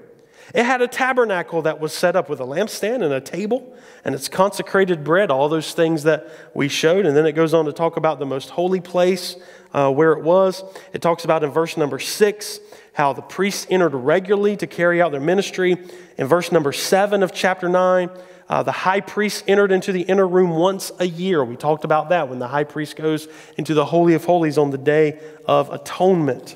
It 0.56 0.64
had 0.64 0.82
a 0.82 0.88
tabernacle 0.88 1.64
that 1.64 1.82
was 1.82 1.92
set 1.92 2.16
up 2.16 2.30
with 2.30 2.40
a 2.40 2.46
lampstand 2.46 3.04
and 3.04 3.14
a 3.14 3.20
table 3.20 3.76
and 4.06 4.16
its 4.16 4.30
consecrated 4.30 5.04
bread, 5.04 5.30
all 5.30 5.50
those 5.50 5.74
things 5.74 6.04
that 6.04 6.30
we 6.54 6.70
showed. 6.70 7.06
And 7.06 7.18
then 7.18 7.26
it 7.26 7.34
goes 7.34 7.54
on 7.54 7.66
to 7.66 7.74
talk 7.74 7.98
about 7.98 8.20
the 8.20 8.26
most 8.26 8.52
holy 8.52 8.80
place 8.80 9.36
uh, 9.74 9.92
where 9.92 10.14
it 10.14 10.24
was. 10.24 10.64
It 10.94 11.02
talks 11.02 11.26
about 11.26 11.44
in 11.44 11.50
verse 11.50 11.76
number 11.76 12.00
six 12.00 12.62
how 12.98 13.14
the 13.14 13.22
priests 13.22 13.68
entered 13.70 13.94
regularly 13.94 14.58
to 14.58 14.66
carry 14.66 15.04
out 15.04 15.12
their 15.12 15.22
ministry. 15.22 15.78
In 16.18 16.26
verse 16.26 16.52
number 16.52 16.74
seven 16.74 17.22
of 17.22 17.32
chapter 17.32 17.70
nine, 17.70 18.10
uh, 18.50 18.64
the 18.64 18.72
high 18.72 19.02
priest 19.02 19.44
entered 19.48 19.72
into 19.72 19.92
the 19.92 20.02
inner 20.02 20.28
room 20.28 20.50
once 20.50 20.92
a 20.98 21.06
year. 21.06 21.46
We 21.46 21.58
talked 21.58 21.84
about 21.84 22.10
that 22.10 22.28
when 22.28 22.40
the 22.40 22.48
high 22.48 22.64
priest 22.64 22.96
goes 22.96 23.28
into 23.56 23.76
the 23.76 23.86
Holy 23.86 24.16
of 24.16 24.26
Holies 24.26 24.58
on 24.58 24.72
the 24.72 24.80
Day 24.80 25.20
of 25.46 25.72
Atonement. 25.72 26.56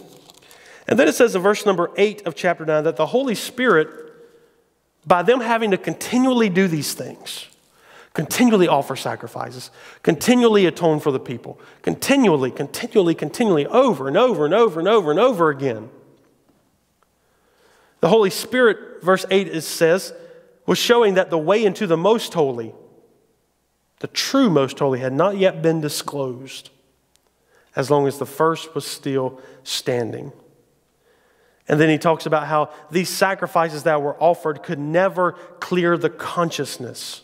And 0.87 0.97
then 0.97 1.07
it 1.07 1.13
says 1.13 1.35
in 1.35 1.43
verse 1.43 1.63
number 1.63 1.91
8 1.95 2.25
of 2.25 2.33
chapter 2.33 2.65
9 2.65 2.85
that 2.85 2.95
the 2.95 3.05
Holy 3.05 3.35
Spirit, 3.35 3.89
by 5.05 5.21
them 5.21 5.41
having 5.41 5.69
to 5.69 5.77
continually 5.77 6.49
do 6.49 6.67
these 6.67 6.95
things, 6.95 7.49
continually 8.15 8.67
offer 8.67 8.95
sacrifices, 8.95 9.69
continually 10.01 10.65
atone 10.65 10.99
for 10.99 11.11
the 11.11 11.19
people, 11.19 11.61
continually, 11.83 12.49
continually, 12.49 13.13
continually, 13.13 13.67
over 13.67 14.07
and 14.07 14.17
over 14.17 14.45
and 14.45 14.55
over 14.55 14.79
and 14.79 14.89
over 14.89 15.11
and 15.11 15.19
over 15.19 15.51
again. 15.51 15.91
The 18.01 18.09
Holy 18.09 18.29
Spirit, 18.29 19.03
verse 19.03 19.25
8 19.31 19.61
says, 19.63 20.13
was 20.65 20.77
showing 20.77 21.13
that 21.13 21.29
the 21.29 21.37
way 21.37 21.63
into 21.63 21.87
the 21.87 21.97
most 21.97 22.33
holy, 22.33 22.73
the 23.99 24.07
true 24.07 24.49
most 24.49 24.79
holy, 24.79 24.99
had 24.99 25.13
not 25.13 25.37
yet 25.37 25.61
been 25.61 25.81
disclosed 25.81 26.71
as 27.75 27.89
long 27.89 28.07
as 28.07 28.17
the 28.17 28.25
first 28.25 28.75
was 28.75 28.85
still 28.85 29.39
standing. 29.63 30.31
And 31.67 31.79
then 31.79 31.89
he 31.89 31.97
talks 31.97 32.25
about 32.25 32.47
how 32.47 32.69
these 32.89 33.09
sacrifices 33.09 33.83
that 33.83 34.01
were 34.01 34.21
offered 34.21 34.63
could 34.63 34.79
never 34.79 35.33
clear 35.59 35.97
the 35.97 36.09
consciousness 36.09 37.21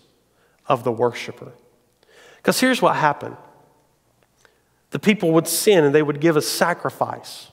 of 0.67 0.83
the 0.83 0.91
worshiper. 0.91 1.51
Because 2.37 2.59
here's 2.59 2.81
what 2.81 2.95
happened 2.95 3.35
the 4.91 4.99
people 4.99 5.33
would 5.33 5.47
sin 5.47 5.83
and 5.83 5.93
they 5.93 6.03
would 6.03 6.21
give 6.21 6.37
a 6.37 6.41
sacrifice. 6.41 7.51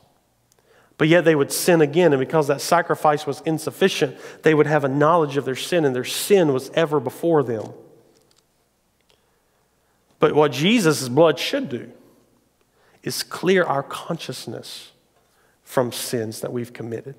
But 0.97 1.09
yet 1.09 1.25
they 1.25 1.35
would 1.35 1.51
sin 1.51 1.81
again, 1.81 2.13
and 2.13 2.21
because 2.21 2.47
that 2.47 2.61
sacrifice 2.61 3.27
was 3.27 3.41
insufficient, 3.45 4.17
they 4.43 4.55
would 4.55 4.67
have 4.67 4.85
a 4.85 4.89
knowledge 4.89 5.37
of 5.37 5.45
their 5.45 5.57
sin, 5.57 5.85
and 5.85 5.95
their 5.95 6.05
sin 6.05 6.53
was 6.53 6.71
ever 6.71 7.01
before 7.01 7.43
them. 7.43 7.73
But 10.21 10.35
what 10.35 10.53
Jesus' 10.53 11.09
blood 11.09 11.39
should 11.39 11.69
do 11.69 11.91
is 13.03 13.23
clear 13.23 13.65
our 13.65 13.83
consciousness 13.83 14.93
from 15.63 15.93
sins 15.93 16.41
that 16.41 16.53
we've 16.53 16.73
committed. 16.73 17.17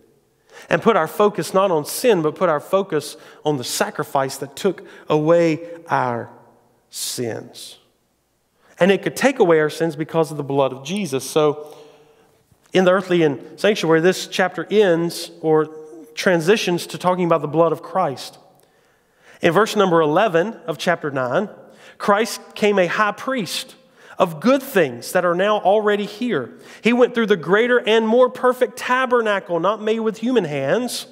And 0.70 0.82
put 0.82 0.96
our 0.96 1.08
focus 1.08 1.54
not 1.54 1.70
on 1.70 1.86
sin, 1.86 2.22
but 2.22 2.36
put 2.36 2.48
our 2.48 2.62
focus 2.62 3.18
on 3.44 3.58
the 3.58 3.64
sacrifice 3.64 4.38
that 4.38 4.56
took 4.56 4.88
away 5.10 5.68
our 5.90 6.30
sins. 6.90 7.78
And 8.80 8.90
it 8.90 9.04
could 9.04 9.16
take 9.16 9.40
away 9.40 9.60
our 9.60 9.70
sins 9.70 9.96
because 9.96 10.32
of 10.32 10.38
the 10.38 10.44
blood 10.44 10.72
of 10.72 10.84
Jesus. 10.84 11.30
So, 11.30 11.76
in 12.76 12.84
the 12.84 12.92
earthly 12.92 13.24
and 13.24 13.58
sanctuary, 13.58 14.02
this 14.02 14.28
chapter 14.28 14.68
ends 14.70 15.32
or 15.40 15.68
transitions 16.14 16.86
to 16.88 16.98
talking 16.98 17.26
about 17.26 17.42
the 17.42 17.48
blood 17.48 17.72
of 17.72 17.82
Christ. 17.82 18.38
In 19.42 19.54
verse 19.54 19.78
number 19.78 20.02
11 20.02 20.60
of 20.68 20.78
chapter 20.78 21.10
9, 21.10 21.48
Christ 21.98 22.42
came 22.54 22.78
a 22.78 22.88
high 22.88 23.14
priest 23.14 23.76
of 24.20 24.42
good 24.42 24.62
things 24.62 25.14
that 25.14 25.24
are 25.24 25.36
now 25.36 25.60
already 25.60 26.06
here. 26.06 26.52
He 26.82 26.92
went 26.92 27.16
through 27.16 27.28
the 27.28 27.38
greater 27.38 27.80
and 27.80 28.06
more 28.06 28.30
perfect 28.30 28.76
tabernacle, 28.76 29.62
not 29.62 29.82
made 29.82 30.02
with 30.02 30.18
human 30.18 30.44
hands. 30.44 31.08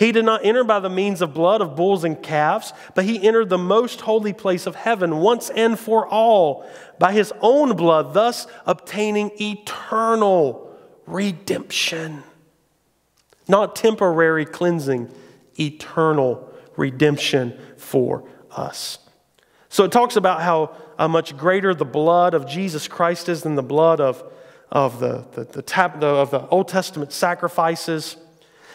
He 0.00 0.10
did 0.10 0.24
not 0.24 0.44
enter 0.44 0.64
by 0.64 0.80
the 0.80 0.90
means 0.90 1.22
of 1.22 1.32
blood 1.32 1.60
of 1.60 1.76
bulls 1.76 2.02
and 2.02 2.20
calves, 2.20 2.72
but 2.96 3.04
he 3.04 3.24
entered 3.24 3.50
the 3.50 3.58
most 3.58 4.00
holy 4.00 4.32
place 4.32 4.66
of 4.66 4.74
heaven 4.74 5.18
once 5.18 5.48
and 5.50 5.78
for 5.78 6.08
all 6.08 6.68
by 6.98 7.12
his 7.12 7.32
own 7.40 7.76
blood, 7.76 8.14
thus 8.14 8.48
obtaining 8.66 9.30
eternal 9.40 10.67
redemption. 11.08 12.22
Not 13.46 13.76
temporary 13.76 14.44
cleansing, 14.44 15.10
eternal 15.58 16.52
redemption 16.76 17.58
for 17.76 18.28
us. 18.50 18.98
So 19.68 19.84
it 19.84 19.92
talks 19.92 20.16
about 20.16 20.42
how 20.42 20.76
uh, 20.98 21.08
much 21.08 21.36
greater 21.36 21.74
the 21.74 21.84
blood 21.84 22.34
of 22.34 22.46
Jesus 22.46 22.88
Christ 22.88 23.28
is 23.28 23.42
than 23.42 23.54
the 23.54 23.62
blood 23.62 24.00
of, 24.00 24.22
of, 24.70 25.00
the, 25.00 25.24
the, 25.32 25.44
the, 25.44 25.62
the, 25.62 26.06
of 26.06 26.30
the 26.30 26.46
Old 26.48 26.68
Testament 26.68 27.12
sacrifices. 27.12 28.16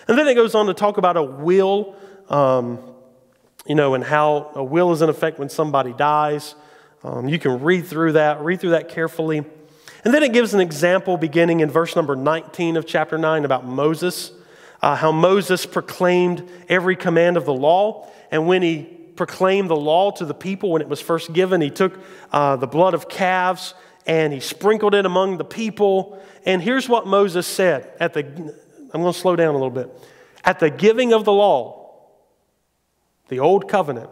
And 0.07 0.17
then 0.17 0.27
it 0.27 0.35
goes 0.35 0.55
on 0.55 0.67
to 0.67 0.73
talk 0.73 0.97
about 0.97 1.17
a 1.17 1.23
will, 1.23 1.95
um, 2.29 2.79
you 3.65 3.75
know, 3.75 3.93
and 3.93 4.03
how 4.03 4.51
a 4.55 4.63
will 4.63 4.91
is 4.91 5.01
in 5.01 5.09
effect 5.09 5.39
when 5.39 5.49
somebody 5.49 5.93
dies. 5.93 6.55
Um, 7.03 7.27
you 7.27 7.39
can 7.39 7.61
read 7.61 7.85
through 7.85 8.13
that, 8.13 8.41
read 8.41 8.59
through 8.61 8.71
that 8.71 8.89
carefully. 8.89 9.43
And 10.03 10.13
then 10.13 10.23
it 10.23 10.33
gives 10.33 10.53
an 10.53 10.59
example 10.59 11.17
beginning 11.17 11.61
in 11.61 11.69
verse 11.69 11.95
number 11.95 12.15
19 12.15 12.77
of 12.77 12.85
chapter 12.85 13.17
9 13.17 13.45
about 13.45 13.65
Moses, 13.65 14.31
uh, 14.81 14.95
how 14.95 15.11
Moses 15.11 15.65
proclaimed 15.65 16.49
every 16.67 16.95
command 16.95 17.37
of 17.37 17.45
the 17.45 17.53
law. 17.53 18.09
And 18.31 18.47
when 18.47 18.61
he 18.61 18.93
proclaimed 19.15 19.69
the 19.69 19.75
law 19.75 20.11
to 20.11 20.25
the 20.25 20.33
people 20.33 20.71
when 20.71 20.81
it 20.81 20.89
was 20.89 21.01
first 21.01 21.33
given. 21.33 21.61
He 21.61 21.69
took 21.69 21.99
uh, 22.31 22.55
the 22.55 22.67
blood 22.67 22.93
of 22.93 23.09
calves 23.09 23.73
and 24.05 24.33
he 24.33 24.39
sprinkled 24.39 24.95
it 24.95 25.05
among 25.05 25.37
the 25.37 25.45
people. 25.45 26.21
And 26.45 26.61
here's 26.61 26.89
what 26.89 27.07
Moses 27.07 27.47
said 27.47 27.91
at 27.99 28.13
the, 28.13 28.25
I'm 28.25 29.01
going 29.01 29.13
to 29.13 29.19
slow 29.19 29.35
down 29.35 29.49
a 29.49 29.57
little 29.57 29.69
bit. 29.69 29.89
At 30.43 30.59
the 30.59 30.69
giving 30.69 31.13
of 31.13 31.25
the 31.25 31.31
law, 31.31 32.01
the 33.29 33.39
old 33.39 33.69
covenant, 33.69 34.09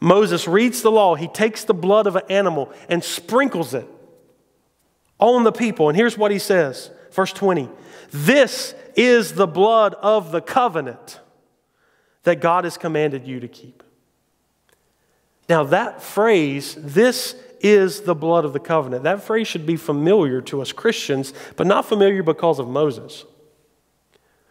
Moses 0.00 0.48
reads 0.48 0.82
the 0.82 0.90
law. 0.90 1.14
He 1.14 1.28
takes 1.28 1.64
the 1.64 1.74
blood 1.74 2.06
of 2.06 2.16
an 2.16 2.22
animal 2.30 2.72
and 2.88 3.02
sprinkles 3.02 3.74
it 3.74 3.88
on 5.18 5.44
the 5.44 5.52
people. 5.52 5.88
And 5.88 5.96
here's 5.96 6.18
what 6.18 6.30
he 6.30 6.38
says, 6.38 6.90
verse 7.12 7.32
20 7.32 7.68
This 8.10 8.74
is 8.94 9.34
the 9.34 9.46
blood 9.46 9.94
of 9.94 10.32
the 10.32 10.40
covenant 10.40 11.20
that 12.22 12.40
God 12.40 12.64
has 12.64 12.76
commanded 12.76 13.26
you 13.26 13.40
to 13.40 13.48
keep. 13.48 13.82
Now, 15.48 15.64
that 15.64 16.02
phrase, 16.02 16.74
this 16.76 17.36
is 17.60 18.02
the 18.02 18.14
blood 18.14 18.44
of 18.44 18.52
the 18.52 18.60
covenant, 18.60 19.04
that 19.04 19.22
phrase 19.22 19.46
should 19.46 19.64
be 19.64 19.76
familiar 19.76 20.40
to 20.42 20.60
us 20.60 20.72
Christians, 20.72 21.32
but 21.56 21.66
not 21.66 21.86
familiar 21.86 22.22
because 22.22 22.58
of 22.58 22.68
Moses. 22.68 23.24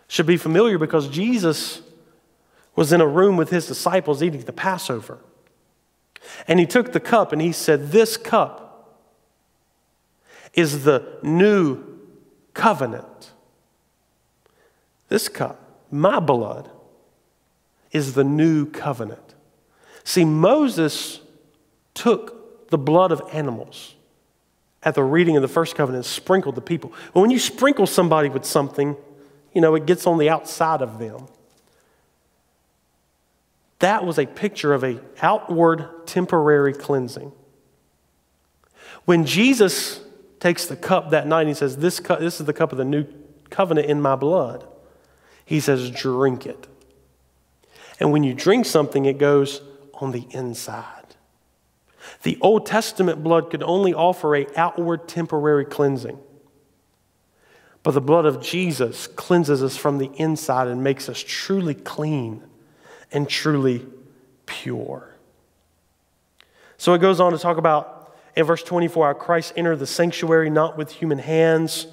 Should 0.07 0.25
be 0.25 0.37
familiar 0.37 0.77
because 0.77 1.09
Jesus 1.09 1.81
was 2.75 2.93
in 2.93 3.01
a 3.01 3.07
room 3.07 3.37
with 3.37 3.49
his 3.49 3.67
disciples 3.67 4.21
eating 4.21 4.41
the 4.41 4.53
Passover. 4.53 5.19
And 6.47 6.59
he 6.59 6.65
took 6.65 6.93
the 6.93 6.99
cup 6.99 7.31
and 7.31 7.41
he 7.41 7.51
said, 7.51 7.91
This 7.91 8.17
cup 8.17 8.64
is 10.55 10.83
the 10.83 11.19
new 11.21 11.83
covenant. 12.53 13.31
This 15.09 15.29
cup, 15.29 15.59
my 15.91 16.19
blood, 16.19 16.69
is 17.91 18.13
the 18.13 18.23
new 18.23 18.65
covenant. 18.65 19.35
See, 20.03 20.25
Moses 20.25 21.19
took 21.93 22.69
the 22.69 22.77
blood 22.77 23.11
of 23.11 23.21
animals 23.31 23.95
at 24.83 24.95
the 24.95 25.03
reading 25.03 25.35
of 25.35 25.41
the 25.41 25.47
first 25.47 25.75
covenant 25.75 26.05
and 26.05 26.11
sprinkled 26.11 26.55
the 26.55 26.61
people. 26.61 26.93
But 27.13 27.21
when 27.21 27.31
you 27.31 27.39
sprinkle 27.39 27.87
somebody 27.87 28.29
with 28.29 28.45
something, 28.45 28.95
you 29.53 29.61
know, 29.61 29.75
it 29.75 29.85
gets 29.85 30.07
on 30.07 30.17
the 30.17 30.29
outside 30.29 30.81
of 30.81 30.99
them. 30.99 31.27
That 33.79 34.05
was 34.05 34.17
a 34.17 34.25
picture 34.25 34.73
of 34.73 34.83
a 34.83 34.99
outward 35.21 36.05
temporary 36.05 36.73
cleansing. 36.73 37.31
When 39.05 39.25
Jesus 39.25 40.04
takes 40.39 40.65
the 40.65 40.75
cup 40.75 41.11
that 41.11 41.27
night 41.27 41.41
and 41.41 41.49
he 41.49 41.55
says, 41.55 41.77
this, 41.77 41.99
this 41.99 42.39
is 42.39 42.45
the 42.45 42.53
cup 42.53 42.71
of 42.71 42.77
the 42.77 42.85
new 42.85 43.05
covenant 43.49 43.87
in 43.87 44.01
my 44.01 44.15
blood, 44.15 44.67
he 45.45 45.59
says, 45.59 45.89
drink 45.91 46.45
it. 46.45 46.67
And 47.99 48.11
when 48.11 48.23
you 48.23 48.33
drink 48.33 48.65
something, 48.65 49.05
it 49.05 49.17
goes 49.17 49.61
on 49.93 50.11
the 50.11 50.27
inside. 50.31 51.05
The 52.23 52.37
Old 52.41 52.65
Testament 52.65 53.23
blood 53.23 53.49
could 53.49 53.63
only 53.63 53.93
offer 53.93 54.35
a 54.35 54.47
outward 54.55 55.07
temporary 55.07 55.65
cleansing. 55.65 56.19
But 57.83 57.91
the 57.91 58.01
blood 58.01 58.25
of 58.25 58.41
Jesus 58.41 59.07
cleanses 59.07 59.61
us 59.61 59.77
from 59.77 59.99
the 59.99 60.11
inside 60.15 60.67
and 60.67 60.83
makes 60.83 61.07
us 61.07 61.23
truly 61.25 61.75
clean 61.75 62.43
and 63.11 63.29
truly 63.29 63.85
pure. 64.47 65.15
So 66.77 66.93
it 66.93 66.99
goes 66.99 67.19
on 67.19 67.31
to 67.31 67.37
talk 67.37 67.57
about 67.57 67.94
in 68.35 68.45
verse 68.45 68.63
24 68.63 69.07
how 69.07 69.13
Christ 69.13 69.53
entered 69.55 69.79
the 69.79 69.87
sanctuary 69.87 70.49
not 70.49 70.77
with 70.77 70.91
human 70.91 71.19
hands, 71.19 71.87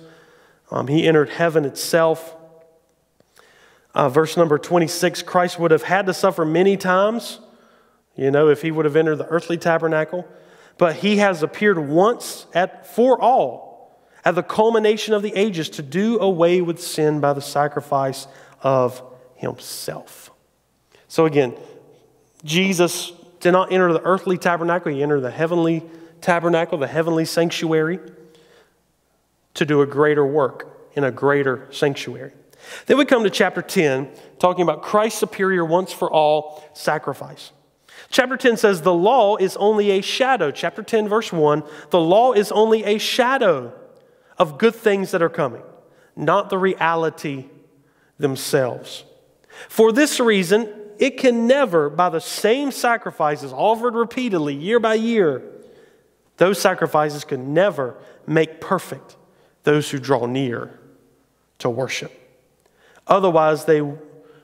um, 0.70 0.88
he 0.88 1.06
entered 1.06 1.28
heaven 1.28 1.64
itself. 1.64 2.36
Uh, 3.94 4.08
verse 4.08 4.36
number 4.36 4.58
26 4.58 5.22
Christ 5.22 5.58
would 5.58 5.70
have 5.70 5.82
had 5.82 6.06
to 6.06 6.14
suffer 6.14 6.44
many 6.44 6.76
times, 6.76 7.40
you 8.16 8.30
know, 8.30 8.48
if 8.48 8.62
he 8.62 8.70
would 8.70 8.84
have 8.84 8.96
entered 8.96 9.16
the 9.16 9.26
earthly 9.26 9.58
tabernacle, 9.58 10.26
but 10.78 10.96
he 10.96 11.18
has 11.18 11.42
appeared 11.42 11.78
once 11.78 12.46
at, 12.54 12.86
for 12.86 13.20
all 13.20 14.00
at 14.24 14.34
the 14.34 14.42
culmination 14.42 15.14
of 15.14 15.22
the 15.22 15.34
ages 15.34 15.68
to 15.68 15.82
do 15.82 16.18
away 16.20 16.60
with 16.60 16.82
sin 16.82 17.20
by 17.20 17.32
the 17.32 17.40
sacrifice 17.40 18.26
of 18.62 19.02
himself. 19.34 20.30
So 21.08 21.26
again, 21.26 21.54
Jesus 22.44 23.12
did 23.40 23.52
not 23.52 23.72
enter 23.72 23.92
the 23.92 24.02
earthly 24.02 24.38
tabernacle, 24.38 24.92
he 24.92 25.02
entered 25.02 25.20
the 25.20 25.30
heavenly 25.30 25.82
tabernacle, 26.22 26.78
the 26.78 26.86
heavenly 26.86 27.24
sanctuary, 27.24 27.98
to 29.54 29.66
do 29.66 29.82
a 29.82 29.86
greater 29.86 30.24
work 30.24 30.90
in 30.94 31.04
a 31.04 31.10
greater 31.10 31.66
sanctuary. 31.70 32.32
Then 32.86 32.96
we 32.96 33.04
come 33.04 33.24
to 33.24 33.30
chapter 33.30 33.60
10, 33.60 34.08
talking 34.38 34.62
about 34.62 34.82
Christ's 34.82 35.18
superior 35.18 35.64
once 35.64 35.92
for 35.92 36.10
all 36.10 36.64
sacrifice. 36.74 37.52
Chapter 38.08 38.36
10 38.36 38.56
says, 38.56 38.82
The 38.82 38.94
law 38.94 39.36
is 39.36 39.56
only 39.56 39.90
a 39.90 40.00
shadow. 40.00 40.50
Chapter 40.50 40.82
10, 40.82 41.08
verse 41.08 41.32
1 41.32 41.62
The 41.90 42.00
law 42.00 42.32
is 42.32 42.52
only 42.52 42.84
a 42.84 42.98
shadow 42.98 43.72
of 44.38 44.58
good 44.58 44.74
things 44.74 45.10
that 45.10 45.22
are 45.22 45.28
coming, 45.28 45.62
not 46.16 46.50
the 46.50 46.58
reality 46.58 47.46
themselves. 48.18 49.04
For 49.68 49.92
this 49.92 50.20
reason, 50.20 50.72
it 50.98 51.18
can 51.18 51.46
never, 51.46 51.90
by 51.90 52.08
the 52.08 52.20
same 52.20 52.70
sacrifices 52.70 53.52
offered 53.52 53.94
repeatedly 53.94 54.54
year 54.54 54.78
by 54.78 54.94
year, 54.94 55.42
those 56.42 56.60
sacrifices 56.60 57.22
could 57.22 57.38
never 57.38 57.94
make 58.26 58.60
perfect 58.60 59.14
those 59.62 59.88
who 59.88 60.00
draw 60.00 60.26
near 60.26 60.76
to 61.58 61.70
worship. 61.70 62.10
Otherwise, 63.06 63.64
they 63.64 63.80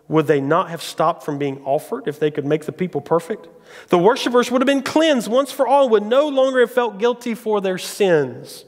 would 0.07 0.28
they 0.28 0.40
not 0.40 0.70
have 0.70 0.80
stopped 0.80 1.24
from 1.24 1.38
being 1.38 1.61
offered 1.64 2.07
if 2.07 2.20
they 2.20 2.30
could 2.30 2.46
make 2.46 2.66
the 2.66 2.70
people 2.70 3.01
perfect? 3.01 3.49
The 3.88 3.99
worshipers 3.99 4.49
would 4.49 4.62
have 4.62 4.66
been 4.66 4.84
cleansed 4.84 5.28
once 5.28 5.51
for 5.51 5.66
all, 5.66 5.88
would 5.88 6.05
no 6.05 6.28
longer 6.28 6.61
have 6.61 6.70
felt 6.70 6.99
guilty 6.99 7.34
for 7.34 7.61
their 7.61 7.78
sins. 7.78 8.64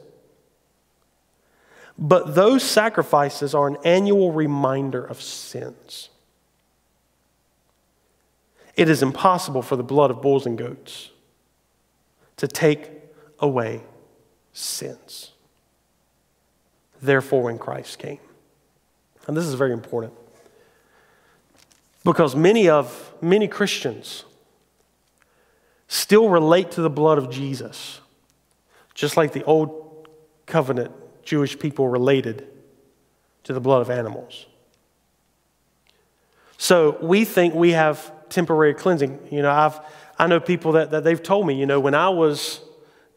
But 1.97 2.35
those 2.35 2.63
sacrifices 2.63 3.55
are 3.55 3.69
an 3.69 3.77
annual 3.85 4.33
reminder 4.33 5.05
of 5.05 5.21
sins. 5.21 6.09
It 8.75 8.89
is 8.89 9.01
impossible 9.01 9.61
for 9.61 9.77
the 9.77 9.83
blood 9.83 10.11
of 10.11 10.21
bulls 10.21 10.45
and 10.45 10.57
goats 10.57 11.11
to 12.35 12.45
take 12.45 13.00
away 13.41 13.81
sins. 14.53 15.31
Therefore, 17.01 17.43
when 17.43 17.57
Christ 17.57 17.99
came, 17.99 18.19
and 19.27 19.35
this 19.35 19.45
is 19.45 19.55
very 19.55 19.73
important 19.73 20.13
because 22.03 22.35
many 22.35 22.69
of 22.69 23.13
many 23.21 23.47
Christians 23.47 24.23
still 25.87 26.29
relate 26.29 26.71
to 26.71 26.81
the 26.81 26.89
blood 26.89 27.17
of 27.17 27.29
Jesus, 27.29 27.99
just 28.93 29.17
like 29.17 29.33
the 29.33 29.43
old 29.43 30.07
covenant 30.45 30.91
Jewish 31.23 31.57
people 31.57 31.87
related 31.87 32.47
to 33.43 33.53
the 33.53 33.59
blood 33.59 33.81
of 33.81 33.89
animals. 33.89 34.45
So 36.57 36.97
we 37.01 37.25
think 37.25 37.53
we 37.53 37.71
have 37.71 38.11
temporary 38.29 38.73
cleansing. 38.73 39.19
You 39.31 39.41
know, 39.41 39.51
I've, 39.51 39.79
I 40.17 40.27
know 40.27 40.39
people 40.39 40.73
that, 40.73 40.91
that 40.91 41.03
they've 41.03 41.21
told 41.21 41.47
me, 41.47 41.55
you 41.55 41.65
know, 41.65 41.79
when 41.79 41.95
I 41.95 42.09
was 42.09 42.61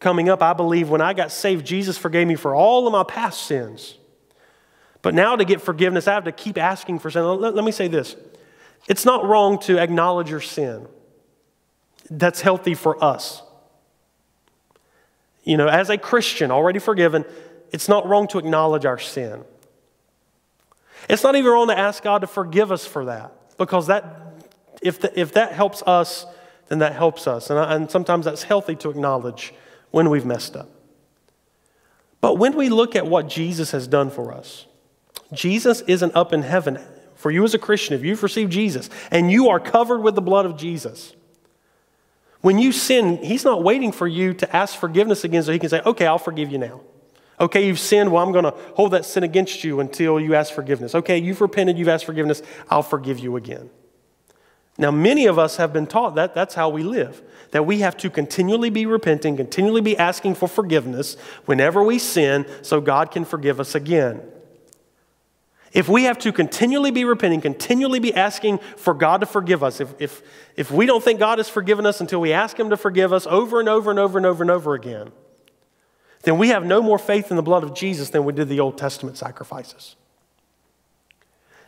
coming 0.05 0.29
up, 0.29 0.43
I 0.43 0.53
believe 0.53 0.87
when 0.87 1.01
I 1.01 1.13
got 1.13 1.31
saved, 1.31 1.65
Jesus 1.65 1.97
forgave 1.97 2.27
me 2.27 2.35
for 2.35 2.53
all 2.53 2.85
of 2.85 2.91
my 2.91 3.01
past 3.01 3.41
sins. 3.41 3.97
But 5.01 5.15
now 5.15 5.35
to 5.35 5.43
get 5.43 5.61
forgiveness, 5.61 6.07
I 6.07 6.13
have 6.13 6.25
to 6.25 6.31
keep 6.31 6.59
asking 6.59 6.99
for 6.99 7.09
sin. 7.09 7.23
Let, 7.23 7.55
let 7.55 7.65
me 7.65 7.71
say 7.71 7.87
this 7.87 8.15
it's 8.87 9.03
not 9.03 9.25
wrong 9.25 9.57
to 9.61 9.79
acknowledge 9.79 10.29
your 10.29 10.41
sin, 10.41 10.85
that's 12.07 12.39
healthy 12.39 12.75
for 12.75 13.03
us. 13.03 13.41
You 15.43 15.57
know, 15.57 15.67
as 15.67 15.89
a 15.89 15.97
Christian, 15.97 16.51
already 16.51 16.77
forgiven, 16.77 17.25
it's 17.71 17.89
not 17.89 18.07
wrong 18.07 18.27
to 18.27 18.37
acknowledge 18.37 18.85
our 18.85 18.99
sin. 18.99 19.43
It's 21.09 21.23
not 21.23 21.35
even 21.35 21.51
wrong 21.51 21.69
to 21.69 21.77
ask 21.77 22.03
God 22.03 22.21
to 22.21 22.27
forgive 22.27 22.71
us 22.71 22.85
for 22.85 23.05
that 23.05 23.57
because 23.57 23.87
that 23.87 24.05
if, 24.83 24.99
the, 24.99 25.19
if 25.19 25.33
that 25.33 25.53
helps 25.53 25.81
us, 25.87 26.27
then 26.67 26.77
that 26.77 26.93
helps 26.93 27.25
us. 27.25 27.49
And, 27.49 27.57
and 27.57 27.89
sometimes 27.89 28.25
that's 28.25 28.43
healthy 28.43 28.75
to 28.75 28.91
acknowledge 28.91 29.51
when 29.91 30.09
we've 30.09 30.25
messed 30.25 30.55
up. 30.55 30.69
But 32.21 32.37
when 32.37 32.55
we 32.55 32.69
look 32.69 32.95
at 32.95 33.05
what 33.05 33.27
Jesus 33.27 33.71
has 33.71 33.87
done 33.87 34.09
for 34.09 34.33
us, 34.33 34.65
Jesus 35.31 35.81
isn't 35.81 36.15
up 36.15 36.33
in 36.33 36.41
heaven. 36.41 36.79
For 37.15 37.31
you 37.31 37.43
as 37.43 37.53
a 37.53 37.59
Christian, 37.59 37.95
if 37.95 38.03
you've 38.03 38.23
received 38.23 38.51
Jesus 38.51 38.89
and 39.09 39.31
you 39.31 39.49
are 39.49 39.59
covered 39.59 39.99
with 39.99 40.15
the 40.15 40.21
blood 40.21 40.45
of 40.45 40.57
Jesus, 40.57 41.15
when 42.41 42.59
you 42.59 42.71
sin, 42.71 43.17
He's 43.17 43.43
not 43.43 43.63
waiting 43.63 43.91
for 43.91 44.07
you 44.07 44.33
to 44.35 44.55
ask 44.55 44.77
forgiveness 44.77 45.23
again 45.23 45.41
so 45.43 45.51
He 45.51 45.59
can 45.59 45.69
say, 45.69 45.81
okay, 45.85 46.05
I'll 46.05 46.19
forgive 46.19 46.51
you 46.51 46.57
now. 46.57 46.81
Okay, 47.39 47.67
you've 47.67 47.79
sinned. 47.79 48.11
Well, 48.11 48.23
I'm 48.23 48.31
going 48.31 48.45
to 48.45 48.53
hold 48.75 48.91
that 48.91 49.05
sin 49.05 49.23
against 49.23 49.63
you 49.63 49.79
until 49.79 50.19
you 50.19 50.35
ask 50.35 50.53
forgiveness. 50.53 50.95
Okay, 50.95 51.17
you've 51.17 51.41
repented, 51.41 51.77
you've 51.77 51.87
asked 51.87 52.05
forgiveness. 52.05 52.41
I'll 52.69 52.83
forgive 52.83 53.19
you 53.19 53.35
again. 53.35 53.69
Now, 54.77 54.91
many 54.91 55.25
of 55.25 55.39
us 55.39 55.55
have 55.55 55.71
been 55.71 55.87
taught 55.87 56.15
that 56.15 56.33
that's 56.35 56.53
how 56.53 56.69
we 56.69 56.83
live, 56.83 57.21
that 57.51 57.65
we 57.65 57.79
have 57.79 57.95
to 57.97 58.09
continually 58.09 58.69
be 58.69 58.85
repenting, 58.85 59.37
continually 59.37 59.81
be 59.81 59.97
asking 59.97 60.35
for 60.35 60.47
forgiveness 60.47 61.15
whenever 61.45 61.81
we 61.81 61.97
sin 61.97 62.45
so 62.61 62.81
God 62.81 63.09
can 63.09 63.23
forgive 63.23 63.59
us 63.59 63.73
again. 63.73 64.21
If 65.71 65.89
we 65.89 66.03
have 66.03 66.17
to 66.19 66.31
continually 66.31 66.91
be 66.91 67.03
repenting, 67.03 67.41
continually 67.41 67.99
be 67.99 68.13
asking 68.13 68.59
for 68.77 68.93
God 68.93 69.21
to 69.21 69.25
forgive 69.25 69.63
us, 69.63 69.79
if, 69.81 69.93
if, 69.99 70.21
if 70.55 70.71
we 70.71 70.85
don't 70.85 71.03
think 71.03 71.19
God 71.19 71.37
has 71.37 71.49
forgiven 71.49 71.85
us 71.85 72.01
until 72.01 72.21
we 72.21 72.31
ask 72.33 72.57
Him 72.57 72.69
to 72.69 72.77
forgive 72.77 73.11
us 73.11 73.27
over 73.27 73.59
and 73.59 73.67
over 73.67 73.89
and 73.89 73.99
over 73.99 74.17
and 74.17 74.25
over 74.25 74.43
and 74.43 74.51
over 74.51 74.73
again, 74.73 75.11
then 76.23 76.37
we 76.37 76.49
have 76.49 76.65
no 76.65 76.81
more 76.81 76.97
faith 76.97 77.29
in 77.29 77.37
the 77.37 77.43
blood 77.43 77.63
of 77.63 77.73
Jesus 77.73 78.09
than 78.09 78.25
we 78.25 78.33
did 78.33 78.49
the 78.49 78.59
Old 78.59 78.77
Testament 78.77 79.17
sacrifices. 79.17 79.95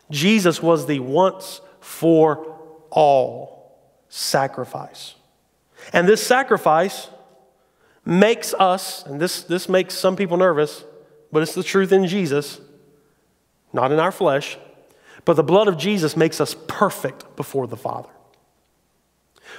Jesus 0.10 0.62
was 0.62 0.88
the 0.88 1.00
once 1.00 1.62
for 1.80 2.57
all 2.90 3.78
sacrifice. 4.10 5.16
And 5.94 6.08
this 6.08 6.26
sacrifice 6.26 7.10
makes 8.06 8.54
us, 8.54 9.06
and 9.06 9.20
this, 9.20 9.44
this 9.44 9.68
makes 9.68 9.94
some 9.94 10.16
people 10.16 10.38
nervous, 10.38 10.84
but 11.32 11.44
it's 11.44 11.54
the 11.54 11.64
truth 11.64 11.92
in 11.92 12.08
Jesus, 12.08 12.60
not 13.74 13.92
in 13.92 14.00
our 14.00 14.12
flesh. 14.12 14.58
But 15.26 15.36
the 15.36 15.44
blood 15.44 15.68
of 15.68 15.78
Jesus 15.78 16.16
makes 16.16 16.40
us 16.40 16.56
perfect 16.68 17.36
before 17.36 17.68
the 17.68 17.76
Father. 17.76 18.10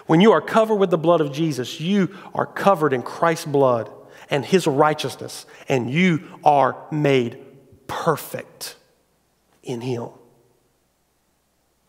When 0.06 0.20
you 0.20 0.32
are 0.32 0.40
covered 0.40 0.76
with 0.76 0.90
the 0.90 0.98
blood 0.98 1.20
of 1.20 1.32
Jesus, 1.32 1.78
you 1.78 2.14
are 2.34 2.46
covered 2.46 2.94
in 2.94 3.02
Christ's 3.02 3.44
blood 3.44 3.90
and 4.30 4.44
his 4.44 4.66
righteousness, 4.66 5.44
and 5.68 5.90
you 5.90 6.22
are 6.42 6.76
made 6.90 7.38
perfect 7.86 8.76
in 9.62 9.82
him. 9.82 10.08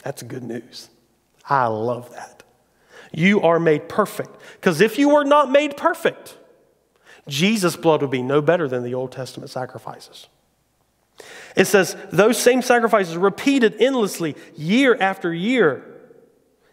That's 0.04 0.24
good 0.24 0.44
news. 0.44 0.90
I 1.50 1.66
love 1.68 2.12
that. 2.14 2.44
You 3.12 3.42
are 3.42 3.60
made 3.60 3.90
perfect. 3.90 4.30
Because 4.54 4.82
if 4.82 5.00
you 5.00 5.10
were 5.10 5.24
not 5.24 5.52
made 5.52 5.76
perfect, 5.76 6.38
Jesus' 7.28 7.76
blood 7.76 8.02
would 8.02 8.12
be 8.12 8.22
no 8.22 8.42
better 8.42 8.68
than 8.68 8.84
the 8.84 8.94
Old 8.94 9.12
Testament 9.12 9.50
sacrifices. 9.50 10.28
It 11.56 11.66
says, 11.66 11.98
those 12.12 12.38
same 12.38 12.62
sacrifices 12.62 13.18
repeated 13.18 13.76
endlessly 13.80 14.36
year 14.56 14.96
after 15.00 15.34
year, 15.34 15.84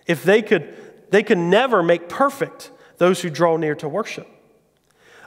if 0.07 0.23
they 0.23 0.43
could, 0.43 0.77
they 1.11 1.23
could 1.23 1.39
never 1.39 1.83
make 1.83 2.09
perfect 2.09 2.71
those 2.99 3.23
who 3.23 3.31
draw 3.31 3.57
near 3.57 3.75
to 3.77 3.89
worship. 3.89 4.29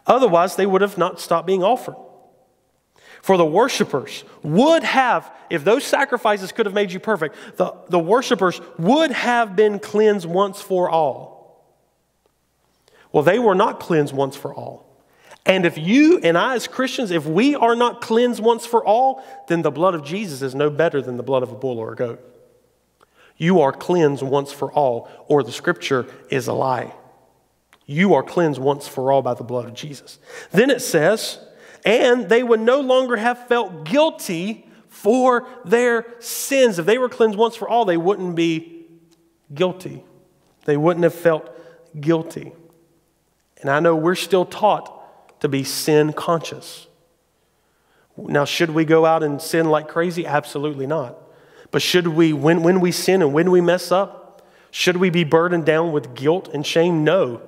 Otherwise, 0.08 0.56
they 0.56 0.66
would 0.66 0.82
have 0.82 0.98
not 0.98 1.20
stopped 1.20 1.48
being 1.48 1.64
offered. 1.64 1.96
For 3.22 3.38
the 3.38 3.46
worshipers 3.46 4.24
would 4.44 4.84
have, 4.84 5.32
if 5.50 5.64
those 5.64 5.84
sacrifices 5.84 6.52
could 6.52 6.66
have 6.66 6.76
made 6.76 6.92
you 6.92 7.00
perfect, 7.00 7.36
the, 7.58 7.74
the 7.90 8.00
worshipers 8.00 8.62
would 8.78 9.12
have 9.12 9.56
been 9.56 9.80
cleansed 9.80 10.28
once 10.28 10.62
for 10.62 10.90
all. 10.90 11.40
Well, 13.12 13.24
they 13.24 13.40
were 13.40 13.56
not 13.56 13.80
cleansed 13.80 14.14
once 14.14 14.36
for 14.36 14.54
all. 14.54 14.86
And 15.46 15.66
if 15.66 15.78
you 15.78 16.20
and 16.20 16.38
I, 16.38 16.56
as 16.56 16.68
Christians, 16.68 17.12
if 17.12 17.26
we 17.26 17.56
are 17.56 17.76
not 17.76 18.02
cleansed 18.02 18.42
once 18.42 18.66
for 18.66 18.86
all, 18.86 19.24
then 19.48 19.64
the 19.64 19.72
blood 19.72 19.96
of 19.96 20.04
Jesus 20.04 20.42
is 20.42 20.54
no 20.54 20.70
better 20.70 21.02
than 21.02 21.18
the 21.18 21.24
blood 21.24 21.44
of 21.44 21.52
a 21.52 21.56
bull 21.56 21.80
or 21.80 21.94
a 21.94 21.96
goat. 21.96 22.24
You 23.36 23.62
are 23.62 23.72
cleansed 23.72 24.22
once 24.22 24.52
for 24.52 24.72
all, 24.72 25.10
or 25.28 25.44
the 25.44 25.52
scripture 25.52 26.06
is 26.30 26.48
a 26.48 26.54
lie. 26.54 26.94
You 27.86 28.14
are 28.14 28.22
cleansed 28.22 28.62
once 28.62 28.88
for 28.88 29.12
all 29.12 29.22
by 29.22 29.34
the 29.34 29.44
blood 29.44 29.66
of 29.66 29.74
Jesus. 29.74 30.20
Then 30.52 30.70
it 30.70 30.82
says, 30.82 31.40
and 31.86 32.30
they 32.30 32.44
would 32.44 32.60
no 32.60 32.80
longer 32.82 33.16
have 33.18 33.48
felt 33.48 33.86
guilty 33.86 34.66
for 34.88 35.48
their 35.64 36.06
sins. 36.20 36.80
If 36.80 36.86
they 36.86 36.98
were 36.98 37.10
cleansed 37.10 37.38
once 37.38 37.56
for 37.56 37.70
all, 37.70 37.86
they 37.86 37.98
wouldn't 37.98 38.36
be 38.36 38.86
guilty. 39.54 40.04
They 40.66 40.78
wouldn't 40.78 41.04
have 41.04 41.14
felt 41.14 41.50
guilty. 42.00 42.52
And 43.62 43.70
I 43.70 43.80
know 43.80 43.96
we're 43.96 44.16
still 44.16 44.46
taught 44.46 45.40
to 45.42 45.48
be 45.48 45.64
sin 45.64 46.14
conscious. 46.14 46.88
Now, 48.18 48.46
should 48.46 48.72
we 48.72 48.84
go 48.84 49.06
out 49.06 49.24
and 49.24 49.42
sin 49.42 49.70
like 49.70 49.88
crazy? 49.88 50.26
Absolutely 50.26 50.86
not. 50.86 51.18
But 51.72 51.82
should 51.82 52.08
we, 52.08 52.34
when, 52.34 52.64
when 52.64 52.82
we 52.82 52.92
sin 52.92 53.22
and 53.22 53.34
when 53.34 53.52
we 53.52 53.62
mess 53.62 53.92
up, 53.92 54.48
should 54.72 54.98
we 54.98 55.10
be 55.10 55.24
burdened 55.24 55.66
down 55.66 55.92
with 55.92 56.14
guilt 56.14 56.50
and 56.54 56.66
shame? 56.66 57.04
No. 57.04 57.42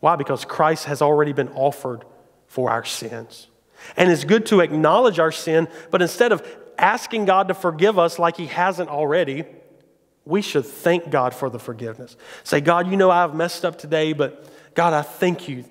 Why? 0.00 0.16
Because 0.16 0.44
Christ 0.44 0.86
has 0.86 1.00
already 1.00 1.32
been 1.32 1.48
offered 1.50 2.04
for 2.54 2.70
our 2.70 2.84
sins. 2.84 3.48
And 3.96 4.12
it's 4.12 4.22
good 4.22 4.46
to 4.46 4.60
acknowledge 4.60 5.18
our 5.18 5.32
sin, 5.32 5.66
but 5.90 6.00
instead 6.00 6.30
of 6.30 6.46
asking 6.78 7.24
God 7.24 7.48
to 7.48 7.54
forgive 7.54 7.98
us 7.98 8.16
like 8.16 8.36
He 8.36 8.46
hasn't 8.46 8.88
already, 8.88 9.44
we 10.24 10.40
should 10.40 10.64
thank 10.64 11.10
God 11.10 11.34
for 11.34 11.50
the 11.50 11.58
forgiveness. 11.58 12.16
Say, 12.44 12.60
God, 12.60 12.88
you 12.88 12.96
know 12.96 13.10
I've 13.10 13.34
messed 13.34 13.64
up 13.64 13.76
today, 13.76 14.12
but 14.12 14.48
God, 14.76 14.92
I 14.92 15.02
thank 15.02 15.48
you 15.48 15.64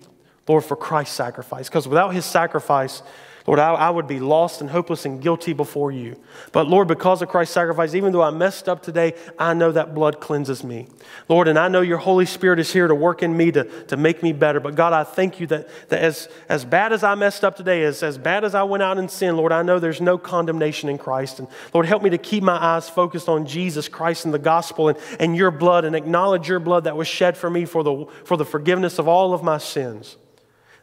Lord, 0.46 0.66
for 0.66 0.76
Christ's 0.76 1.16
sacrifice. 1.16 1.70
Because 1.70 1.88
without 1.88 2.10
his 2.10 2.26
sacrifice, 2.26 3.02
Lord, 3.46 3.60
I, 3.60 3.74
I, 3.74 3.90
would 3.90 4.08
be 4.08 4.22
lost 4.22 4.62
and 4.62 4.70
hopeless 4.70 5.06
and 5.06 5.22
guilty 5.22 5.52
before 5.52 5.92
you. 5.92 6.16
But 6.54 6.68
Lord, 6.68 6.88
because 6.88 7.22
of 7.22 7.28
Christ's 7.28 7.54
sacrifice, 7.54 7.94
even 7.94 8.14
though 8.14 8.22
I 8.22 8.30
messed 8.30 8.70
up 8.70 8.82
today, 8.82 9.16
I 9.38 9.54
know 9.54 9.74
that 9.74 9.94
blood 9.94 10.22
cleanses 10.22 10.64
me. 10.64 10.88
Lord, 11.28 11.50
and 11.50 11.60
I 11.60 11.68
know 11.68 11.82
your 11.82 11.98
Holy 11.98 12.26
Spirit 12.26 12.60
is 12.60 12.72
here 12.72 12.88
to 12.88 12.96
work 12.96 13.22
in 13.22 13.36
me 13.36 13.52
to, 13.52 13.66
to 13.88 13.98
make 13.98 14.24
me 14.24 14.32
better. 14.32 14.62
But 14.62 14.76
God, 14.76 14.94
I 14.94 15.04
thank 15.04 15.42
you 15.42 15.48
that, 15.48 15.68
that 15.90 16.02
as, 16.02 16.30
as 16.48 16.64
bad 16.64 16.94
as 16.94 17.04
I 17.04 17.16
messed 17.16 17.44
up 17.44 17.58
today, 17.58 17.84
as, 17.84 18.02
as 18.02 18.18
bad 18.18 18.46
as 18.46 18.56
I 18.56 18.64
went 18.64 18.82
out 18.82 18.98
in 18.98 19.10
sin, 19.10 19.36
Lord, 19.36 19.52
I 19.52 19.62
know 19.62 19.78
there's 19.78 20.00
no 20.00 20.18
condemnation 20.18 20.88
in 20.88 20.98
Christ. 20.98 21.40
And 21.40 21.50
Lord, 21.74 21.86
help 21.86 22.02
me 22.02 22.12
to 22.12 22.18
keep 22.18 22.44
my 22.44 22.56
eyes 22.56 22.90
focused 22.90 23.28
on 23.28 23.46
Jesus 23.46 23.90
Christ 23.90 24.24
and 24.24 24.34
the 24.34 24.40
gospel 24.40 24.88
and, 24.88 24.98
and 25.20 25.36
your 25.36 25.52
blood 25.52 25.84
and 25.84 25.98
acknowledge 25.98 26.48
your 26.48 26.60
blood 26.60 26.86
that 26.86 26.96
was 26.96 27.10
shed 27.10 27.36
for 27.36 27.50
me 27.50 27.66
for 27.66 27.84
the, 27.84 28.06
for 28.24 28.38
the 28.38 28.46
forgiveness 28.46 29.00
of 29.00 29.10
all 29.10 29.34
of 29.34 29.44
my 29.44 29.58
sins. 29.58 30.16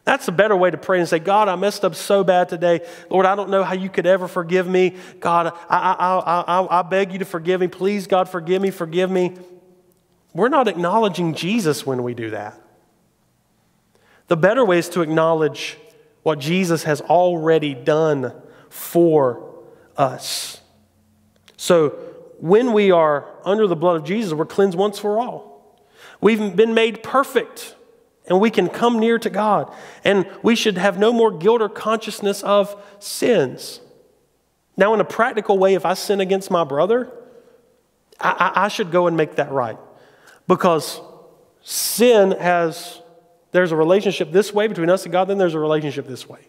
That's 0.03 0.27
a 0.27 0.31
better 0.31 0.55
way 0.55 0.71
to 0.71 0.77
pray 0.77 0.99
and 0.99 1.07
say, 1.07 1.19
God, 1.19 1.47
I 1.47 1.55
messed 1.55 1.85
up 1.85 1.93
so 1.93 2.23
bad 2.23 2.49
today. 2.49 2.81
Lord, 3.09 3.25
I 3.25 3.35
don't 3.35 3.49
know 3.49 3.63
how 3.63 3.75
you 3.75 3.89
could 3.89 4.07
ever 4.07 4.27
forgive 4.27 4.67
me. 4.67 4.95
God, 5.19 5.53
I, 5.69 5.77
I, 5.77 6.19
I, 6.41 6.79
I, 6.79 6.81
beg 6.81 7.13
you 7.13 7.19
to 7.19 7.25
forgive 7.25 7.61
me. 7.61 7.67
Please, 7.67 8.07
God, 8.07 8.27
forgive 8.27 8.61
me, 8.61 8.71
forgive 8.71 9.11
me. 9.11 9.37
We're 10.33 10.49
not 10.49 10.67
acknowledging 10.67 11.35
Jesus 11.35 11.85
when 11.85 12.01
we 12.01 12.15
do 12.15 12.31
that. 12.31 12.59
The 14.27 14.37
better 14.37 14.65
way 14.65 14.79
is 14.79 14.89
to 14.89 15.01
acknowledge 15.01 15.77
what 16.23 16.39
Jesus 16.39 16.83
has 16.83 17.01
already 17.01 17.75
done 17.75 18.33
for 18.69 19.53
us. 19.97 20.61
So 21.57 21.89
when 22.39 22.73
we 22.73 22.91
are 22.91 23.29
under 23.45 23.67
the 23.67 23.75
blood 23.75 23.97
of 23.97 24.03
Jesus, 24.03 24.33
we're 24.33 24.45
cleansed 24.45 24.77
once 24.77 24.97
for 24.97 25.19
all. 25.19 25.77
We've 26.21 26.55
been 26.55 26.73
made 26.73 27.03
perfect 27.03 27.75
and 28.27 28.39
we 28.39 28.49
can 28.49 28.69
come 28.69 28.99
near 28.99 29.17
to 29.19 29.29
God. 29.29 29.73
And 30.03 30.29
we 30.43 30.55
should 30.55 30.77
have 30.77 30.99
no 30.99 31.11
more 31.11 31.31
guilt 31.31 31.61
or 31.61 31.69
consciousness 31.69 32.43
of 32.43 32.75
sins. 32.99 33.81
Now, 34.77 34.93
in 34.93 34.99
a 34.99 35.05
practical 35.05 35.57
way, 35.57 35.73
if 35.73 35.85
I 35.85 35.95
sin 35.95 36.21
against 36.21 36.51
my 36.51 36.63
brother, 36.63 37.11
I, 38.19 38.51
I, 38.55 38.65
I 38.65 38.67
should 38.67 38.91
go 38.91 39.07
and 39.07 39.17
make 39.17 39.35
that 39.35 39.51
right. 39.51 39.77
Because 40.47 41.01
sin 41.61 42.31
has, 42.31 43.01
there's 43.51 43.71
a 43.71 43.75
relationship 43.75 44.31
this 44.31 44.53
way 44.53 44.67
between 44.67 44.89
us 44.89 45.03
and 45.03 45.11
God, 45.11 45.25
then 45.27 45.37
there's 45.37 45.55
a 45.55 45.59
relationship 45.59 46.07
this 46.07 46.27
way 46.27 46.47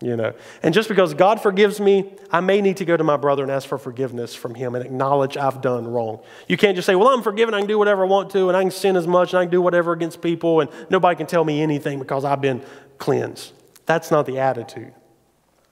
you 0.00 0.16
know. 0.16 0.34
And 0.62 0.74
just 0.74 0.88
because 0.88 1.14
God 1.14 1.40
forgives 1.40 1.80
me, 1.80 2.12
I 2.30 2.40
may 2.40 2.60
need 2.60 2.76
to 2.78 2.84
go 2.84 2.96
to 2.96 3.04
my 3.04 3.16
brother 3.16 3.42
and 3.42 3.50
ask 3.50 3.68
for 3.68 3.78
forgiveness 3.78 4.34
from 4.34 4.54
him 4.54 4.74
and 4.74 4.84
acknowledge 4.84 5.36
I've 5.36 5.60
done 5.60 5.86
wrong. 5.86 6.20
You 6.48 6.56
can't 6.56 6.76
just 6.76 6.86
say, 6.86 6.94
well, 6.94 7.08
I'm 7.08 7.22
forgiven, 7.22 7.54
I 7.54 7.60
can 7.60 7.68
do 7.68 7.78
whatever 7.78 8.04
I 8.04 8.08
want 8.08 8.30
to, 8.30 8.48
and 8.48 8.56
I 8.56 8.62
can 8.62 8.70
sin 8.70 8.96
as 8.96 9.06
much, 9.06 9.32
and 9.32 9.40
I 9.40 9.44
can 9.44 9.50
do 9.50 9.62
whatever 9.62 9.92
against 9.92 10.20
people, 10.20 10.60
and 10.60 10.70
nobody 10.90 11.16
can 11.16 11.26
tell 11.26 11.44
me 11.44 11.62
anything 11.62 11.98
because 11.98 12.24
I've 12.24 12.40
been 12.40 12.62
cleansed. 12.98 13.52
That's 13.86 14.10
not 14.10 14.26
the 14.26 14.38
attitude 14.38 14.92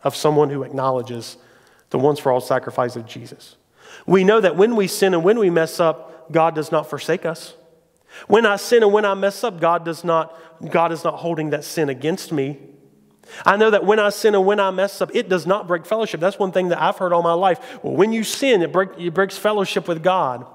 of 0.05 0.17
someone 0.17 0.51
who 0.51 0.63
acknowledges 0.63 1.37
the 1.91 1.99
once 1.99 2.19
for 2.19 2.33
all 2.33 2.41
sacrifice 2.41 2.97
of 2.97 3.07
Jesus. 3.07 3.57
We 4.07 4.25
know 4.25 4.41
that 4.41 4.57
when 4.57 4.77
we 4.77 4.87
sin 4.87 5.15
and 5.15 5.23
when 5.23 5.39
we 5.39 5.51
mess 5.51 5.79
up, 5.79 6.33
God 6.33 6.55
does 6.55 6.73
not 6.73 6.89
forsake 6.89 7.27
us. 7.27 7.55
When 8.27 8.47
I 8.47 8.57
sin 8.57 8.83
and 8.83 8.93
when 8.93 9.05
I 9.05 9.15
mess 9.15 9.45
up, 9.45 9.61
God 9.61 9.85
does 9.85 10.05
not 10.05 10.39
God 10.71 10.93
is 10.93 11.03
not 11.03 11.17
holding 11.17 11.51
that 11.51 11.65
sin 11.65 11.89
against 11.89 12.31
me. 12.31 12.59
I 13.45 13.57
know 13.57 13.71
that 13.71 13.85
when 13.85 13.99
I 13.99 14.11
sin 14.11 14.35
and 14.35 14.45
when 14.45 14.61
I 14.61 14.71
mess 14.71 15.01
up, 15.01 15.11
it 15.15 15.29
does 15.29 15.47
not 15.47 15.67
break 15.67 15.87
fellowship. 15.87 16.21
That's 16.21 16.39
one 16.39 16.53
thing 16.53 16.69
that 16.69 16.81
I've 16.81 16.99
heard 16.99 17.13
all 17.13 17.23
my 17.23 17.33
life. 17.33 17.83
Well, 17.83 17.95
when 17.95 18.13
you 18.13 18.25
sin, 18.25 18.63
it, 18.63 18.73
break, 18.73 18.91
it 18.99 19.15
breaks 19.15 19.39
fellowship 19.39 19.89
with 19.89 20.03
God. 20.03 20.47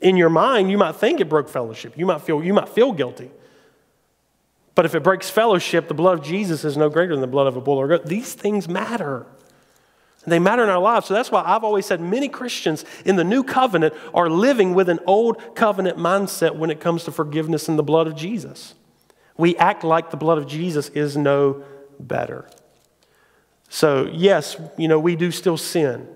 In 0.00 0.16
your 0.16 0.30
mind, 0.30 0.70
you 0.70 0.78
might 0.78 0.96
think 0.96 1.20
it 1.20 1.28
broke 1.28 1.48
fellowship. 1.48 1.96
You 1.96 2.06
might 2.06 2.22
feel, 2.22 2.42
you 2.42 2.54
might 2.54 2.68
feel 2.68 2.92
guilty. 2.92 3.30
But 4.74 4.86
if 4.86 4.94
it 4.94 5.02
breaks 5.02 5.28
fellowship, 5.28 5.88
the 5.88 5.94
blood 5.94 6.20
of 6.20 6.24
Jesus 6.24 6.64
is 6.64 6.76
no 6.76 6.88
greater 6.88 7.12
than 7.12 7.20
the 7.20 7.26
blood 7.26 7.46
of 7.46 7.56
a 7.56 7.60
bull 7.60 7.78
or 7.78 7.84
a 7.86 7.88
goat. 7.88 8.06
These 8.06 8.34
things 8.34 8.68
matter. 8.68 9.26
They 10.26 10.38
matter 10.38 10.62
in 10.62 10.68
our 10.68 10.78
lives. 10.78 11.06
So 11.06 11.14
that's 11.14 11.30
why 11.30 11.42
I've 11.44 11.64
always 11.64 11.86
said 11.86 12.00
many 12.00 12.28
Christians 12.28 12.84
in 13.04 13.16
the 13.16 13.24
new 13.24 13.42
covenant 13.42 13.94
are 14.14 14.28
living 14.28 14.74
with 14.74 14.88
an 14.88 15.00
old 15.06 15.54
covenant 15.54 15.96
mindset 15.98 16.56
when 16.56 16.70
it 16.70 16.80
comes 16.80 17.04
to 17.04 17.12
forgiveness 17.12 17.68
in 17.68 17.76
the 17.76 17.82
blood 17.82 18.06
of 18.06 18.14
Jesus 18.14 18.74
we 19.40 19.56
act 19.56 19.82
like 19.82 20.10
the 20.10 20.16
blood 20.16 20.38
of 20.38 20.46
Jesus 20.46 20.88
is 20.90 21.16
no 21.16 21.64
better. 21.98 22.48
So, 23.68 24.08
yes, 24.12 24.56
you 24.76 24.86
know, 24.88 24.98
we 24.98 25.16
do 25.16 25.30
still 25.30 25.56
sin. 25.56 26.08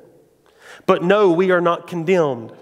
But 0.86 1.02
no, 1.02 1.32
we 1.32 1.50
are 1.50 1.60
not 1.60 1.86
condemned. 1.86 2.52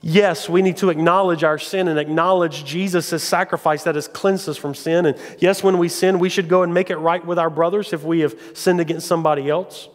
Yes, 0.00 0.48
we 0.48 0.62
need 0.62 0.76
to 0.78 0.90
acknowledge 0.90 1.44
our 1.44 1.58
sin 1.58 1.88
and 1.88 1.98
acknowledge 1.98 2.64
Jesus' 2.64 3.22
sacrifice 3.22 3.84
that 3.84 3.94
has 3.94 4.08
cleansed 4.08 4.48
us 4.48 4.56
from 4.56 4.74
sin. 4.74 5.06
And 5.06 5.18
yes, 5.38 5.62
when 5.62 5.78
we 5.78 5.88
sin, 5.88 6.18
we 6.18 6.28
should 6.28 6.48
go 6.48 6.62
and 6.62 6.74
make 6.74 6.90
it 6.90 6.96
right 6.96 7.24
with 7.24 7.38
our 7.38 7.50
brothers 7.50 7.92
if 7.92 8.02
we 8.02 8.20
have 8.20 8.38
sinned 8.54 8.80
against 8.80 9.06
somebody 9.06 9.48
else. 9.48 9.88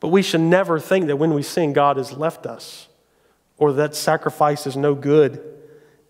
But 0.00 0.08
we 0.08 0.22
should 0.22 0.40
never 0.40 0.80
think 0.80 1.06
that 1.06 1.16
when 1.16 1.34
we 1.34 1.42
sin, 1.42 1.72
God 1.74 1.96
has 1.98 2.12
left 2.12 2.46
us 2.46 2.88
or 3.58 3.74
that 3.74 3.94
sacrifice 3.94 4.66
is 4.66 4.76
no 4.76 4.94
good 4.94 5.42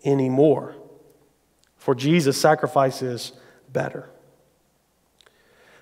anymore. 0.05 0.75
For 1.81 1.95
Jesus' 1.95 2.39
sacrifice 2.39 3.01
is 3.01 3.33
better. 3.73 4.07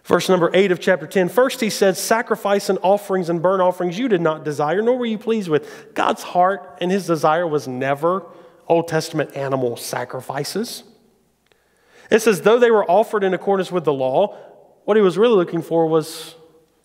Verse 0.05 0.29
number 0.29 0.49
8 0.53 0.71
of 0.71 0.79
chapter 0.79 1.05
10. 1.05 1.27
First, 1.27 1.59
he 1.59 1.69
says, 1.69 1.99
Sacrifice 1.99 2.69
and 2.69 2.79
offerings 2.81 3.27
and 3.27 3.41
burnt 3.41 3.61
offerings 3.61 3.99
you 3.99 4.07
did 4.07 4.21
not 4.21 4.45
desire, 4.45 4.81
nor 4.81 4.97
were 4.97 5.05
you 5.05 5.17
pleased 5.17 5.49
with. 5.49 5.93
God's 5.93 6.23
heart 6.23 6.77
and 6.79 6.89
his 6.89 7.05
desire 7.05 7.45
was 7.45 7.67
never 7.67 8.25
Old 8.65 8.87
Testament 8.87 9.35
animal 9.35 9.75
sacrifices. 9.75 10.83
It 12.09 12.21
says, 12.21 12.43
though 12.43 12.59
they 12.59 12.71
were 12.71 12.89
offered 12.89 13.25
in 13.25 13.33
accordance 13.33 13.69
with 13.69 13.83
the 13.83 13.91
law, 13.91 14.37
what 14.85 14.95
he 14.95 15.03
was 15.03 15.17
really 15.17 15.35
looking 15.35 15.61
for 15.61 15.85
was 15.85 16.33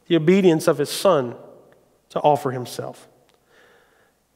the 0.09 0.17
obedience 0.17 0.67
of 0.67 0.79
his 0.79 0.91
son 0.91 1.37
to 2.09 2.19
offer 2.19 2.51
himself. 2.51 3.07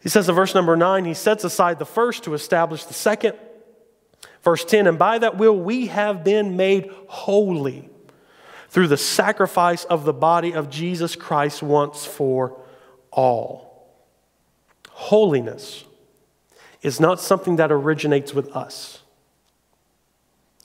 He 0.01 0.09
says 0.09 0.29
in 0.29 0.37
verse 0.37 0.55
number 0.55 0.77
9, 0.77 1.05
he 1.05 1.15
sets 1.15 1.43
aside 1.43 1.81
the 1.81 1.85
first 1.85 2.23
to 2.25 2.35
establish 2.35 2.85
the 2.85 2.95
second. 2.95 3.37
Verse 4.49 4.65
10, 4.65 4.87
and 4.87 4.99
by 4.99 5.19
that 5.19 5.37
will 5.37 5.59
we 5.59 5.89
have 5.89 6.25
been 6.25 6.57
made 6.57 6.91
holy 7.07 7.91
through 8.71 8.89
the 8.89 8.97
sacrifice 8.97 9.85
of 9.85 10.07
the 10.07 10.13
body 10.15 10.53
of 10.53 10.71
Jesus 10.71 11.15
Christ 11.15 11.63
once 11.63 12.07
for 12.07 12.59
all. 13.11 13.93
Holiness 14.89 15.85
is 16.81 16.99
not 16.99 17.21
something 17.21 17.57
that 17.57 17.71
originates 17.71 18.33
with 18.33 18.57
us. 18.57 19.03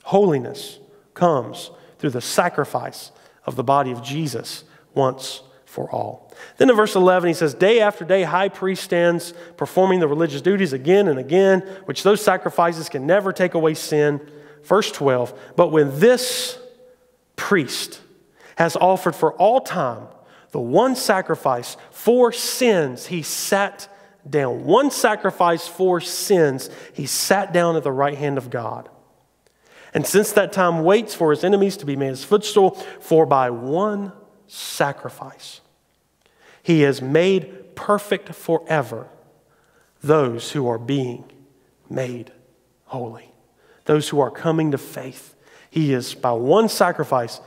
Holiness 0.04 0.78
comes 1.12 1.70
through 1.98 2.08
the 2.08 2.22
sacrifice 2.22 3.12
of 3.44 3.54
the 3.54 3.62
body 3.62 3.90
of 3.90 4.02
Jesus 4.02 4.64
once 4.94 5.42
for 5.74 5.90
all. 5.90 6.32
Then 6.56 6.70
in 6.70 6.76
verse 6.76 6.94
11, 6.94 7.26
he 7.26 7.34
says, 7.34 7.52
Day 7.52 7.80
after 7.80 8.04
day, 8.04 8.22
high 8.22 8.48
priest 8.48 8.84
stands 8.84 9.34
performing 9.56 9.98
the 9.98 10.06
religious 10.06 10.40
duties 10.40 10.72
again 10.72 11.08
and 11.08 11.18
again, 11.18 11.60
which 11.86 12.04
those 12.04 12.22
sacrifices 12.22 12.88
can 12.88 13.06
never 13.06 13.32
take 13.32 13.54
away 13.54 13.74
sin. 13.74 14.20
Verse 14.62 14.90
12, 14.92 15.38
but 15.56 15.72
when 15.72 15.98
this 15.98 16.58
priest 17.36 18.00
has 18.56 18.76
offered 18.76 19.16
for 19.16 19.32
all 19.34 19.60
time 19.60 20.06
the 20.52 20.60
one 20.60 20.94
sacrifice 20.94 21.76
for 21.90 22.30
sins, 22.30 23.06
he 23.06 23.22
sat 23.22 23.88
down. 24.28 24.64
One 24.64 24.92
sacrifice 24.92 25.66
for 25.66 26.00
sins, 26.00 26.70
he 26.94 27.06
sat 27.06 27.52
down 27.52 27.74
at 27.74 27.82
the 27.82 27.92
right 27.92 28.16
hand 28.16 28.38
of 28.38 28.48
God. 28.48 28.88
And 29.92 30.06
since 30.06 30.30
that 30.32 30.52
time 30.52 30.84
waits 30.84 31.14
for 31.14 31.32
his 31.32 31.42
enemies 31.42 31.76
to 31.78 31.86
be 31.86 31.96
made 31.96 32.10
his 32.10 32.24
footstool, 32.24 32.70
for 33.00 33.26
by 33.26 33.50
one 33.50 34.12
sacrifice 34.46 35.60
he 36.64 36.80
has 36.80 37.02
made 37.02 37.76
perfect 37.76 38.34
forever 38.34 39.06
those 40.02 40.52
who 40.52 40.66
are 40.66 40.78
being 40.78 41.30
made 41.90 42.32
holy, 42.86 43.30
those 43.84 44.08
who 44.08 44.18
are 44.18 44.30
coming 44.30 44.70
to 44.70 44.78
faith. 44.78 45.36
He 45.68 45.92
is, 45.92 46.14
by 46.14 46.32
one 46.32 46.70
sacrifice, 46.70 47.42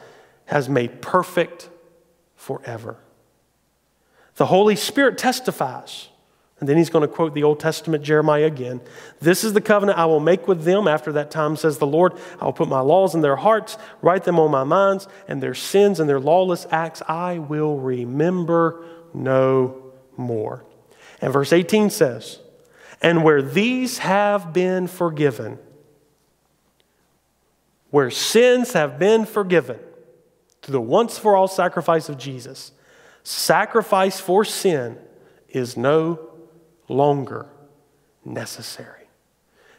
has 0.46 0.70
made 0.70 1.02
perfect 1.02 1.68
forever. 2.36 2.98
The 4.36 4.46
Holy 4.46 4.76
Spirit 4.76 5.18
testifies. 5.18 6.10
And 6.60 6.70
then 6.70 6.78
he's 6.78 6.90
going 6.90 7.08
to 7.08 7.14
quote 7.14 7.34
the 7.34 7.44
Old 7.44 7.60
Testament 7.60 8.04
Jeremiah 8.04 8.46
again. 8.46 8.82
This 9.20 9.44
is 9.44 9.54
the 9.54 9.62
covenant 9.62 9.98
I 9.98 10.06
will 10.06 10.20
make 10.20 10.48
with 10.48 10.64
them 10.64 10.88
after 10.88 11.12
that 11.14 11.32
time, 11.32 11.56
says 11.56 11.80
the 11.80 11.88
Lord. 11.88 12.14
I 12.40 12.46
will 12.46 12.54
put 12.54 12.68
my 12.68 12.82
laws 12.82 13.14
in 13.16 13.22
their 13.22 13.36
hearts, 13.36 13.78
write 14.02 14.26
them 14.26 14.40
on 14.40 14.52
my 14.52 14.64
minds, 14.64 15.08
and 15.28 15.42
their 15.42 15.54
sins 15.56 16.00
and 16.00 16.10
their 16.10 16.20
lawless 16.20 16.68
acts 16.72 17.02
I 17.08 17.40
will 17.40 17.78
remember 17.80 18.84
no 19.14 19.94
more. 20.16 20.66
And 21.22 21.34
verse 21.34 21.54
18 21.54 21.90
says, 21.90 22.40
And 23.02 23.24
where 23.24 23.42
these 23.42 24.00
have 24.00 24.54
been 24.54 24.88
forgiven, 24.88 25.60
where 27.90 28.12
sins 28.12 28.74
have 28.74 29.00
been 29.00 29.26
forgiven, 29.26 29.80
through 30.62 30.74
the 30.74 30.82
once 30.82 31.18
for 31.18 31.36
all 31.36 31.48
sacrifice 31.48 32.10
of 32.10 32.18
Jesus, 32.18 32.72
sacrifice 33.24 34.20
for 34.20 34.44
sin 34.44 34.98
is 35.50 35.78
no 35.78 36.20
longer 36.90 37.48
necessary. 38.26 39.08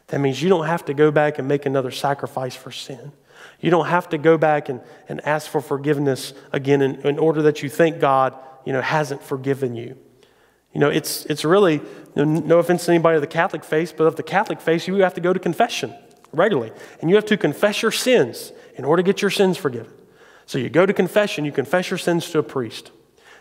That 0.07 0.19
means 0.19 0.41
you 0.41 0.49
don't 0.49 0.65
have 0.65 0.85
to 0.85 0.93
go 0.93 1.11
back 1.11 1.37
and 1.37 1.47
make 1.47 1.65
another 1.65 1.91
sacrifice 1.91 2.55
for 2.55 2.71
sin. 2.71 3.11
You 3.59 3.69
don't 3.69 3.85
have 3.85 4.09
to 4.09 4.17
go 4.17 4.37
back 4.37 4.69
and, 4.69 4.81
and 5.07 5.25
ask 5.25 5.49
for 5.49 5.61
forgiveness 5.61 6.33
again 6.51 6.81
in, 6.81 6.95
in 7.01 7.19
order 7.19 7.43
that 7.43 7.61
you 7.61 7.69
thank 7.69 7.99
God 7.99 8.35
you 8.65 8.73
know, 8.73 8.81
hasn't 8.81 9.23
forgiven 9.23 9.75
you. 9.75 9.97
You 10.73 10.79
know, 10.79 10.89
it's, 10.89 11.25
it's 11.25 11.43
really, 11.43 11.81
no 12.15 12.59
offense 12.59 12.85
to 12.85 12.91
anybody 12.91 13.15
of 13.15 13.21
the 13.21 13.27
Catholic 13.27 13.63
faith, 13.63 13.95
but 13.97 14.05
of 14.05 14.15
the 14.15 14.23
Catholic 14.23 14.61
faith, 14.61 14.87
you 14.87 14.95
have 14.95 15.15
to 15.15 15.21
go 15.21 15.33
to 15.33 15.39
confession 15.39 15.95
regularly. 16.31 16.71
And 17.01 17.09
you 17.09 17.15
have 17.15 17.25
to 17.25 17.37
confess 17.37 17.81
your 17.81 17.91
sins 17.91 18.51
in 18.75 18.85
order 18.85 19.01
to 19.01 19.05
get 19.05 19.21
your 19.21 19.31
sins 19.31 19.57
forgiven. 19.57 19.91
So 20.45 20.57
you 20.57 20.69
go 20.69 20.85
to 20.85 20.93
confession, 20.93 21.45
you 21.45 21.51
confess 21.51 21.89
your 21.89 21.97
sins 21.97 22.29
to 22.31 22.39
a 22.39 22.43
priest. 22.43 22.91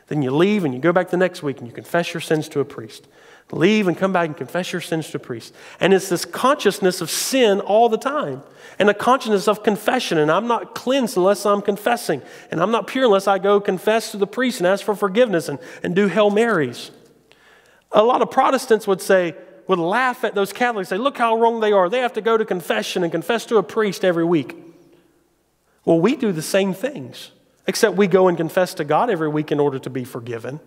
Then 0.09 0.23
you 0.23 0.31
leave 0.31 0.65
and 0.65 0.73
you 0.73 0.81
go 0.81 0.93
back 0.93 1.11
the 1.11 1.17
next 1.17 1.43
week 1.43 1.59
and 1.59 1.67
you 1.67 1.73
confess 1.73 2.15
your 2.15 2.21
sins 2.21 2.49
to 2.51 2.61
a 2.61 2.65
priest. 2.65 3.07
Leave 3.51 3.89
and 3.89 3.97
come 3.97 4.13
back 4.13 4.27
and 4.27 4.37
confess 4.37 4.73
your 4.73 4.81
sins 4.83 5.09
to 5.11 5.17
a 5.17 5.21
priest. 5.21 5.55
And 5.81 5.95
it's 5.95 6.11
this 6.11 6.27
consciousness 6.27 7.01
of 7.01 7.11
sin 7.11 7.61
all 7.61 7.89
the 7.89 7.97
time 7.97 8.43
and 8.79 8.91
a 8.91 8.95
consciousness 8.95 9.49
of 9.49 9.63
confession. 9.63 10.19
And 10.19 10.31
I'm 10.31 10.47
not 10.47 10.75
cleansed 10.75 11.17
unless 11.17 11.47
I'm 11.47 11.63
confessing. 11.63 12.21
And 12.51 12.61
I'm 12.61 12.71
not 12.71 12.87
pure 12.87 13.07
unless 13.07 13.27
I 13.27 13.39
go 13.39 13.59
confess 13.59 14.11
to 14.11 14.19
the 14.19 14.27
priest 14.27 14.61
and 14.61 14.67
ask 14.67 14.85
for 14.85 14.95
forgiveness 14.95 15.49
and, 15.49 15.59
and 15.83 15.97
do 15.97 16.09
Hail 16.09 16.29
Marys. 16.29 16.91
A 17.91 18.03
lot 18.03 18.21
of 18.21 18.31
Protestants 18.31 18.87
would 18.87 19.01
say, 19.01 19.35
would 19.67 19.79
laugh 19.79 20.25
at 20.25 20.35
those 20.35 20.53
Catholics, 20.53 20.91
say, 20.91 20.99
look 20.99 21.17
how 21.17 21.39
wrong 21.39 21.61
they 21.61 21.73
are. 21.73 21.89
They 21.89 22.01
have 22.01 22.13
to 22.15 22.21
go 22.21 22.37
to 22.37 22.45
confession 22.45 23.03
and 23.03 23.11
confess 23.11 23.47
to 23.47 23.57
a 23.57 23.63
priest 23.63 24.05
every 24.05 24.25
week. 24.25 24.57
Well, 25.87 26.01
we 26.01 26.17
do 26.17 26.33
the 26.33 26.43
same 26.43 26.75
things, 26.75 27.31
except 27.67 27.97
we 27.97 28.09
go 28.09 28.29
and 28.29 28.37
confess 28.37 28.75
to 28.75 28.85
God 28.85 29.09
every 29.09 29.29
week 29.29 29.51
in 29.51 29.59
order 29.59 29.79
to 29.79 29.89
be 29.89 30.05
forgiven. 30.05 30.61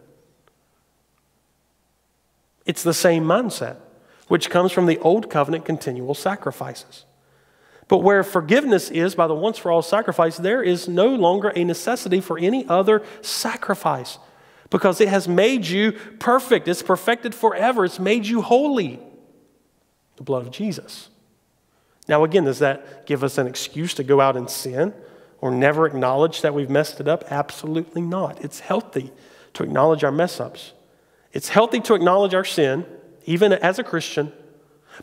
It's 2.65 2.83
the 2.83 2.93
same 2.93 3.23
mindset, 3.23 3.77
which 4.27 4.49
comes 4.49 4.71
from 4.71 4.85
the 4.85 4.99
old 4.99 5.29
covenant 5.29 5.65
continual 5.65 6.13
sacrifices. 6.13 7.05
But 7.87 7.99
where 7.99 8.23
forgiveness 8.23 8.89
is 8.89 9.15
by 9.15 9.27
the 9.27 9.35
once 9.35 9.57
for 9.57 9.69
all 9.69 9.81
sacrifice, 9.81 10.37
there 10.37 10.63
is 10.63 10.87
no 10.87 11.13
longer 11.13 11.51
a 11.55 11.63
necessity 11.65 12.21
for 12.21 12.39
any 12.39 12.65
other 12.67 13.03
sacrifice 13.21 14.17
because 14.69 15.01
it 15.01 15.09
has 15.09 15.27
made 15.27 15.67
you 15.67 15.91
perfect. 15.91 16.67
It's 16.67 16.81
perfected 16.81 17.35
forever. 17.35 17.83
It's 17.83 17.99
made 17.99 18.25
you 18.25 18.41
holy. 18.41 18.99
The 20.15 20.23
blood 20.23 20.45
of 20.47 20.51
Jesus. 20.51 21.09
Now, 22.07 22.23
again, 22.23 22.45
does 22.45 22.59
that 22.59 23.05
give 23.05 23.23
us 23.23 23.37
an 23.37 23.47
excuse 23.47 23.93
to 23.95 24.03
go 24.03 24.21
out 24.21 24.37
and 24.37 24.49
sin 24.49 24.93
or 25.41 25.51
never 25.51 25.85
acknowledge 25.85 26.41
that 26.41 26.53
we've 26.53 26.69
messed 26.69 26.99
it 27.01 27.07
up? 27.07 27.25
Absolutely 27.29 28.01
not. 28.01 28.43
It's 28.43 28.61
healthy 28.61 29.11
to 29.53 29.63
acknowledge 29.63 30.03
our 30.03 30.11
mess 30.11 30.39
ups. 30.39 30.71
It's 31.33 31.49
healthy 31.49 31.79
to 31.81 31.93
acknowledge 31.93 32.33
our 32.33 32.43
sin, 32.43 32.85
even 33.25 33.53
as 33.53 33.79
a 33.79 33.83
Christian, 33.83 34.31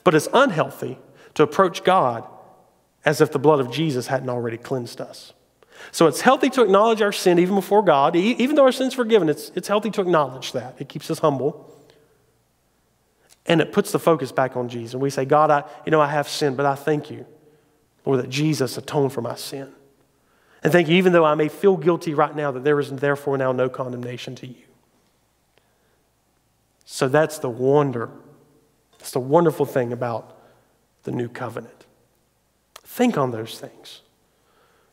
but 0.04 0.14
it's 0.14 0.28
unhealthy 0.32 0.98
to 1.34 1.42
approach 1.42 1.84
God 1.84 2.26
as 3.04 3.20
if 3.20 3.32
the 3.32 3.38
blood 3.38 3.60
of 3.60 3.70
Jesus 3.70 4.08
hadn't 4.08 4.28
already 4.28 4.58
cleansed 4.58 5.00
us. 5.00 5.32
So 5.92 6.06
it's 6.06 6.20
healthy 6.20 6.50
to 6.50 6.62
acknowledge 6.62 7.00
our 7.00 7.12
sin 7.12 7.38
even 7.38 7.54
before 7.54 7.82
God. 7.82 8.16
Even 8.16 8.56
though 8.56 8.64
our 8.64 8.72
sin's 8.72 8.94
forgiven, 8.94 9.28
it's, 9.28 9.50
it's 9.54 9.68
healthy 9.68 9.90
to 9.92 10.00
acknowledge 10.00 10.52
that. 10.52 10.76
It 10.78 10.88
keeps 10.88 11.10
us 11.10 11.20
humble. 11.20 11.64
And 13.46 13.60
it 13.60 13.72
puts 13.72 13.92
the 13.92 13.98
focus 13.98 14.30
back 14.30 14.56
on 14.56 14.68
Jesus. 14.68 14.92
And 14.94 15.02
we 15.02 15.10
say, 15.10 15.24
God, 15.24 15.50
I, 15.50 15.64
you 15.86 15.90
know, 15.90 16.00
I 16.00 16.08
have 16.08 16.28
sinned, 16.28 16.56
but 16.56 16.66
I 16.66 16.74
thank 16.74 17.10
you, 17.10 17.24
Lord, 18.04 18.20
that 18.20 18.28
Jesus 18.28 18.76
atoned 18.76 19.12
for 19.12 19.22
my 19.22 19.36
sin. 19.36 19.72
And 20.62 20.72
thank 20.72 20.88
you, 20.88 20.96
even 20.96 21.12
though 21.12 21.24
I 21.24 21.34
may 21.34 21.48
feel 21.48 21.76
guilty 21.76 22.12
right 22.12 22.34
now, 22.34 22.50
that 22.50 22.64
there 22.64 22.78
is 22.80 22.90
therefore 22.90 23.38
now 23.38 23.52
no 23.52 23.68
condemnation 23.68 24.34
to 24.36 24.46
you. 24.46 24.64
So 26.90 27.06
that's 27.06 27.36
the 27.38 27.50
wonder. 27.50 28.08
That's 28.98 29.10
the 29.10 29.20
wonderful 29.20 29.66
thing 29.66 29.92
about 29.92 30.38
the 31.02 31.12
new 31.12 31.28
covenant. 31.28 31.84
Think 32.82 33.18
on 33.18 33.30
those 33.30 33.60
things. 33.60 34.00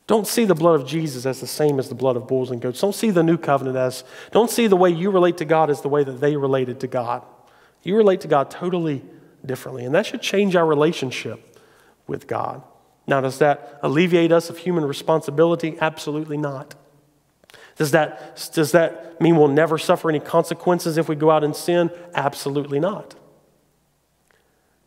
Don't 0.05 0.27
see 0.27 0.43
the 0.43 0.53
blood 0.53 0.81
of 0.81 0.85
Jesus 0.85 1.25
as 1.25 1.39
the 1.39 1.47
same 1.47 1.79
as 1.79 1.87
the 1.87 1.95
blood 1.95 2.17
of 2.17 2.27
bulls 2.27 2.51
and 2.51 2.61
goats. 2.61 2.81
Don't 2.81 2.93
see 2.93 3.11
the 3.11 3.23
new 3.23 3.37
covenant 3.37 3.77
as, 3.77 4.03
don't 4.31 4.51
see 4.51 4.67
the 4.67 4.75
way 4.75 4.89
you 4.89 5.09
relate 5.09 5.37
to 5.37 5.45
God 5.45 5.69
as 5.69 5.79
the 5.79 5.87
way 5.87 6.03
that 6.03 6.19
they 6.19 6.35
related 6.35 6.81
to 6.81 6.87
God. 6.87 7.23
You 7.81 7.95
relate 7.95 8.19
to 8.21 8.27
God 8.27 8.51
totally 8.51 9.01
differently, 9.45 9.85
and 9.85 9.95
that 9.95 10.05
should 10.05 10.21
change 10.21 10.53
our 10.53 10.65
relationship 10.65 11.61
with 12.07 12.27
God. 12.27 12.61
Now, 13.07 13.21
does 13.21 13.37
that 13.37 13.79
alleviate 13.81 14.33
us 14.33 14.49
of 14.49 14.57
human 14.57 14.83
responsibility? 14.83 15.77
Absolutely 15.79 16.37
not. 16.37 16.75
Does 17.75 17.91
that, 17.91 18.49
does 18.53 18.71
that 18.71 19.19
mean 19.19 19.35
we'll 19.35 19.47
never 19.47 19.77
suffer 19.77 20.09
any 20.09 20.19
consequences 20.19 20.97
if 20.97 21.09
we 21.09 21.15
go 21.15 21.29
out 21.29 21.43
and 21.43 21.55
sin? 21.55 21.91
Absolutely 22.13 22.79
not. 22.79 23.15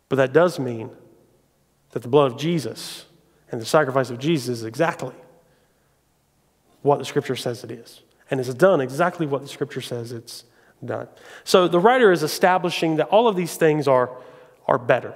But 0.09 0.17
that 0.17 0.33
does 0.33 0.59
mean 0.59 0.91
that 1.91 2.03
the 2.03 2.09
blood 2.09 2.33
of 2.33 2.39
Jesus 2.39 3.05
and 3.51 3.61
the 3.61 3.67
sacrifice 3.67 4.11
of 4.11 4.19
Jesus 4.19 4.59
is 4.59 4.65
exactly 4.65 5.15
what 6.83 6.99
the 6.99 7.05
scripture 7.05 7.37
says 7.37 7.63
it 7.63 7.71
is. 7.71 8.03
And 8.31 8.41
it's 8.41 8.53
done 8.55 8.81
exactly 8.81 9.27
what 9.27 9.43
the 9.43 9.49
scripture 9.49 9.81
says 9.81 10.13
it's 10.13 10.45
done. 10.83 11.09
So 11.45 11.69
the 11.69 11.81
writer 11.81 12.13
is 12.13 12.23
establishing 12.23 12.97
that 12.97 13.09
all 13.09 13.29
of 13.29 13.37
these 13.37 13.57
things 13.57 13.89
are, 13.89 14.11
are 14.67 14.79
better. 14.79 15.15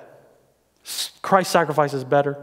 Christ's 1.23 1.53
sacrifice 1.53 1.95
is 1.95 2.05
better. 2.05 2.37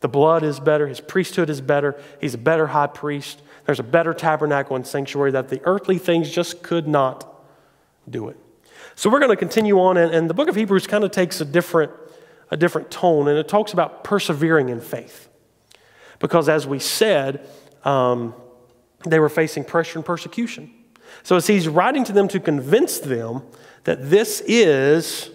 The 0.00 0.08
blood 0.08 0.42
is 0.42 0.58
better, 0.58 0.86
his 0.88 1.00
priesthood 1.00 1.50
is 1.50 1.60
better, 1.60 2.00
he's 2.20 2.32
a 2.34 2.38
better 2.38 2.66
high 2.66 2.86
priest. 2.86 3.42
There's 3.70 3.78
a 3.78 3.84
better 3.84 4.12
tabernacle 4.12 4.74
and 4.74 4.84
sanctuary 4.84 5.30
that 5.30 5.48
the 5.48 5.60
earthly 5.62 5.96
things 5.96 6.28
just 6.28 6.60
could 6.60 6.88
not 6.88 7.40
do 8.08 8.28
it. 8.28 8.36
So 8.96 9.08
we're 9.08 9.20
going 9.20 9.30
to 9.30 9.36
continue 9.36 9.78
on, 9.78 9.96
and, 9.96 10.12
and 10.12 10.28
the 10.28 10.34
book 10.34 10.48
of 10.48 10.56
Hebrews 10.56 10.88
kind 10.88 11.04
of 11.04 11.12
takes 11.12 11.40
a 11.40 11.44
different, 11.44 11.92
a 12.50 12.56
different 12.56 12.90
tone, 12.90 13.28
and 13.28 13.38
it 13.38 13.46
talks 13.46 13.72
about 13.72 14.02
persevering 14.02 14.70
in 14.70 14.80
faith. 14.80 15.28
Because 16.18 16.48
as 16.48 16.66
we 16.66 16.80
said, 16.80 17.48
um, 17.84 18.34
they 19.06 19.20
were 19.20 19.28
facing 19.28 19.62
pressure 19.62 20.00
and 20.00 20.04
persecution. 20.04 20.74
So 21.22 21.36
as 21.36 21.46
he's 21.46 21.68
writing 21.68 22.02
to 22.06 22.12
them 22.12 22.26
to 22.26 22.40
convince 22.40 22.98
them 22.98 23.42
that 23.84 24.10
this 24.10 24.42
is 24.48 25.30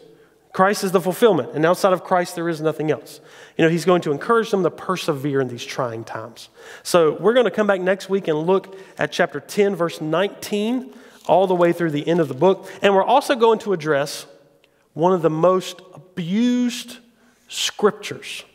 Christ 0.56 0.86
is 0.86 0.94
the 0.94 1.02
fulfillment, 1.02 1.50
and 1.54 1.66
outside 1.66 1.92
of 1.92 2.06
Christ, 2.06 2.36
there 2.36 2.48
is 2.48 2.62
nothing 2.62 2.90
else. 2.90 3.20
You 3.58 3.66
know, 3.66 3.70
he's 3.70 3.84
going 3.84 4.02
to 4.04 4.12
encourage 4.14 4.52
them 4.52 4.64
to 4.64 4.72
persevere 4.72 5.42
in 5.42 5.50
these 5.50 5.66
trying 5.66 6.06
times. 6.06 6.48
So, 6.82 7.18
we're 7.20 7.34
going 7.34 7.44
to 7.44 7.52
come 7.52 7.68
back 7.68 7.82
next 7.82 8.08
week 8.08 8.30
and 8.30 8.40
look 8.40 8.80
at 8.98 9.12
chapter 9.12 9.42
10, 9.42 9.76
verse 9.76 10.00
19, 10.00 10.94
all 11.28 11.46
the 11.46 11.54
way 11.54 11.74
through 11.74 11.92
the 11.92 12.08
end 12.08 12.22
of 12.22 12.30
the 12.30 12.34
book. 12.34 12.72
And 12.82 12.96
we're 12.96 13.04
also 13.04 13.36
going 13.36 13.60
to 13.60 13.74
address 13.74 14.28
one 14.94 15.12
of 15.12 15.22
the 15.22 15.30
most 15.30 15.82
abused 15.94 17.00
scriptures, 17.50 18.46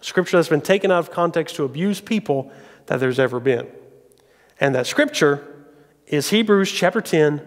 scripture 0.00 0.38
that's 0.38 0.48
been 0.48 0.62
taken 0.62 0.90
out 0.90 1.00
of 1.00 1.10
context 1.10 1.56
to 1.56 1.64
abuse 1.64 2.00
people 2.00 2.50
that 2.86 3.00
there's 3.00 3.18
ever 3.18 3.38
been. 3.38 3.68
And 4.58 4.74
that 4.74 4.86
scripture 4.86 5.46
is 6.06 6.30
Hebrews 6.30 6.72
chapter 6.72 7.02
10, 7.02 7.46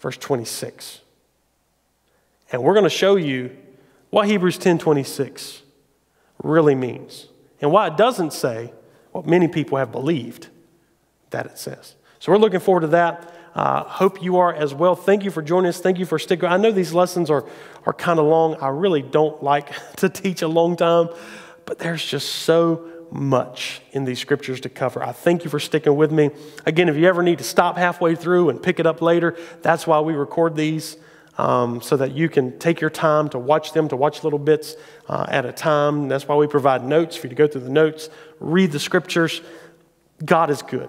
verse 0.00 0.18
26. 0.18 1.00
And 2.52 2.62
we're 2.62 2.74
going 2.74 2.84
to 2.84 2.90
show 2.90 3.16
you 3.16 3.56
what 4.10 4.28
Hebrews 4.28 4.58
10:26 4.58 5.62
really 6.42 6.74
means 6.74 7.26
and 7.60 7.72
why 7.72 7.86
it 7.86 7.96
doesn't 7.96 8.32
say 8.32 8.72
what 9.12 9.26
many 9.26 9.48
people 9.48 9.78
have 9.78 9.90
believed 9.90 10.48
that 11.30 11.46
it 11.46 11.58
says. 11.58 11.94
So 12.18 12.32
we're 12.32 12.38
looking 12.38 12.60
forward 12.60 12.82
to 12.82 12.86
that. 12.88 13.32
Uh, 13.54 13.82
hope 13.84 14.22
you 14.22 14.36
are 14.36 14.52
as 14.52 14.74
well. 14.74 14.94
Thank 14.94 15.24
you 15.24 15.30
for 15.30 15.40
joining 15.40 15.70
us. 15.70 15.80
Thank 15.80 15.98
you 15.98 16.04
for 16.04 16.18
sticking. 16.18 16.48
I 16.48 16.58
know 16.58 16.70
these 16.70 16.92
lessons 16.92 17.30
are, 17.30 17.46
are 17.86 17.94
kind 17.94 18.18
of 18.18 18.26
long. 18.26 18.56
I 18.56 18.68
really 18.68 19.00
don't 19.00 19.42
like 19.42 19.72
to 19.96 20.08
teach 20.10 20.42
a 20.42 20.48
long 20.48 20.76
time, 20.76 21.08
but 21.64 21.78
there's 21.78 22.04
just 22.04 22.28
so 22.28 22.86
much 23.10 23.80
in 23.92 24.04
these 24.04 24.18
scriptures 24.18 24.60
to 24.60 24.68
cover. 24.68 25.02
I 25.02 25.12
thank 25.12 25.44
you 25.44 25.50
for 25.50 25.58
sticking 25.60 25.96
with 25.96 26.12
me. 26.12 26.30
Again, 26.66 26.88
if 26.88 26.96
you 26.96 27.06
ever 27.06 27.22
need 27.22 27.38
to 27.38 27.44
stop 27.44 27.78
halfway 27.78 28.14
through 28.14 28.50
and 28.50 28.62
pick 28.62 28.78
it 28.78 28.86
up 28.86 29.00
later, 29.00 29.36
that's 29.62 29.86
why 29.86 30.00
we 30.00 30.12
record 30.12 30.56
these 30.56 30.96
um, 31.38 31.80
so 31.82 31.96
that 31.96 32.12
you 32.12 32.28
can 32.28 32.58
take 32.58 32.80
your 32.80 32.90
time 32.90 33.28
to 33.30 33.38
watch 33.38 33.72
them, 33.72 33.88
to 33.88 33.96
watch 33.96 34.24
little 34.24 34.38
bits 34.38 34.76
uh, 35.08 35.26
at 35.28 35.44
a 35.44 35.52
time. 35.52 36.08
That's 36.08 36.26
why 36.26 36.36
we 36.36 36.46
provide 36.46 36.84
notes 36.84 37.16
for 37.16 37.26
you 37.26 37.30
to 37.30 37.34
go 37.34 37.46
through 37.46 37.62
the 37.62 37.70
notes, 37.70 38.08
read 38.40 38.72
the 38.72 38.78
scriptures. 38.78 39.42
God 40.24 40.50
is 40.50 40.62
good. 40.62 40.88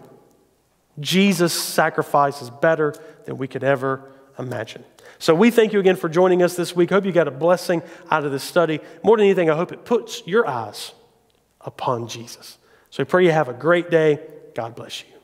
Jesus' 0.99 1.53
sacrifice 1.53 2.41
is 2.41 2.49
better 2.49 2.93
than 3.25 3.37
we 3.37 3.47
could 3.47 3.63
ever 3.63 4.11
imagine. 4.39 4.83
So 5.19 5.33
we 5.33 5.51
thank 5.51 5.73
you 5.73 5.79
again 5.79 5.95
for 5.95 6.09
joining 6.09 6.43
us 6.43 6.55
this 6.55 6.75
week. 6.75 6.91
Hope 6.91 7.05
you 7.05 7.11
got 7.11 7.27
a 7.27 7.31
blessing 7.31 7.81
out 8.09 8.23
of 8.23 8.31
this 8.31 8.43
study. 8.43 8.79
More 9.03 9.17
than 9.17 9.25
anything, 9.25 9.49
I 9.49 9.55
hope 9.55 9.71
it 9.71 9.83
puts 9.83 10.25
your 10.27 10.47
eyes 10.47 10.93
upon 11.61 12.07
Jesus. 12.07 12.57
So 12.89 13.03
we 13.03 13.05
pray 13.05 13.25
you 13.25 13.31
have 13.31 13.49
a 13.49 13.53
great 13.53 13.89
day. 13.89 14.19
God 14.55 14.75
bless 14.75 15.01
you. 15.01 15.16